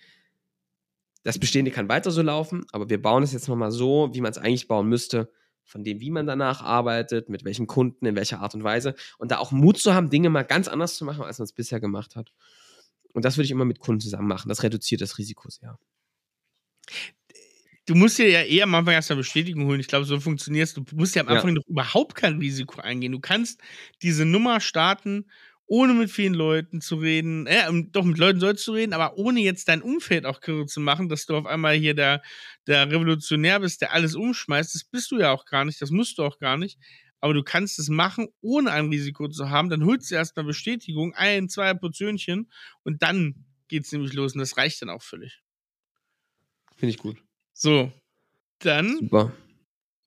das 1.25 1.38
Bestehende 1.40 1.72
kann 1.72 1.88
weiter 1.88 2.12
so 2.12 2.22
laufen, 2.22 2.64
aber 2.70 2.88
wir 2.88 3.03
bauen 3.03 3.25
es 3.25 3.33
jetzt 3.33 3.49
nochmal 3.49 3.72
so, 3.72 4.11
wie 4.12 4.20
man 4.20 4.31
es 4.31 4.38
eigentlich 4.38 4.68
bauen 4.68 4.88
müsste, 4.88 5.33
von 5.66 5.85
dem, 5.85 6.00
wie 6.00 6.11
man 6.11 6.26
danach 6.26 6.62
arbeitet, 6.62 7.29
mit 7.29 7.44
welchem 7.44 7.66
Kunden, 7.66 8.07
in 8.07 8.16
welcher 8.16 8.40
Art 8.40 8.55
und 8.55 8.64
Weise 8.64 8.94
und 9.18 9.31
da 9.33 9.38
auch 9.38 9.52
Mut 9.52 9.79
zu 9.79 9.92
haben, 9.94 10.11
Dinge 10.11 10.31
mal 10.31 10.44
ganz 10.44 10.68
anders 10.68 10.96
zu 10.96 11.05
machen, 11.05 11.24
als 11.24 11.38
man 11.38 11.44
es 11.44 11.52
bisher 11.52 11.81
gemacht 11.81 12.16
hat. 12.16 12.33
Und 13.12 13.24
das 13.24 13.37
würde 13.37 13.46
ich 13.46 13.50
immer 13.50 13.64
mit 13.64 13.81
Kunden 13.81 14.00
zusammen 14.00 14.29
machen. 14.29 14.48
Das 14.48 14.62
reduziert 14.62 15.00
das 15.00 15.18
Risiko 15.18 15.50
sehr. 15.50 15.79
Du 17.87 17.94
musst 17.94 18.18
dir 18.18 18.29
ja 18.29 18.42
eher 18.42 18.64
am 18.64 18.74
Anfang 18.74 18.94
erst 18.94 19.11
mal 19.11 19.16
Bestätigung 19.16 19.66
holen. 19.66 19.79
Ich 19.79 19.87
glaube, 19.87 20.05
so 20.07 20.18
funktioniert 20.18 20.66
es. 20.68 20.74
Du 20.74 20.83
musst 20.94 21.14
ja 21.14 21.22
am 21.22 21.29
Ja. 21.29 21.37
Anfang 21.37 21.55
noch 21.55 21.64
überhaupt 21.66 22.16
kein 22.16 22.38
Risiko 22.38 22.81
eingehen. 22.81 23.12
Du 23.12 23.20
kannst 23.20 23.61
diese 24.02 24.24
Nummer 24.24 24.61
starten, 24.61 25.31
ohne 25.66 25.94
mit 25.94 26.11
vielen 26.11 26.35
Leuten 26.35 26.81
zu 26.81 26.96
reden. 26.96 27.46
Äh, 27.46 27.68
ähm, 27.68 27.90
doch, 27.92 28.05
mit 28.05 28.18
Leuten 28.18 28.40
sollst 28.40 28.66
du 28.66 28.72
reden, 28.72 28.92
aber 28.92 29.18
ohne 29.18 29.40
jetzt 29.40 29.68
dein 29.68 29.83
Umfeld 29.83 30.24
auch 30.24 30.40
kirre 30.40 30.66
zu 30.66 30.81
machen, 30.81 31.09
dass 31.09 31.26
du 31.26 31.37
auf 31.37 31.46
einmal 31.46 31.74
hier 31.74 31.94
der, 31.94 32.22
der 32.66 32.90
Revolutionär 32.90 33.61
bist, 33.61 33.81
der 33.81 33.92
alles 33.92 34.14
umschmeißt. 34.14 34.74
Das 34.74 34.85
bist 34.85 35.11
du 35.11 35.18
ja 35.18 35.33
auch 35.33 35.44
gar 35.44 35.64
nicht. 35.64 35.81
Das 35.83 35.90
musst 35.90 36.18
du 36.18 36.24
auch 36.24 36.38
gar 36.38 36.57
nicht. 36.57 36.79
Aber 37.20 37.35
du 37.35 37.42
kannst 37.42 37.79
es 37.79 37.88
machen, 37.88 38.29
ohne 38.40 38.70
ein 38.70 38.88
Risiko 38.88 39.29
zu 39.29 39.50
haben. 39.50 39.68
Dann 39.68 39.85
holst 39.85 40.11
du 40.11 40.14
erstmal 40.14 40.44
Bestätigung, 40.44 41.14
ein, 41.14 41.48
zwei 41.48 41.74
Portionchen 41.74 42.50
und 42.85 43.02
dann 43.02 43.46
geht's 43.68 43.90
nämlich 43.90 44.12
los 44.12 44.35
und 44.35 44.40
das 44.40 44.57
reicht 44.57 44.83
dann 44.83 44.90
auch 44.90 45.02
völlig. 45.02 45.42
Finde 46.76 46.90
ich 46.90 46.98
gut. 46.98 47.16
So, 47.52 47.90
dann 48.59 48.98
Super. 48.98 49.33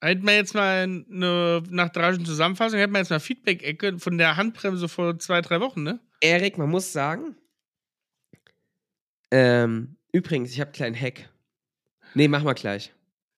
Hätten 0.02 0.26
wir 0.26 0.36
jetzt 0.36 0.54
mal 0.56 0.84
eine, 0.84 1.64
nach 1.70 1.90
der 1.90 2.14
Zusammenfassung, 2.24 2.80
hätten 2.80 2.94
wir 2.94 3.00
jetzt 3.00 3.10
mal 3.10 3.20
Feedback-Ecke 3.20 4.00
von 4.00 4.18
der 4.18 4.38
Handbremse 4.38 4.88
vor 4.88 5.18
zwei, 5.20 5.42
drei 5.42 5.60
Wochen, 5.60 5.84
ne? 5.84 6.00
Erik, 6.22 6.58
man 6.58 6.70
muss 6.70 6.92
sagen, 6.92 7.36
ähm, 9.32 9.96
übrigens, 10.12 10.52
ich 10.52 10.60
habe 10.60 10.70
einen 10.70 10.74
kleinen 10.74 10.96
Hack. 11.00 11.30
Nee, 12.16 12.28
mach 12.28 12.44
mal 12.44 12.54
gleich. 12.54 12.92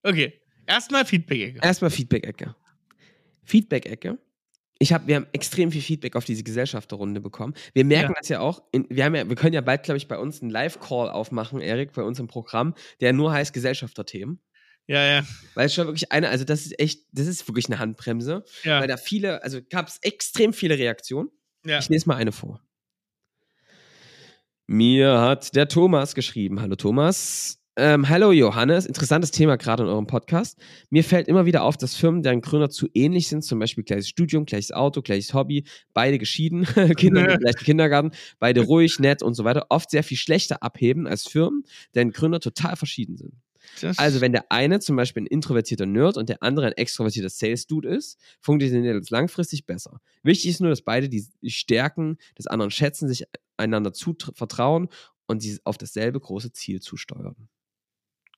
Okay, 0.04 0.34
erstmal 0.66 1.06
Feedback-Ecke. 1.06 1.60
Erstmal 1.62 1.92
Feedback-Ecke. 1.92 2.56
Feedback-Ecke. 3.44 4.18
Ich 4.80 4.94
hab, 4.94 5.06
wir 5.06 5.18
haben 5.18 5.28
extrem 5.32 5.72
viel 5.72 5.82
Feedback 5.82 6.16
auf 6.16 6.26
diese 6.26 6.44
Gesellschafterrunde 6.44 7.22
bekommen. 7.22 7.54
Wir 7.74 7.86
merken 7.86 8.14
Ja. 8.14 8.20
das 8.20 8.30
ja 8.30 8.40
auch. 8.40 8.64
In, 8.72 8.88
wir, 8.90 9.06
haben 9.06 9.14
ja, 9.14 9.30
wir 9.30 9.36
können 9.36 9.54
ja 9.54 9.62
bald, 9.62 9.84
glaube 9.84 9.98
ich, 9.98 10.08
bei 10.08 10.18
uns 10.18 10.42
einen 10.42 10.50
Live-Call 10.50 11.10
aufmachen, 11.12 11.62
Erik, 11.62 11.94
bei 11.94 12.02
uns 12.02 12.18
im 12.20 12.28
Programm, 12.28 12.74
der 13.00 13.14
nur 13.14 13.32
heißt 13.32 13.54
Gesellschafterthemen. 13.54 14.40
Ja, 14.88 15.06
ja, 15.06 15.24
Weil 15.54 15.68
es 15.68 15.74
schon 15.74 15.88
wirklich 15.88 16.12
eine, 16.12 16.30
also 16.30 16.44
das 16.44 16.66
ist 16.66 16.80
echt, 16.80 17.06
das 17.12 17.28
ist 17.28 17.48
wirklich 17.48 17.68
eine 17.68 17.80
Handbremse, 17.80 18.44
ja. 18.64 18.82
weil 18.82 18.88
da 18.88 18.98
viele, 18.98 19.44
also 19.44 19.60
gab 19.70 19.88
es 19.88 20.00
extrem 20.02 20.54
viele 20.54 20.78
Reaktionen. 20.78 21.30
ja. 21.66 21.80
Ich 21.80 21.88
lese 21.90 22.08
mal 22.08 22.16
eine 22.16 22.32
vor. 22.32 22.62
Mir 24.68 25.20
hat 25.20 25.56
der 25.56 25.68
Thomas 25.68 26.16
geschrieben. 26.16 26.62
Hallo 26.62 26.76
Thomas. 26.76 27.62
Ähm, 27.78 28.10
hallo 28.10 28.34
Johannes, 28.34 28.86
interessantes 28.86 29.32
Thema 29.32 29.56
gerade 29.56 29.84
in 29.84 29.90
eurem 29.90 30.08
Podcast. 30.08 30.60
Mir 30.90 31.06
fällt 31.06 31.30
immer 31.30 31.46
wieder 31.46 31.64
auf, 31.64 31.78
dass 31.78 31.96
Firmen, 31.96 32.22
deren 32.22 32.42
Gründer 32.42 32.70
zu 32.70 32.88
ähnlich 32.94 33.30
sind, 33.30 33.44
zum 33.44 33.60
Beispiel 33.60 33.86
gleiches 33.86 34.10
Studium, 34.10 34.46
gleiches 34.46 34.74
Auto, 34.74 35.02
gleiches 35.02 35.34
Hobby, 35.34 35.64
beide 35.94 36.20
geschieden, 36.20 36.66
Kinder 36.98 37.34
im 37.34 37.40
gleichen 37.40 37.64
Kindergarten, 37.64 38.12
beide 38.40 38.62
ruhig, 38.62 39.00
nett 39.00 39.24
und 39.24 39.36
so 39.36 39.46
weiter, 39.46 39.68
oft 39.70 39.90
sehr 39.90 40.04
viel 40.04 40.18
schlechter 40.18 40.62
abheben 40.62 41.08
als 41.08 41.28
Firmen, 41.28 41.64
deren 41.96 42.12
Gründer 42.12 42.42
total 42.42 42.76
verschieden 42.76 43.16
sind. 43.16 43.34
Das, 43.82 43.98
Also, 44.00 44.22
wenn 44.22 44.32
der 44.32 44.52
eine 44.52 44.80
zum 44.80 44.96
Beispiel 44.96 45.24
ein 45.24 45.28
introvertierter 45.28 45.86
Nerd 45.86 46.18
und 46.18 46.30
der 46.30 46.42
andere 46.44 46.68
ein 46.68 46.74
extrovertierter 46.74 47.30
Sales-Dude 47.30 47.90
ist, 47.90 48.20
funktioniert 48.40 49.02
das 49.02 49.10
langfristig 49.10 49.66
besser. 49.66 50.02
Wichtig 50.24 50.52
ist 50.52 50.62
nur, 50.62 50.70
dass 50.70 50.82
beide 50.82 51.10
die 51.10 51.26
die 51.42 51.50
Stärken 51.52 52.18
des 52.38 52.48
anderen 52.48 52.72
schätzen, 52.72 53.08
sich 53.08 53.26
einander 53.58 53.92
vertrauen 54.36 54.90
und 55.28 55.42
sie 55.42 55.60
auf 55.64 55.78
dasselbe 55.78 56.20
große 56.20 56.52
Ziel 56.52 56.82
zusteuern. 56.82 57.36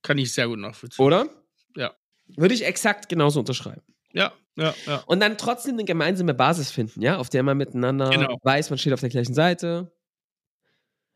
kann 0.02 0.18
ich 0.18 0.34
sehr 0.34 0.48
gut 0.48 0.60
nachvollziehen. 0.60 1.06
Oder? 1.06 1.28
Ja. 1.76 1.94
Würde 2.28 2.54
ich 2.54 2.66
exakt 2.66 3.10
genauso 3.10 3.40
unterschreiben. 3.40 3.82
Ja, 4.12 4.34
ja, 4.58 4.76
ja. 4.86 4.98
Und 5.08 5.20
dann 5.22 5.38
trotzdem 5.38 5.74
eine 5.76 5.86
gemeinsame 5.86 6.34
Basis 6.34 6.70
finden, 6.72 7.02
ja, 7.02 7.18
auf 7.18 7.30
der 7.30 7.42
man 7.44 7.58
miteinander 7.58 8.10
Genau. 8.10 8.38
weiß, 8.44 8.70
man 8.70 8.78
steht 8.78 8.94
auf 8.94 9.00
der 9.00 9.10
gleichen 9.10 9.34
Seite. 9.34 9.92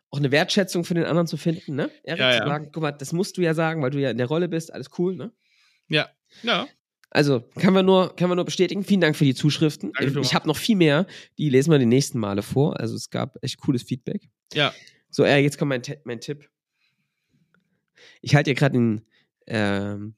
Auch 0.09 0.19
eine 0.19 0.31
Wertschätzung 0.31 0.83
für 0.85 0.93
den 0.93 1.05
anderen 1.05 1.27
zu 1.27 1.37
finden, 1.37 1.75
ne? 1.75 1.91
Erik, 2.03 2.19
Ja, 2.19 2.31
zu 2.31 2.37
ja. 2.37 2.47
sagen, 2.47 2.69
guck 2.71 2.81
mal, 2.81 2.91
das 2.91 3.11
musst 3.11 3.37
du 3.37 3.41
ja 3.41 3.53
sagen, 3.53 3.81
weil 3.81 3.91
du 3.91 3.99
ja 3.99 4.09
in 4.09 4.17
der 4.17 4.27
Rolle 4.27 4.47
bist, 4.47 4.73
alles 4.73 4.87
cool, 4.97 5.15
ne? 5.15 5.33
Ja, 5.89 6.09
ja. 6.43 6.67
Also, 7.09 7.41
kann 7.55 7.73
man 7.73 7.85
nur, 7.85 8.15
kann 8.15 8.29
man 8.29 8.35
nur 8.35 8.45
bestätigen. 8.45 8.83
Vielen 8.83 9.01
Dank 9.01 9.15
für 9.15 9.23
die 9.23 9.33
Zuschriften. 9.33 9.93
Danke, 9.97 10.19
ich 10.19 10.33
habe 10.33 10.47
noch 10.47 10.57
viel 10.57 10.75
mehr. 10.75 11.07
Die 11.37 11.49
lesen 11.49 11.71
wir 11.71 11.79
die 11.79 11.85
nächsten 11.85 12.19
Male 12.19 12.41
vor. 12.41 12.79
Also, 12.79 12.95
es 12.95 13.09
gab 13.09 13.37
echt 13.41 13.57
cooles 13.59 13.83
Feedback. 13.83 14.29
Ja. 14.53 14.73
So, 15.09 15.23
äh, 15.23 15.37
jetzt 15.37 15.57
kommt 15.57 15.69
mein, 15.69 15.81
mein 16.03 16.19
Tipp. 16.19 16.49
Ich 18.21 18.35
halte 18.35 18.49
hier 18.49 18.55
gerade 18.55 18.73
den 18.73 19.01
ähm. 19.47 20.15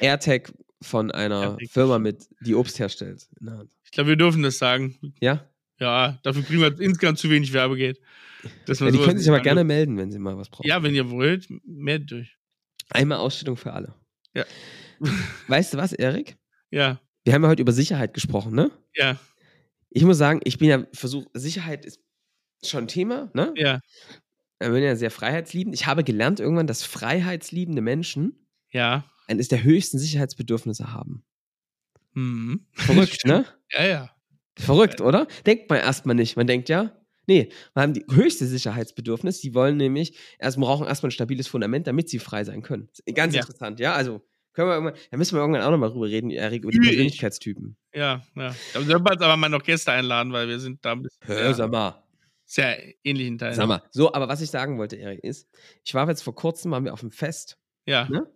AirTag 0.00 0.52
von 0.80 1.10
einer. 1.10 1.58
Firma 1.70 1.98
mit, 1.98 2.26
die 2.40 2.54
Obst 2.54 2.78
herstellt. 2.78 3.28
Ich 3.84 3.90
glaube, 3.90 4.10
wir 4.10 4.16
dürfen 4.16 4.42
das 4.42 4.58
sagen. 4.58 4.98
Ja? 5.20 5.48
Ja, 5.80 6.18
dafür 6.22 6.42
kriegen 6.42 6.60
wir 6.60 6.80
insgesamt 6.80 7.18
zu 7.18 7.30
wenig 7.30 7.52
Werbegeld. 7.52 8.00
Dass 8.66 8.80
man 8.80 8.92
ja? 8.92 9.00
Die 9.00 9.04
können 9.04 9.18
sich 9.18 9.28
aber 9.28 9.40
gerne 9.40 9.64
melden, 9.64 9.96
wenn 9.96 10.10
sie 10.10 10.18
mal 10.18 10.36
was 10.36 10.48
brauchen. 10.48 10.66
Ja, 10.66 10.82
wenn 10.82 10.94
ihr 10.94 11.10
wollt, 11.10 11.48
mehr 11.64 11.98
durch. 11.98 12.36
Einmal 12.90 13.18
Ausstellung 13.18 13.56
für 13.56 13.72
alle. 13.72 13.94
Ja. 14.34 14.44
Weißt 15.48 15.74
du 15.74 15.78
was, 15.78 15.92
Erik? 15.92 16.36
Ja, 16.70 17.00
Wir 17.24 17.34
haben 17.34 17.42
ja 17.42 17.48
heute 17.48 17.62
über 17.62 17.72
Sicherheit 17.72 18.14
gesprochen, 18.14 18.54
ne? 18.54 18.70
ja, 18.94 19.18
Ich 19.90 20.04
muss 20.04 20.18
sagen, 20.18 20.40
ich 20.44 20.58
bin 20.58 20.68
ja 20.68 20.86
versucht, 20.92 21.28
Sicherheit 21.34 21.84
ist 21.84 22.00
schon 22.64 22.84
ein 22.84 22.88
Thema, 22.88 23.30
ne? 23.34 23.52
ja, 23.56 23.80
Ich 24.60 24.68
bin 24.68 24.82
ja 24.82 24.96
sehr 24.96 25.10
freiheitsliebend. 25.10 25.74
Ich 25.74 25.86
habe 25.86 26.04
gelernt 26.04 26.40
irgendwann, 26.40 26.66
dass 26.66 26.82
freiheitsliebende 26.82 27.82
Menschen 27.82 28.46
ja. 28.70 29.04
eines 29.26 29.48
der 29.48 29.62
höchsten 29.62 29.98
Sicherheitsbedürfnisse 29.98 30.92
haben. 30.92 31.24
Mhm. 32.12 32.66
Verrückt, 32.72 33.22
ne? 33.24 33.46
Ja, 33.70 33.84
ja. 33.86 34.13
Verrückt, 34.58 35.00
oder? 35.00 35.26
Denkt 35.46 35.68
man 35.70 35.78
erstmal 35.80 36.14
nicht. 36.14 36.36
Man 36.36 36.46
denkt 36.46 36.68
ja, 36.68 36.92
Nee, 37.26 37.48
wir 37.72 37.82
haben 37.82 37.94
die 37.94 38.04
höchste 38.12 38.46
Sicherheitsbedürfnis. 38.46 39.40
Die 39.40 39.54
wollen 39.54 39.78
nämlich, 39.78 40.18
erst 40.38 40.58
brauchen 40.58 40.86
erstmal 40.86 41.08
ein 41.08 41.12
stabiles 41.12 41.48
Fundament, 41.48 41.86
damit 41.86 42.10
sie 42.10 42.18
frei 42.18 42.44
sein 42.44 42.60
können. 42.62 42.90
Ganz 43.14 43.34
Ja. 43.34 43.40
interessant, 43.40 43.80
ja. 43.80 43.94
Also, 43.94 44.20
können 44.52 44.68
wir 44.68 44.74
irgendwann, 44.74 44.94
da 45.10 45.16
müssen 45.16 45.34
wir 45.34 45.40
irgendwann 45.40 45.62
auch 45.62 45.70
nochmal 45.70 45.88
drüber 45.90 46.06
reden, 46.06 46.30
Erik, 46.30 46.64
über 46.64 46.72
die. 46.72 46.80
Persönlichkeitstypen. 46.80 47.76
Ja, 47.94 48.22
ja. 48.36 48.54
Da 48.74 48.80
sollten 48.82 49.04
wir 49.06 49.12
jetzt 49.12 49.22
aber 49.22 49.38
mal 49.38 49.48
noch 49.48 49.62
Gäste 49.62 49.90
einladen, 49.92 50.34
weil 50.34 50.48
wir 50.48 50.60
sind 50.60 50.84
da 50.84 50.92
ein 50.92 51.00
bisschen 51.02 51.18
Hör, 51.26 51.36
sehr, 51.38 51.54
sag 51.54 51.70
mal. 51.72 52.04
sehr 52.44 52.78
ähnlichen 53.06 53.38
Teil. 53.38 53.54
Sag 53.54 53.68
mal. 53.68 53.82
So, 53.90 54.12
aber 54.12 54.28
was 54.28 54.42
ich 54.42 54.50
sagen 54.50 54.76
wollte, 54.76 54.96
Erik, 54.96 55.24
ist, 55.24 55.48
ich 55.82 55.94
war 55.94 56.06
jetzt 56.08 56.22
vor 56.22 56.34
kurzem, 56.34 56.72
waren 56.72 56.84
wir 56.84 56.92
auf 56.92 57.00
dem 57.00 57.10
Fest. 57.10 57.56
Ja. 57.86 58.06
Ne? 58.06 58.26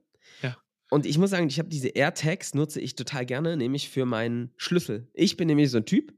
Und 0.90 1.04
ich 1.06 1.18
muss 1.18 1.30
sagen, 1.30 1.46
ich 1.48 1.58
habe 1.58 1.68
diese 1.68 1.88
AirTags, 1.88 2.54
nutze 2.54 2.80
ich 2.80 2.94
total 2.94 3.26
gerne, 3.26 3.56
nämlich 3.56 3.88
für 3.90 4.06
meinen 4.06 4.52
Schlüssel. 4.56 5.08
Ich 5.12 5.36
bin 5.36 5.46
nämlich 5.48 5.70
so 5.70 5.78
ein 5.78 5.84
Typ, 5.86 6.14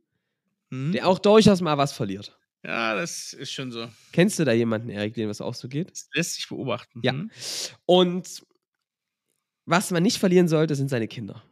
Hm? 0.71 0.93
der 0.93 1.09
auch 1.09 1.19
durchaus 1.19 1.61
mal 1.61 1.77
was 1.79 1.93
verliert. 1.93 2.39
ja, 2.65 2.95
das 2.95 3.33
ist 3.33 3.51
schon 3.53 3.73
so. 3.73 3.89
Kennst 4.13 4.39
du 4.39 4.45
da 4.45 4.53
jemanden, 4.53 4.89
Erik, 4.91 5.15
dem 5.15 5.29
was 5.29 5.41
auch 5.41 5.55
so 5.55 5.67
geht? 5.69 5.91
Das 5.91 6.09
lässt 6.15 6.35
sich 6.35 6.49
beobachten. 6.49 7.01
Ja. 7.03 7.13
Hm? 7.13 7.31
Und 7.87 8.43
was 9.67 9.91
man 9.91 10.03
nicht 10.03 10.19
verlieren 10.19 10.49
sollte, 10.49 10.75
sind 10.75 10.89
seine 10.89 11.09
Kinder. 11.09 11.43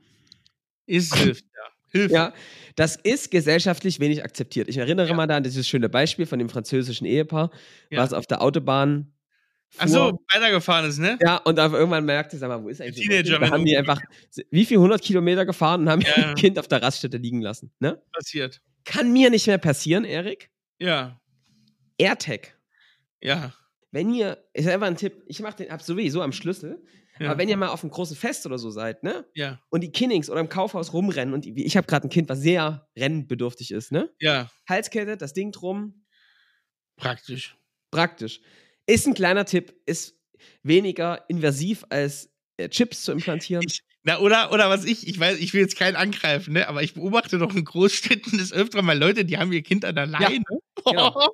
Es 0.87 1.13
hilft, 1.15 1.45
ja. 1.45 1.73
Hilft. 1.91 2.15
Ja, 2.15 2.35
das 2.77 2.97
ist 2.97 3.31
gesellschaftlich 3.31 3.99
wenig 4.01 4.23
akzeptiert. 4.23 4.69
Ich 4.69 4.77
erinnere 4.77 5.09
Ja. 5.09 5.15
mal 5.15 5.27
da 5.27 5.37
an 5.39 5.43
dieses 5.43 5.67
schöne 5.67 5.89
Beispiel 5.89 6.27
von 6.27 6.39
dem 6.39 6.49
französischen 6.51 7.07
Ehepaar, 7.07 7.51
Ja. 7.91 8.03
was 8.03 8.13
auf 8.13 8.27
der 8.27 8.43
Autobahn 8.43 9.13
fuhr. 9.71 9.81
Ach 9.85 9.89
so, 9.89 10.21
weitergefahren 10.33 10.89
ist, 10.89 10.99
ne? 10.99 11.19
Ja, 11.21 11.37
und 11.39 11.57
dann 11.57 11.73
irgendwann 11.73 12.05
merkte, 12.05 12.37
sag 12.39 12.49
mal, 12.49 12.63
wo 12.63 12.69
ist 12.69 12.81
eigentlich 12.81 12.99
unser 13.09 13.23
Teenager, 13.23 13.39
Kind? 13.39 13.43
Da 13.51 13.55
haben 13.55 13.65
die 13.65 13.77
einfach, 13.77 14.01
wie 14.51 14.65
viel, 14.65 14.77
100 14.79 15.03
Kilometer 15.03 15.45
gefahren 15.47 15.83
und 15.83 15.89
haben 15.91 16.01
Ja, 16.03 16.17
ihr. 16.31 16.35
Kind 16.35 16.59
auf 16.59 16.69
der 16.69 16.83
Raststätte 16.83 17.17
liegen 17.19 17.41
lassen. 17.41 17.73
Ne? 17.81 18.01
Passiert. 18.13 18.61
Kann 18.85 19.13
mir 19.13 19.31
nicht 19.31 19.47
mehr 19.47 19.59
passieren, 19.59 20.05
Erik. 20.05 20.51
Ja. 20.79 21.21
AirTag. 21.99 22.57
Ja. 23.21 23.53
Wenn 23.91 24.13
ihr, 24.15 24.39
ist 24.53 24.69
einfach 24.69 24.87
ein 24.87 24.97
Tipp, 24.97 25.23
ich 25.27 25.41
mach 25.41 25.55
den, 25.55 25.71
hab 25.71 25.83
sowieso 25.83 26.23
am 26.23 26.33
Schlüssel, 26.33 26.83
Ja. 27.19 27.31
aber 27.31 27.39
wenn 27.39 27.49
ihr 27.49 27.57
mal 27.57 27.69
auf 27.69 27.83
einem 27.83 27.91
großen 27.91 28.17
Fest 28.17 28.47
oder 28.47 28.59
so 28.59 28.71
seid, 28.71 29.03
ne? 29.03 29.27
ja. 29.35 29.61
Und 29.71 29.81
die 29.83 29.91
Kinnings 29.91 30.31
oder 30.31 30.41
im 30.41 30.49
Kaufhaus 30.49 30.93
rumrennen 30.93 31.35
und 31.35 31.47
ich 31.47 31.77
habe 31.77 31.87
gerade 31.87 32.07
ein 32.07 32.11
Kind, 32.11 32.29
was 32.29 32.39
sehr 32.41 32.87
rennbedürftig 32.97 33.71
ist, 33.73 33.91
ne? 33.93 34.11
Ja. 34.21 34.51
Halskette, 34.69 35.17
das 35.17 35.33
Ding 35.33 35.51
drum, 35.53 36.05
Praktisch. 36.97 37.57
praktisch. 37.91 38.41
Ist 38.89 39.07
ein 39.07 39.13
kleiner 39.13 39.45
Tipp, 39.45 39.75
ist 39.85 40.17
weniger 40.63 41.23
invasiv 41.29 41.85
als 41.91 42.31
äh, 42.57 42.71
Chips 42.71 43.03
zu 43.03 43.13
implantieren. 43.13 43.63
Ich, 43.67 43.83
na, 44.03 44.19
oder, 44.21 44.51
oder 44.51 44.71
was 44.71 44.87
ich, 44.87 45.07
ich 45.07 45.21
weiß, 45.21 45.39
ich 45.39 45.53
will 45.53 45.61
jetzt 45.61 45.77
keinen 45.77 45.95
angreifen, 45.95 46.55
ne? 46.55 46.67
Aber 46.69 46.83
ich 46.83 46.95
beobachte 46.95 47.37
doch 47.37 47.55
in 47.55 47.65
Großstädten 47.67 48.39
des 48.39 48.51
Öfteren 48.51 48.87
mal 48.87 48.99
Leute, 48.99 49.27
die 49.27 49.37
haben 49.37 49.53
ihr 49.53 49.63
Kind 49.63 49.85
an 49.85 49.95
der 49.95 50.07
Leine. 50.07 50.43
genau. 50.87 51.29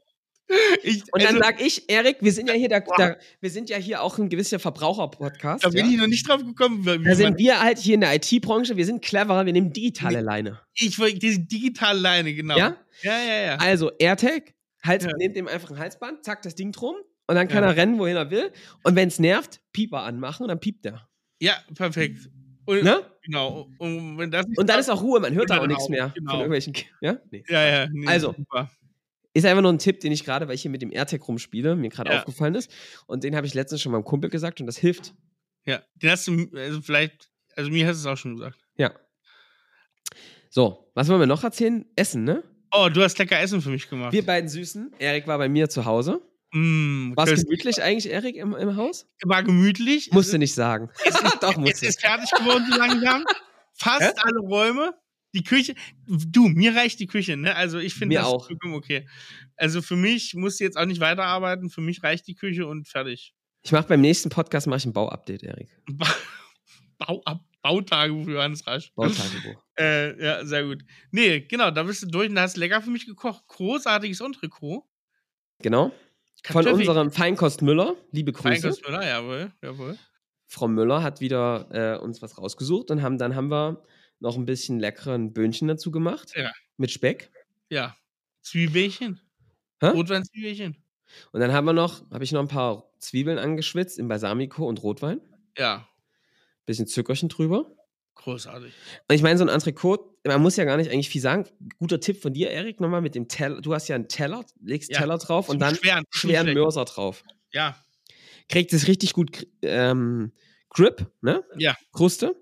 ich, 0.83 1.05
Und 1.13 1.23
dann 1.23 1.37
also, 1.37 1.39
sag 1.39 1.61
ich, 1.61 1.89
Erik, 1.89 2.17
wir 2.23 2.33
sind 2.33 2.49
ja 2.49 2.55
hier 2.55 2.69
der, 2.69 2.85
der 2.99 3.19
wir 3.41 3.51
sind 3.51 3.71
ja 3.71 3.77
hier 3.77 4.03
auch 4.03 4.19
ein 4.19 4.29
gewisser 4.29 4.59
Verbraucher-Podcast. 4.59 5.65
da 5.65 5.69
bin 5.69 5.87
ja? 5.87 5.93
ich 5.93 5.97
noch 5.99 6.09
nicht 6.09 6.29
drauf 6.29 6.45
gekommen. 6.45 6.85
Wie 6.85 7.05
Da 7.05 7.15
sind 7.15 7.39
wir 7.39 7.61
halt 7.61 7.79
hier 7.79 7.95
in 7.95 8.01
der 8.01 8.17
IT-Branche, 8.17 8.77
wir 8.77 8.85
sind 8.85 9.01
cleverer, 9.01 9.47
wir 9.47 9.53
nehmen 9.53 9.73
digitale 9.73 10.23
Leine. 10.23 10.61
ich 10.75 10.99
wollte 10.99 11.21
diese 11.21 11.39
digitale 11.39 12.01
Leine, 12.01 12.35
genau. 12.35 12.59
Ja? 12.59 12.77
Ja, 13.03 13.19
ja, 13.21 13.43
ja. 13.43 13.57
Also 13.59 13.93
AirTag, 13.97 14.55
Hals, 14.83 15.05
Ja. 15.05 15.13
nehmt 15.17 15.37
ihm 15.37 15.47
einfach 15.47 15.71
ein 15.71 15.79
Halsband, 15.79 16.25
zack, 16.25 16.43
das 16.43 16.57
Ding 16.57 16.73
drum 16.73 16.97
und 17.27 17.35
dann 17.35 17.49
kann 17.49 17.63
Ja. 17.65 17.71
er 17.71 17.77
rennen, 17.77 17.99
wohin 17.99 18.17
er 18.17 18.31
will. 18.31 18.51
Und 18.83 18.97
wenn 18.97 19.09
es 19.09 19.19
nervt, 19.19 19.61
Pieper 19.73 20.03
anmachen 20.03 20.43
und 20.43 20.49
dann 20.49 20.61
piept 20.61 20.85
er. 20.87 21.09
Ja, 21.41 21.55
perfekt. 21.75 22.29
Und, 22.67 22.83
Ne? 22.85 23.03
Genau. 23.23 23.69
Und 23.79 24.19
wenn 24.19 24.31
das 24.31 24.47
Und 24.57 24.69
dann 24.69 24.81
ist 24.81 24.89
auch 24.91 25.03
Ruhe, 25.03 25.21
man 25.21 25.35
hört 25.35 25.51
auch 25.51 25.57
Genau, 25.57 25.67
nichts 25.67 25.89
mehr 25.89 26.11
genau. 26.15 26.31
von 26.33 26.41
irgendwelchen. 26.41 26.75
Ja? 27.01 27.19
Nee. 27.31 27.45
Ja, 27.49 27.63
ja. 27.67 27.89
Nee, 27.93 28.07
Also. 28.07 28.35
Super. 28.37 28.71
Ist 29.37 29.45
einfach 29.45 29.63
nur 29.63 29.73
ein 29.73 29.79
Tipp, 29.79 29.99
den 30.01 30.13
ich 30.13 30.25
gerade, 30.25 30.47
weil 30.47 30.55
ich 30.55 30.63
hier 30.63 30.71
mit 30.71 30.81
dem 30.81 30.93
AirTag 30.93 31.27
rumspiele, 31.27 31.75
mir 31.75 31.89
gerade 31.91 32.11
Ja. 32.13 32.19
aufgefallen 32.21 32.55
ist. 32.55 32.71
Und 33.07 33.25
den 33.25 33.35
habe 33.35 33.47
ich 33.47 33.55
letztens 33.55 33.83
schon 33.83 33.91
meinem 33.93 34.05
Kumpel 34.05 34.31
gesagt 34.31 34.61
und 34.61 34.67
das 34.67 34.77
hilft. 34.77 35.13
Ja. 35.67 35.83
Den 35.97 36.11
hast 36.11 36.27
du, 36.29 36.49
also 36.55 36.81
vielleicht, 36.83 37.31
also 37.57 37.71
mir 37.71 37.87
hast 37.87 37.97
du 38.05 38.09
es 38.09 38.13
auch 38.13 38.17
schon 38.19 38.37
gesagt. 38.37 38.59
Ja. 38.77 38.93
So, 40.51 40.91
was 40.95 41.09
wollen 41.09 41.21
wir 41.21 41.27
noch 41.27 41.43
erzählen? 41.43 41.85
Essen, 41.97 42.25
ne? 42.25 42.45
Oh, 42.71 42.89
du 42.93 43.03
hast 43.03 43.19
lecker 43.19 43.41
Essen 43.41 43.61
für 43.61 43.71
mich 43.71 43.89
gemacht. 43.89 44.13
Wir 44.13 44.25
beiden 44.25 44.49
Süßen. 44.49 44.93
Erik 44.99 45.27
war 45.27 45.39
bei 45.39 45.49
mir 45.49 45.69
zu 45.69 45.85
Hause. 45.85 46.21
Mm, 46.55 47.17
War 47.17 47.27
es 47.27 47.43
gemütlich 47.45 47.83
eigentlich, 47.83 48.13
Erik, 48.13 48.37
im, 48.37 48.55
im 48.55 48.77
Haus? 48.77 49.07
War 49.25 49.43
gemütlich. 49.43 50.13
Musste 50.13 50.37
es 50.37 50.39
nicht 50.39 50.55
sagen. 50.55 50.89
es 51.05 51.15
ist, 51.21 51.39
Doch, 51.43 51.51
es 51.51 51.57
musste. 51.57 51.87
ist 51.87 52.01
fertig 52.01 52.31
geworden 52.31 52.65
so 52.71 52.79
langsam. 52.79 53.25
Fast 53.75 54.25
alle 54.25 54.39
Räume. 54.39 54.95
Die 55.35 55.43
Küche. 55.43 55.75
Du, 56.07 56.47
mir 56.47 56.77
reicht 56.77 57.01
die 57.01 57.09
Küche, 57.09 57.37
ne? 57.37 57.57
Also 57.57 57.79
ich 57.81 57.95
finde 57.95 58.15
Mir 58.15 58.21
das 58.21 58.29
auch. 58.29 58.49
okay. 58.73 59.09
Also 59.57 59.83
für 59.83 59.97
mich 59.97 60.35
muss 60.35 60.61
jetzt 60.61 60.77
auch 60.77 60.87
nicht 60.87 61.01
weiterarbeiten. 61.01 61.71
Für 61.71 61.81
mich 61.81 62.05
reicht 62.05 62.29
die 62.29 62.37
Küche 62.37 62.69
und 62.69 62.87
fertig. 62.87 63.35
Ich 63.65 63.73
mache 63.73 63.89
beim 63.89 64.01
nächsten 64.01 64.29
Podcast 64.29 64.69
mache 64.69 64.79
ich 64.79 64.85
ein 64.87 64.93
Bauupdate, 64.93 65.43
Erik. 65.43 65.69
Ba 65.91 66.07
Bau 66.99 67.21
ab 67.25 67.41
Bautagebuch 67.63 68.27
für 68.27 68.33
Johannes 68.35 68.65
Rasch. 68.67 68.93
Bautagebuch. 68.95 69.61
Äh, 69.77 70.25
ja, 70.25 70.45
sehr 70.45 70.63
gut. 70.63 70.85
Nee, 71.11 71.41
genau, 71.41 71.73
da 71.73 71.83
bist 71.83 72.01
du 72.05 72.07
durch 72.07 72.29
und 72.29 72.37
da 72.37 72.43
hast 72.43 72.57
lecker 72.57 72.81
für 72.81 72.91
mich 72.91 73.07
gekocht. 73.07 73.43
Großartiges 73.49 74.21
Entrecot. 74.21 74.85
genau. 75.59 75.93
Von 76.45 76.67
unserem 76.67 77.11
Feinkost 77.11 77.63
Müller. 77.63 77.97
Liebe 78.11 78.33
Grüße. 78.33 78.61
Feinkostmüller, 78.61 79.07
jawohl, 79.07 79.53
jawohl. 79.63 79.99
Frau 80.47 80.69
Müller 80.69 81.03
hat 81.03 81.21
wieder 81.21 81.69
äh, 81.71 81.99
uns 81.99 82.23
was 82.23 82.39
rausgesucht 82.39 82.91
und 82.91 83.03
haben, 83.03 83.19
dann 83.19 83.35
haben 83.35 83.49
wir 83.49 83.83
noch 84.21 84.37
ein 84.37 84.45
bisschen 84.45 84.79
leckeren 84.79 85.33
Böhnchen 85.33 85.69
dazu 85.69 85.91
gemacht. 85.91 86.33
Ja. 86.37 86.53
Mit 86.77 86.91
Speck. 86.91 87.31
Ja. 87.71 87.97
Zwiebelchen. 88.43 89.21
Hä? 89.81 89.89
Rotweinzwiebelchen. 89.89 90.77
Und 91.33 91.41
dann 91.41 91.53
haben 91.53 91.65
wir 91.65 91.73
noch, 91.73 92.09
habe 92.11 92.25
ich 92.25 92.33
noch 92.33 92.41
ein 92.41 92.49
paar 92.49 92.91
Zwiebeln 92.99 93.39
angeschwitzt 93.39 93.99
in 93.99 94.09
Balsamico 94.09 94.67
und 94.67 94.83
Rotwein. 94.83 95.21
Ja, 95.57 95.89
Bisschen 96.67 96.87
Zuckerchen 96.87 97.29
drüber. 97.29 97.71
Großartig. 98.25 98.73
Und 99.09 99.15
ich 99.15 99.23
meine, 99.23 99.39
so 99.39 99.45
ein 99.45 99.49
Entrecote, 99.49 100.05
man 100.27 100.43
muss 100.43 100.57
ja 100.57 100.65
gar 100.65 100.77
nicht 100.77 100.91
eigentlich 100.91 101.09
viel 101.11 101.21
sagen. 101.21 101.47
Guter 101.79 102.01
Tipp 102.01 102.21
von 102.21 102.33
dir, 102.33 102.51
Erik, 102.51 102.81
nochmal 102.81 103.03
mit 103.03 103.15
dem 103.15 103.29
Teller. 103.29 103.61
Du 103.61 103.75
hast 103.75 103.89
ja 103.89 103.95
einen 103.95 104.09
Teller, 104.09 104.45
legst 104.61 104.91
Ja, 104.91 104.99
Teller 104.99 105.19
drauf 105.19 105.49
und 105.49 105.59
dann 105.59 105.77
schweren, 105.77 106.05
schweren. 106.11 106.55
Mörser 106.55 106.85
drauf. 106.87 107.23
Ja, 107.53 107.77
Kriegt 108.49 108.73
es 108.73 108.89
richtig 108.89 109.13
gut 109.15 109.47
ähm, 109.63 110.33
Grip, 110.71 111.11
ne? 111.23 111.45
Ja. 111.57 111.77
Kruste. 111.93 112.39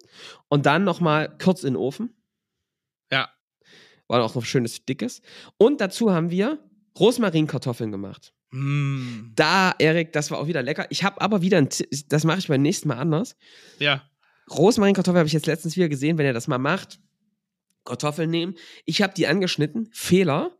Und 0.48 0.66
dann 0.66 0.84
nochmal 0.84 1.36
kurz 1.40 1.62
in 1.62 1.74
den 1.74 1.76
Ofen. 1.76 2.14
ja. 3.10 3.28
War 4.08 4.22
auch 4.22 4.34
noch 4.34 4.44
schönes 4.44 4.84
Dickes. 4.84 5.22
Und 5.56 5.80
dazu 5.80 6.12
haben 6.12 6.30
wir 6.30 6.58
Rosmarinkartoffeln 6.98 7.90
gemacht. 7.90 8.34
Mm. 8.50 9.32
Da, 9.34 9.74
Erik, 9.78 10.12
das 10.12 10.30
war 10.30 10.38
auch 10.38 10.48
wieder 10.48 10.62
lecker. 10.62 10.86
Ich 10.90 11.02
habe 11.04 11.20
aber 11.20 11.40
wieder 11.40 11.56
ein, 11.56 11.68
das 12.08 12.24
mache 12.24 12.40
ich 12.40 12.48
beim 12.48 12.60
nächsten 12.60 12.88
Mal 12.88 12.98
anders. 12.98 13.36
Ja, 13.78 14.02
Rosmarinkartoffeln 14.50 15.18
habe 15.18 15.26
ich 15.26 15.32
jetzt 15.32 15.46
letztens 15.46 15.76
wieder 15.76 15.88
gesehen, 15.88 16.18
wenn 16.18 16.26
ihr 16.26 16.32
das 16.32 16.48
mal 16.48 16.58
macht. 16.58 16.98
Kartoffeln 17.84 18.30
nehmen. 18.30 18.54
Ich 18.84 19.02
habe 19.02 19.14
die 19.14 19.26
angeschnitten. 19.26 19.88
Fehler. 19.92 20.52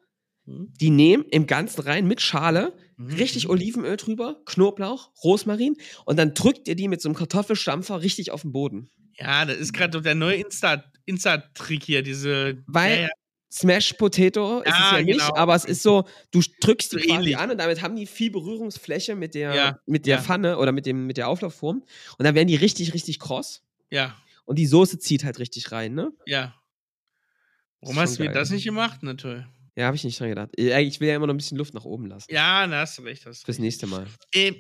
Mhm. 0.45 0.73
Die 0.81 0.91
nehmen 0.91 1.25
im 1.31 1.47
Ganzen 1.47 1.83
rein 1.83 2.07
mit 2.09 2.21
Schale, 2.21 2.73
Mhm. 2.97 3.15
richtig 3.15 3.49
Olivenöl 3.49 3.97
drüber, 3.97 4.41
Knoblauch, 4.45 5.11
Rosmarin 5.23 5.77
und 6.05 6.17
dann 6.19 6.35
drückt 6.35 6.67
ihr 6.69 6.75
die 6.75 6.89
mit 6.89 7.01
so 7.01 7.09
einem 7.09 7.15
Kartoffelstampfer 7.17 8.03
richtig 8.03 8.31
auf 8.33 8.43
den 8.43 8.51
Boden. 8.53 8.91
Ja, 9.19 9.45
das 9.45 9.59
ist 9.59 9.73
gerade 9.73 10.03
der 10.03 10.15
neue 10.17 10.37
Insta- 10.43 10.83
Insta-Trick 11.05 11.85
hier, 11.85 12.03
diese. 12.03 12.63
Weil 12.67 12.95
ja, 12.97 13.03
ja. 13.03 13.09
Smash 13.53 13.93
Potato 13.93 14.61
ist 14.63 14.73
es 14.73 14.79
Ja, 14.93 15.03
nicht, 15.03 15.19
genau. 15.21 15.35
aber 15.37 15.55
es 15.55 15.65
ist 15.67 15.83
so, 15.83 16.05
du 16.33 16.41
drückst 16.61 16.93
die 16.93 16.97
So 16.99 17.05
quasi 17.05 17.11
ähnlich. 17.19 17.37
an 17.39 17.51
und 17.51 17.59
damit 17.59 17.83
haben 17.83 17.95
die 17.97 18.07
viel 18.07 18.31
Berührungsfläche 18.31 19.15
mit 19.15 19.35
der, 19.35 19.55
Ja, 19.55 19.79
mit 19.87 20.07
der. 20.07 20.21
Pfanne 20.23 20.57
oder 20.59 20.73
mit, 20.73 20.87
dem, 20.87 21.07
mit 21.07 21.19
der 21.19 21.29
Auflaufform 21.29 21.83
und 22.19 22.25
dann 22.25 22.35
werden 22.35 22.49
die 22.49 22.57
richtig, 22.57 22.95
richtig 22.95 23.19
kross 23.21 23.63
ja, 23.93 24.17
und 24.45 24.59
die 24.59 24.67
Soße 24.67 24.99
zieht 24.99 25.25
halt 25.25 25.39
richtig 25.39 25.71
rein, 25.73 25.95
ne? 25.95 26.13
ja. 26.27 26.55
Warum 27.81 27.99
hast 27.99 28.19
du 28.19 28.23
mir 28.23 28.31
das 28.31 28.51
nicht 28.51 28.65
gemacht? 28.65 29.01
Na 29.03 29.15
toll. 29.15 29.45
Ja, 29.75 29.87
habe 29.87 29.97
ich 29.97 30.05
nicht 30.05 30.21
dran 30.21 30.29
gedacht. 30.29 30.51
Ich 30.57 31.01
will 31.01 31.09
ja 31.09 31.17
immer 31.17 31.27
noch 31.27 31.35
ein 31.35 31.39
bisschen 31.39 31.59
Luft 31.59 31.75
nach 31.75 31.85
oben 31.85 32.07
lassen. 32.07 32.33
Ja, 32.33 32.67
da 32.67 32.81
hast 32.81 32.99
du 32.99 33.03
recht. 33.03 33.27
Hast 33.27 33.45
Fürs 33.45 33.59
nächste 33.59 33.89
Mal. 33.89 34.07
Äh, 34.33 34.53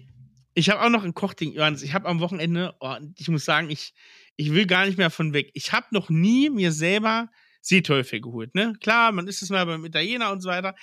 ich 0.55 0.71
habe 0.71 0.83
auch 0.83 0.89
noch 0.89 1.05
ein 1.05 1.15
Kochding, 1.15 1.53
Johannes. 1.53 1.83
Ich 1.83 1.95
habe 1.95 2.09
am 2.09 2.21
Wochenende, 2.21 2.75
oh, 2.81 2.97
ich 3.17 3.29
muss 3.29 3.45
sagen, 3.45 3.71
ich, 3.71 3.95
ich 4.37 4.53
will 4.53 4.67
gar 4.67 4.87
nicht 4.87 4.99
mehr 4.99 5.11
von 5.11 5.33
weg. 5.33 5.51
Ich 5.55 5.73
habe 5.73 5.87
noch 5.93 6.11
nie 6.11 6.51
mir 6.51 6.73
selber 6.73 7.31
Seeteufel 7.63 8.21
geholt. 8.21 8.55
Ne? 8.55 8.75
Klar, 8.81 9.13
man 9.13 9.27
isst 9.29 9.43
es 9.43 9.49
mal 9.51 9.65
beim 9.65 9.85
Italiener 9.85 10.31
und 10.33 10.41
so 10.43 10.49
weiter. 10.51 10.75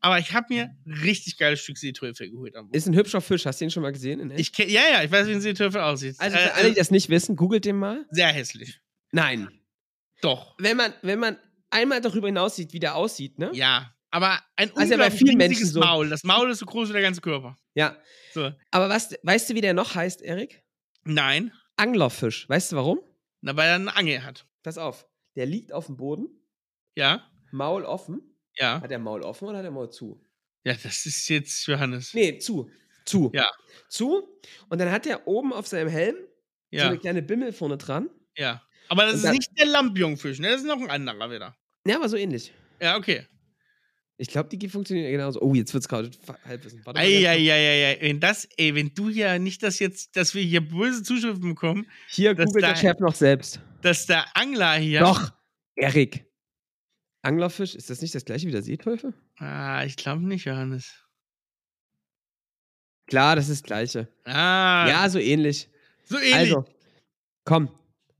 Aber 0.00 0.18
ich 0.20 0.32
habe 0.32 0.46
mir 0.48 0.70
richtig 0.86 1.36
geiles 1.36 1.60
Stück 1.60 1.76
Seeteufel 1.76 2.30
geholt 2.30 2.54
am 2.54 2.66
Wochenende. 2.66 2.78
Ist 2.78 2.86
ein 2.86 2.94
hübscher 2.94 3.20
Fisch, 3.20 3.44
hast 3.44 3.60
du 3.60 3.64
den 3.64 3.70
schon 3.70 3.82
mal 3.82 3.90
gesehen? 3.92 4.20
In? 4.20 4.30
Ich 4.30 4.52
kenn, 4.52 4.70
ja, 4.70 4.82
ja, 4.92 5.02
ich 5.02 5.10
weiß, 5.10 5.26
wie 5.26 5.32
ein 5.32 5.40
Seeteufel 5.40 5.80
aussieht. 5.80 6.14
also 6.18 6.36
Äh, 6.36 6.40
für 6.40 6.54
alle, 6.54 6.68
die 6.70 6.74
das 6.76 6.90
nicht 6.92 7.08
wissen, 7.08 7.34
googelt 7.36 7.64
den 7.64 7.76
mal. 7.76 8.06
sehr 8.10 8.28
hässlich. 8.28 8.80
Nein. 9.10 9.48
Doch. 10.22 10.54
Wenn 10.58 10.76
man, 10.76 10.94
wenn 11.02 11.18
man 11.18 11.36
einmal 11.70 12.00
darüber 12.00 12.28
hinaus 12.28 12.56
sieht, 12.56 12.72
wie 12.72 12.78
der 12.80 12.94
aussieht, 12.94 13.38
ne? 13.38 13.50
Ja. 13.54 13.92
Aber 14.10 14.38
ein 14.56 14.70
Also 14.76 14.92
ja 14.92 14.96
bei 14.98 15.06
unglaublich 15.06 15.18
vielen 15.18 15.40
riesiges 15.40 15.58
Menschen 15.60 15.72
so. 15.74 15.80
Maul. 15.80 16.08
Das 16.08 16.22
Maul 16.24 16.50
ist 16.50 16.60
so 16.60 16.66
groß 16.66 16.88
wie 16.90 16.92
der 16.94 17.02
ganze 17.02 17.20
Körper. 17.20 17.56
Ja. 17.74 17.96
So. 18.32 18.52
Aber 18.70 18.88
was, 18.88 19.14
weißt 19.22 19.50
du, 19.50 19.54
wie 19.54 19.60
der 19.60 19.74
noch 19.74 19.94
heißt, 19.96 20.22
Erik? 20.22 20.62
Nein. 21.04 21.52
Anglerfisch. 21.76 22.48
Weißt 22.48 22.72
du 22.72 22.76
warum? 22.76 23.00
Na, 23.40 23.56
weil 23.56 23.68
er 23.68 23.74
eine 23.74 23.94
Angel 23.96 24.22
hat. 24.24 24.46
Pass 24.62 24.78
auf. 24.78 25.06
Der 25.38 25.46
liegt 25.46 25.72
auf 25.72 25.86
dem 25.86 25.96
Boden, 25.96 26.28
Ja. 26.96 27.24
Maul 27.52 27.84
offen. 27.84 28.20
Ja. 28.56 28.80
Hat 28.80 28.90
der 28.90 28.98
Maul 28.98 29.22
offen 29.22 29.46
oder 29.48 29.58
hat 29.58 29.64
der 29.64 29.70
Maul 29.70 29.88
zu? 29.88 30.20
Ja, 30.64 30.74
das 30.74 31.06
ist 31.06 31.28
jetzt 31.28 31.64
Johannes. 31.68 32.12
Nee, 32.12 32.38
zu. 32.38 32.68
Zu. 33.04 33.30
Ja. 33.32 33.48
Zu. 33.88 34.28
Und 34.68 34.80
dann 34.80 34.90
hat 34.90 35.06
er 35.06 35.28
oben 35.28 35.52
auf 35.52 35.68
seinem 35.68 35.88
Helm 35.88 36.16
so 36.16 36.76
Ja, 36.76 36.88
eine 36.88 36.98
kleine 36.98 37.22
Bimmel 37.22 37.52
vorne 37.52 37.78
dran. 37.78 38.10
ja. 38.36 38.60
Aber 38.90 39.02
das 39.02 39.12
Und 39.12 39.16
ist 39.18 39.24
dann- 39.26 39.32
nicht 39.36 39.58
der 39.58 39.66
Lampion-Fisch, 39.66 40.38
ne? 40.40 40.48
Das 40.50 40.62
ist 40.62 40.66
noch 40.66 40.80
ein 40.80 40.90
anderer 40.90 41.30
wieder. 41.30 41.56
Ja, 41.86 41.96
aber 41.96 42.08
so 42.08 42.16
ähnlich. 42.16 42.52
Ja, 42.80 42.96
okay. 42.96 43.26
Ich 44.20 44.28
glaube, 44.28 44.48
die 44.56 44.68
funktionieren 44.68 45.12
genauso. 45.12 45.40
Oh, 45.40 45.54
jetzt 45.54 45.72
wird 45.72 45.84
es 45.84 45.88
gerade 45.88 46.10
halbwissen. 46.44 46.84
Warte. 46.84 46.98
Eieieiei. 46.98 47.98
Wenn 48.00 48.18
das, 48.18 48.48
ey, 48.56 48.74
wenn 48.74 48.92
du 48.92 49.08
ja 49.10 49.38
nicht, 49.38 49.62
dass 49.62 49.78
jetzt, 49.78 50.16
dass 50.16 50.34
wir 50.34 50.42
hier 50.42 50.60
böse 50.60 51.04
Zuschriften 51.04 51.48
bekommen, 51.50 51.86
Hier 52.08 52.34
Das 52.34 52.46
googelt 52.46 52.64
der 52.64 52.74
Chef 52.76 52.98
noch 52.98 53.14
selbst. 53.14 53.60
dass 53.82 54.06
der 54.06 54.24
Angler 54.36 54.74
hier. 54.74 55.00
Doch. 55.00 55.32
Erik. 55.76 56.24
Anglerfisch, 57.22 57.76
ist 57.76 57.90
das 57.90 58.00
nicht 58.02 58.12
das 58.14 58.24
gleiche 58.24 58.46
wie 58.48 58.52
der 58.52 58.62
Seeteufel? 58.62 59.14
Ah, 59.36 59.84
ich 59.84 59.96
glaube 59.96 60.24
nicht, 60.24 60.44
Johannes. 60.46 61.04
Klar, 63.06 63.36
das 63.36 63.48
ist 63.48 63.62
das 63.62 63.66
gleiche. 63.66 64.08
Ah, 64.24 64.86
Ja, 64.88 65.08
so 65.08 65.18
ähnlich. 65.18 65.68
so 66.04 66.16
ähnlich. 66.18 66.34
Also, 66.34 66.64
komm. 67.44 67.70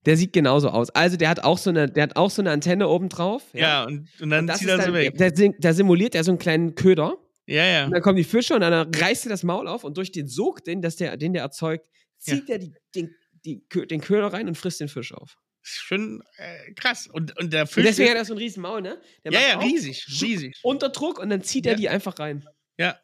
Der 0.08 0.16
sieht 0.16 0.32
genauso 0.32 0.70
aus. 0.70 0.90
Also, 0.90 1.16
der 1.16 1.28
hat 1.28 1.40
auch 1.44 1.58
so 1.58 1.70
eine, 1.70 1.86
der 1.88 2.02
hat 2.04 2.16
auch 2.16 2.30
so 2.30 2.42
eine 2.42 2.50
Antenne 2.50 2.88
oben 2.88 3.08
drauf. 3.08 3.44
ja, 3.52 3.84
und, 3.84 4.08
und 4.20 4.30
dann 4.30 4.48
Und 4.50 4.56
zieht 4.56 4.68
er 4.68 4.82
so 4.82 4.92
weg. 4.92 5.14
Da, 5.18 5.28
da 5.30 5.72
simuliert 5.72 6.14
er 6.14 6.24
so 6.24 6.30
einen 6.32 6.38
kleinen 6.38 6.74
Köder. 6.74 7.16
Ja, 7.46 7.64
ja. 7.64 7.84
Und 7.84 7.92
dann 7.92 8.02
kommen 8.02 8.16
die 8.16 8.24
Fische 8.24 8.54
und 8.54 8.60
dann 8.62 8.92
reißt 8.94 9.26
er 9.26 9.30
das 9.30 9.42
Maul 9.42 9.68
auf 9.68 9.84
und 9.84 9.96
durch 9.96 10.10
den 10.12 10.26
Sog, 10.28 10.64
den, 10.64 10.82
das 10.82 10.96
der, 10.96 11.16
den 11.16 11.32
der 11.32 11.42
erzeugt, 11.42 11.88
zieht 12.18 12.48
er 12.50 12.58
die, 12.58 12.72
den, 12.94 13.14
die, 13.44 13.62
den 13.90 14.00
Köder 14.00 14.32
rein 14.32 14.48
und 14.48 14.56
frisst 14.58 14.80
den 14.80 14.88
Fisch 14.88 15.12
auf. 15.14 15.36
Ist 15.62 15.76
schon 15.78 16.22
äh, 16.36 16.72
krass. 16.74 17.06
Und, 17.10 17.36
und 17.38 17.52
der 17.52 17.62
Und 17.62 17.68
Fisch. 17.68 17.84
deswegen 17.84 18.08
ist- 18.08 18.14
hat 18.14 18.18
er 18.18 18.24
so 18.24 18.32
einen 18.34 18.38
riesen 18.42 18.62
Maul, 18.62 18.80
ne? 18.82 19.00
Der 19.24 19.32
ja, 19.32 19.40
ja, 19.40 19.58
riesig. 19.60 20.06
Riesig. 20.22 20.58
Unter 20.62 20.88
Druck 20.90 21.18
und 21.18 21.30
dann 21.30 21.42
zieht 21.42 21.66
Ja. 21.66 21.72
er 21.72 21.76
die 21.78 21.88
einfach 21.88 22.18
rein. 22.18 22.44
Ja. 22.78 22.98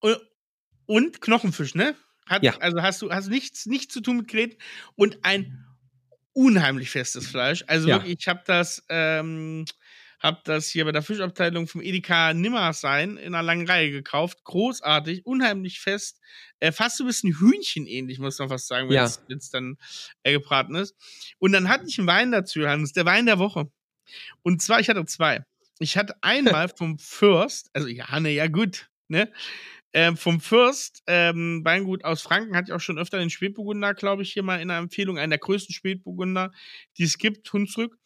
Und, 0.00 0.18
und 0.86 1.20
Knochenfisch, 1.20 1.74
ne? 1.74 1.94
Hat, 2.26 2.42
Ja. 2.42 2.56
Also 2.58 2.82
hast 2.82 3.00
du 3.02 3.10
hast 3.10 3.28
nichts, 3.28 3.66
nichts 3.66 3.92
zu 3.94 4.00
tun 4.00 4.16
mit 4.18 4.28
Gräten 4.28 4.56
und 4.96 5.18
ein 5.22 5.64
unheimlich 6.32 6.90
festes 6.90 7.26
Fleisch. 7.28 7.64
Also 7.66 7.88
Ja. 7.88 7.96
wirklich, 7.96 8.18
ich 8.20 8.28
habe 8.28 8.42
das, 8.46 8.84
ähm, 8.88 9.64
hab 10.20 10.44
das 10.44 10.68
hier 10.68 10.84
bei 10.84 10.92
der 10.92 11.02
Fischabteilung 11.02 11.68
vom 11.68 11.80
Edeka 11.80 12.34
Nimmersein 12.34 13.16
in 13.16 13.34
einer 13.34 13.42
langen 13.42 13.68
Reihe 13.68 13.90
gekauft. 13.90 14.42
Großartig, 14.44 15.24
unheimlich 15.26 15.80
fest. 15.80 16.20
Äh, 16.60 16.72
fast 16.72 16.96
so 16.96 17.04
ein 17.04 17.06
bisschen 17.06 17.38
Hühnchenähnlich, 17.38 18.18
muss 18.18 18.38
man 18.38 18.48
fast 18.48 18.66
sagen, 18.66 18.88
wenn 18.88 18.96
Ja. 18.96 19.04
es 19.04 19.22
jetzt 19.28 19.54
dann 19.54 19.76
äh, 20.24 20.32
gebraten 20.32 20.74
ist. 20.74 20.94
Und 21.38 21.52
dann 21.52 21.68
hatte 21.68 21.84
ich 21.86 21.98
einen 21.98 22.08
Wein 22.08 22.32
dazu, 22.32 22.66
Hans, 22.66 22.92
der 22.92 23.04
Wein 23.04 23.26
der 23.26 23.38
Woche. 23.38 23.70
Und 24.42 24.62
zwar, 24.62 24.80
ich 24.80 24.88
hatte 24.88 25.04
zwei. 25.06 25.44
Ich 25.78 25.96
hatte 25.96 26.16
einmal 26.22 26.68
vom 26.76 26.98
Fürst, 26.98 27.70
also 27.72 27.88
ja, 27.88 28.18
ne, 28.20 28.30
ja 28.32 28.48
gut, 28.48 28.88
ne? 29.08 29.32
Ähm, 29.94 30.16
vom 30.18 30.40
Fürst, 30.40 31.02
ähm, 31.06 31.62
Weingut 31.64 32.04
aus 32.04 32.20
Franken, 32.20 32.54
hatte 32.54 32.70
ich 32.70 32.72
auch 32.74 32.80
schon 32.80 32.98
öfter 32.98 33.18
den 33.18 33.30
Spätburgunder, 33.30 33.94
glaube 33.94 34.22
ich, 34.22 34.32
hier 34.32 34.42
mal 34.42 34.60
in 34.60 34.70
einer 34.70 34.80
Empfehlung, 34.80 35.18
einen 35.18 35.30
der 35.30 35.38
größten 35.38 35.74
Spätburgunder, 35.74 36.52
die 36.98 37.04
es 37.04 37.16
gibt, 37.16 37.50
Hunsrück. 37.52 37.96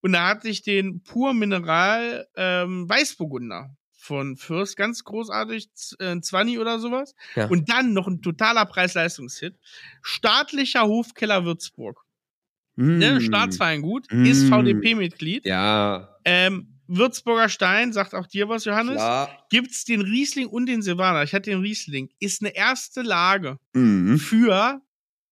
Und 0.00 0.12
da 0.12 0.26
hatte 0.28 0.48
ich 0.48 0.62
den 0.62 1.02
Pur 1.04 1.34
Mineral 1.34 2.26
ähm, 2.36 2.88
Weißburgunder 2.88 3.70
von 3.96 4.36
Fürst, 4.36 4.76
ganz 4.76 5.04
großartig, 5.04 5.68
äh, 6.00 6.06
ein 6.12 6.22
20 6.22 6.58
oder 6.58 6.80
sowas. 6.80 7.14
Ja. 7.36 7.46
Und 7.46 7.70
dann 7.70 7.92
noch 7.92 8.08
ein 8.08 8.20
totaler 8.22 8.66
Preis-Leistungshit. 8.66 9.54
Staatlicher 10.02 10.86
Hofkeller 10.86 11.44
Würzburg. 11.44 12.00
Ne? 12.76 13.14
Mm. 13.14 13.20
Staatsweingut, 13.20 14.06
Mm. 14.10 14.24
ist 14.24 14.48
VDP-Mitglied. 14.48 15.44
Ja, 15.44 16.16
Ähm, 16.24 16.77
Würzburger 16.88 17.48
Stein, 17.48 17.92
sagt 17.92 18.14
auch 18.14 18.26
dir 18.26 18.48
was, 18.48 18.64
Johannes? 18.64 18.96
klar. 18.96 19.46
Gibt's 19.50 19.84
den 19.84 20.00
Riesling 20.00 20.46
und 20.48 20.66
den 20.66 20.82
Silvaner. 20.82 21.22
Ich 21.22 21.34
hatte 21.34 21.50
den 21.50 21.60
Riesling. 21.60 22.08
Ist 22.18 22.42
eine 22.42 22.54
erste 22.56 23.02
Lage 23.02 23.58
Mhm. 23.74 24.18
für, 24.18 24.80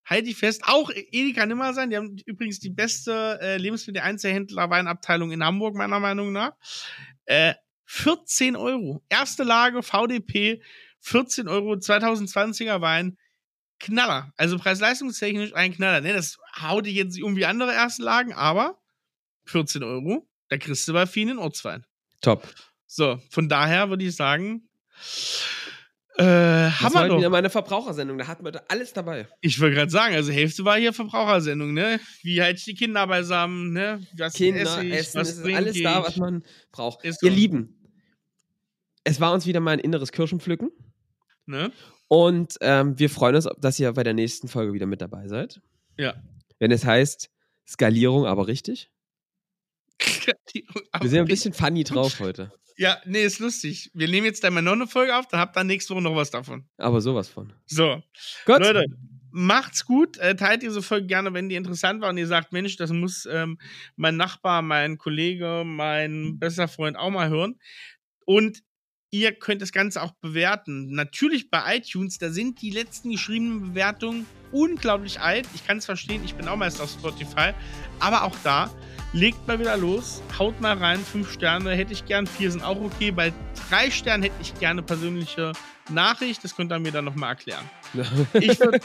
halte 0.04 0.28
ich 0.28 0.36
fest, 0.36 0.62
auch 0.66 0.90
Edeka 0.94 1.46
Nimmer 1.46 1.72
sein. 1.74 1.90
Die 1.90 1.96
haben 1.96 2.16
übrigens 2.26 2.60
die 2.60 2.70
beste 2.70 3.38
äh, 3.40 3.56
Lebensmittel-Einzelhändler-Weinabteilung 3.56 5.32
in 5.32 5.42
Hamburg, 5.44 5.74
meiner 5.74 6.00
Meinung 6.00 6.32
nach. 6.32 6.52
Äh, 7.24 7.54
14 7.86 8.54
Euro. 8.56 9.02
Erste 9.08 9.44
Lage, 9.44 9.82
VDP, 9.82 10.62
14 11.00 11.48
Euro, 11.48 11.72
2020er 11.74 12.80
Wein. 12.82 13.16
Knaller. 13.80 14.32
Also 14.36 14.58
preis-leistungstechnisch 14.58 15.54
ein 15.54 15.72
Knaller. 15.72 16.00
Ne, 16.02 16.12
das 16.12 16.36
haut 16.60 16.84
dich 16.86 16.94
jetzt 16.94 17.14
nicht 17.14 17.22
um 17.24 17.36
wie 17.36 17.46
andere 17.46 17.72
erste 17.72 18.02
Lagen, 18.02 18.32
aber 18.34 18.78
14 19.46 19.82
Euro, 19.84 20.28
da 20.48 20.56
kriegst 20.58 20.86
du 20.88 20.92
bei 20.92 21.06
vielen 21.06 21.38
Ortswein. 21.38 21.84
Top. 22.20 22.46
So, 22.86 23.20
von 23.30 23.48
daher 23.48 23.90
würde 23.90 24.04
ich 24.04 24.16
sagen, 24.16 24.68
äh, 26.16 26.24
Das 26.24 26.80
haben 26.80 26.94
wir 26.94 27.04
wieder 27.04 27.20
doch. 27.22 27.30
meine 27.30 27.50
Verbrauchersendung. 27.50 28.18
Da 28.18 28.26
hatten 28.26 28.44
wir 28.44 28.50
da 28.50 28.62
alles 28.68 28.92
dabei. 28.92 29.28
Ich 29.40 29.60
wollte 29.60 29.76
gerade 29.76 29.90
sagen, 29.90 30.14
also 30.14 30.32
Hälfte 30.32 30.64
war 30.64 30.76
hier 30.78 30.92
Verbrauchersendung, 30.92 31.72
ne? 31.72 32.00
Wie 32.22 32.42
halte 32.42 32.58
ich 32.58 32.64
die 32.64 32.74
Kinder 32.74 33.06
beisammen, 33.06 33.72
ne? 33.72 34.04
Was 34.16 34.32
Kinder, 34.34 34.62
esse 34.62 34.84
ich, 34.84 34.92
Essen, 34.94 35.20
was 35.20 35.28
es 35.30 35.38
ist 35.38 35.54
alles 35.54 35.82
da, 35.82 36.00
ich? 36.00 36.06
was 36.06 36.16
man 36.16 36.42
braucht. 36.72 37.04
Ist 37.04 37.22
Ihr 37.22 37.30
so. 37.30 37.36
Lieben, 37.36 37.78
es 39.04 39.20
war 39.20 39.32
uns 39.32 39.46
wieder 39.46 39.60
mal 39.60 39.72
ein 39.72 39.78
inneres 39.78 40.10
Kirschenpflücken. 40.12 40.70
Ne? 41.46 41.72
Und 42.08 42.56
ähm, 42.62 42.98
wir 42.98 43.08
freuen 43.10 43.36
uns, 43.36 43.48
dass 43.58 43.78
ihr 43.78 43.92
bei 43.92 44.02
der 44.02 44.14
nächsten 44.14 44.48
Folge 44.48 44.72
wieder 44.72 44.86
mit 44.86 45.00
dabei 45.00 45.28
seid. 45.28 45.60
Ja. 45.96 46.14
Wenn 46.58 46.70
es 46.72 46.84
heißt, 46.84 47.30
Skalierung 47.66 48.26
aber 48.26 48.48
richtig. 48.48 48.90
Wir 51.00 51.10
sind 51.10 51.20
ein 51.20 51.26
bisschen 51.26 51.52
funny 51.52 51.84
drauf 51.84 52.18
heute. 52.20 52.52
ja, 52.76 52.98
nee, 53.04 53.24
ist 53.24 53.38
lustig. 53.38 53.90
Wir 53.94 54.08
nehmen 54.08 54.26
jetzt 54.26 54.44
einmal 54.44 54.62
noch 54.62 54.72
eine 54.72 54.86
Folge 54.86 55.16
auf, 55.16 55.26
dann 55.28 55.40
habt 55.40 55.56
ihr 55.56 55.64
nächste 55.64 55.94
Woche 55.94 56.02
noch 56.02 56.14
was 56.16 56.30
davon. 56.30 56.68
Aber 56.76 57.00
sowas 57.00 57.28
von. 57.28 57.52
So, 57.66 58.02
Gut. 58.46 58.60
Leute, 58.60 58.84
macht's 59.30 59.84
gut. 59.84 60.16
Äh, 60.18 60.36
teilt 60.36 60.62
diese 60.62 60.82
Folge 60.82 61.06
gerne, 61.06 61.34
wenn 61.34 61.48
die 61.48 61.56
interessant 61.56 62.00
war 62.00 62.10
und 62.10 62.18
ihr 62.18 62.26
sagt, 62.26 62.52
Mensch, 62.52 62.76
das 62.76 62.92
muss 62.92 63.26
ähm, 63.30 63.58
mein 63.96 64.16
Nachbar, 64.16 64.62
mein 64.62 64.98
Kollege, 64.98 65.62
mein 65.64 66.38
bester 66.38 66.68
Freund 66.68 66.96
auch 66.96 67.10
mal 67.10 67.28
hören. 67.28 67.58
Und 68.24 68.62
ihr 69.10 69.32
könnt 69.32 69.62
das 69.62 69.72
Ganze 69.72 70.02
auch 70.02 70.12
bewerten. 70.20 70.92
Natürlich 70.94 71.50
bei 71.50 71.76
iTunes, 71.76 72.18
da 72.18 72.30
sind 72.30 72.60
die 72.62 72.70
letzten 72.70 73.10
geschriebenen 73.10 73.60
Bewertungen 73.70 74.26
unglaublich 74.52 75.20
alt. 75.20 75.46
Ich 75.54 75.66
kann 75.66 75.78
es 75.78 75.86
verstehen, 75.86 76.22
ich 76.24 76.34
bin 76.34 76.46
auch 76.48 76.56
meist 76.56 76.80
auf 76.80 76.90
Spotify. 76.90 77.52
Aber 78.00 78.24
auch 78.24 78.36
da, 78.44 78.70
legt 79.12 79.46
mal 79.46 79.58
wieder 79.58 79.76
los, 79.76 80.22
haut 80.38 80.60
mal 80.60 80.76
rein, 80.76 81.00
fünf 81.00 81.32
Sterne 81.32 81.70
hätte 81.72 81.92
ich 81.92 82.04
gern, 82.04 82.26
vier 82.26 82.50
sind 82.50 82.62
auch 82.62 82.80
okay. 82.80 83.10
Bei 83.10 83.32
drei 83.68 83.90
Sternen 83.90 84.22
hätte 84.22 84.36
ich 84.40 84.54
gerne 84.58 84.82
persönliche 84.82 85.52
Nachricht, 85.90 86.44
das 86.44 86.54
könnt 86.54 86.72
ihr 86.72 86.78
mir 86.78 86.92
dann 86.92 87.04
nochmal 87.04 87.30
erklären. 87.30 87.68
Würd, 87.94 88.82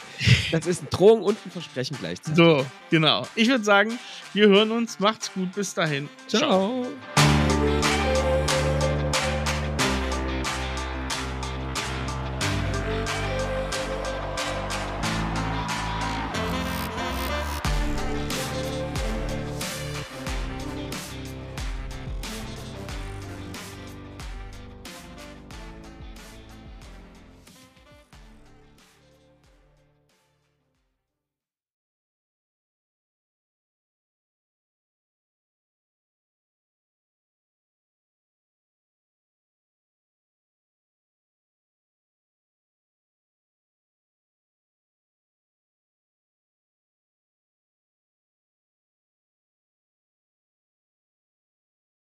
das 0.51 0.67
ist 0.67 0.81
eine 0.81 0.89
Drohung 0.89 1.23
und 1.23 1.37
ein 1.45 1.51
Versprechen 1.51 1.97
gleichzeitig. 1.99 2.37
so, 2.37 2.65
genau. 2.89 3.27
Ich 3.35 3.49
würde 3.49 3.63
sagen, 3.63 3.99
wir 4.33 4.47
hören 4.47 4.71
uns, 4.71 4.99
macht's 4.99 5.33
gut, 5.33 5.51
bis 5.53 5.73
dahin. 5.73 6.09
Ciao. 6.27 6.87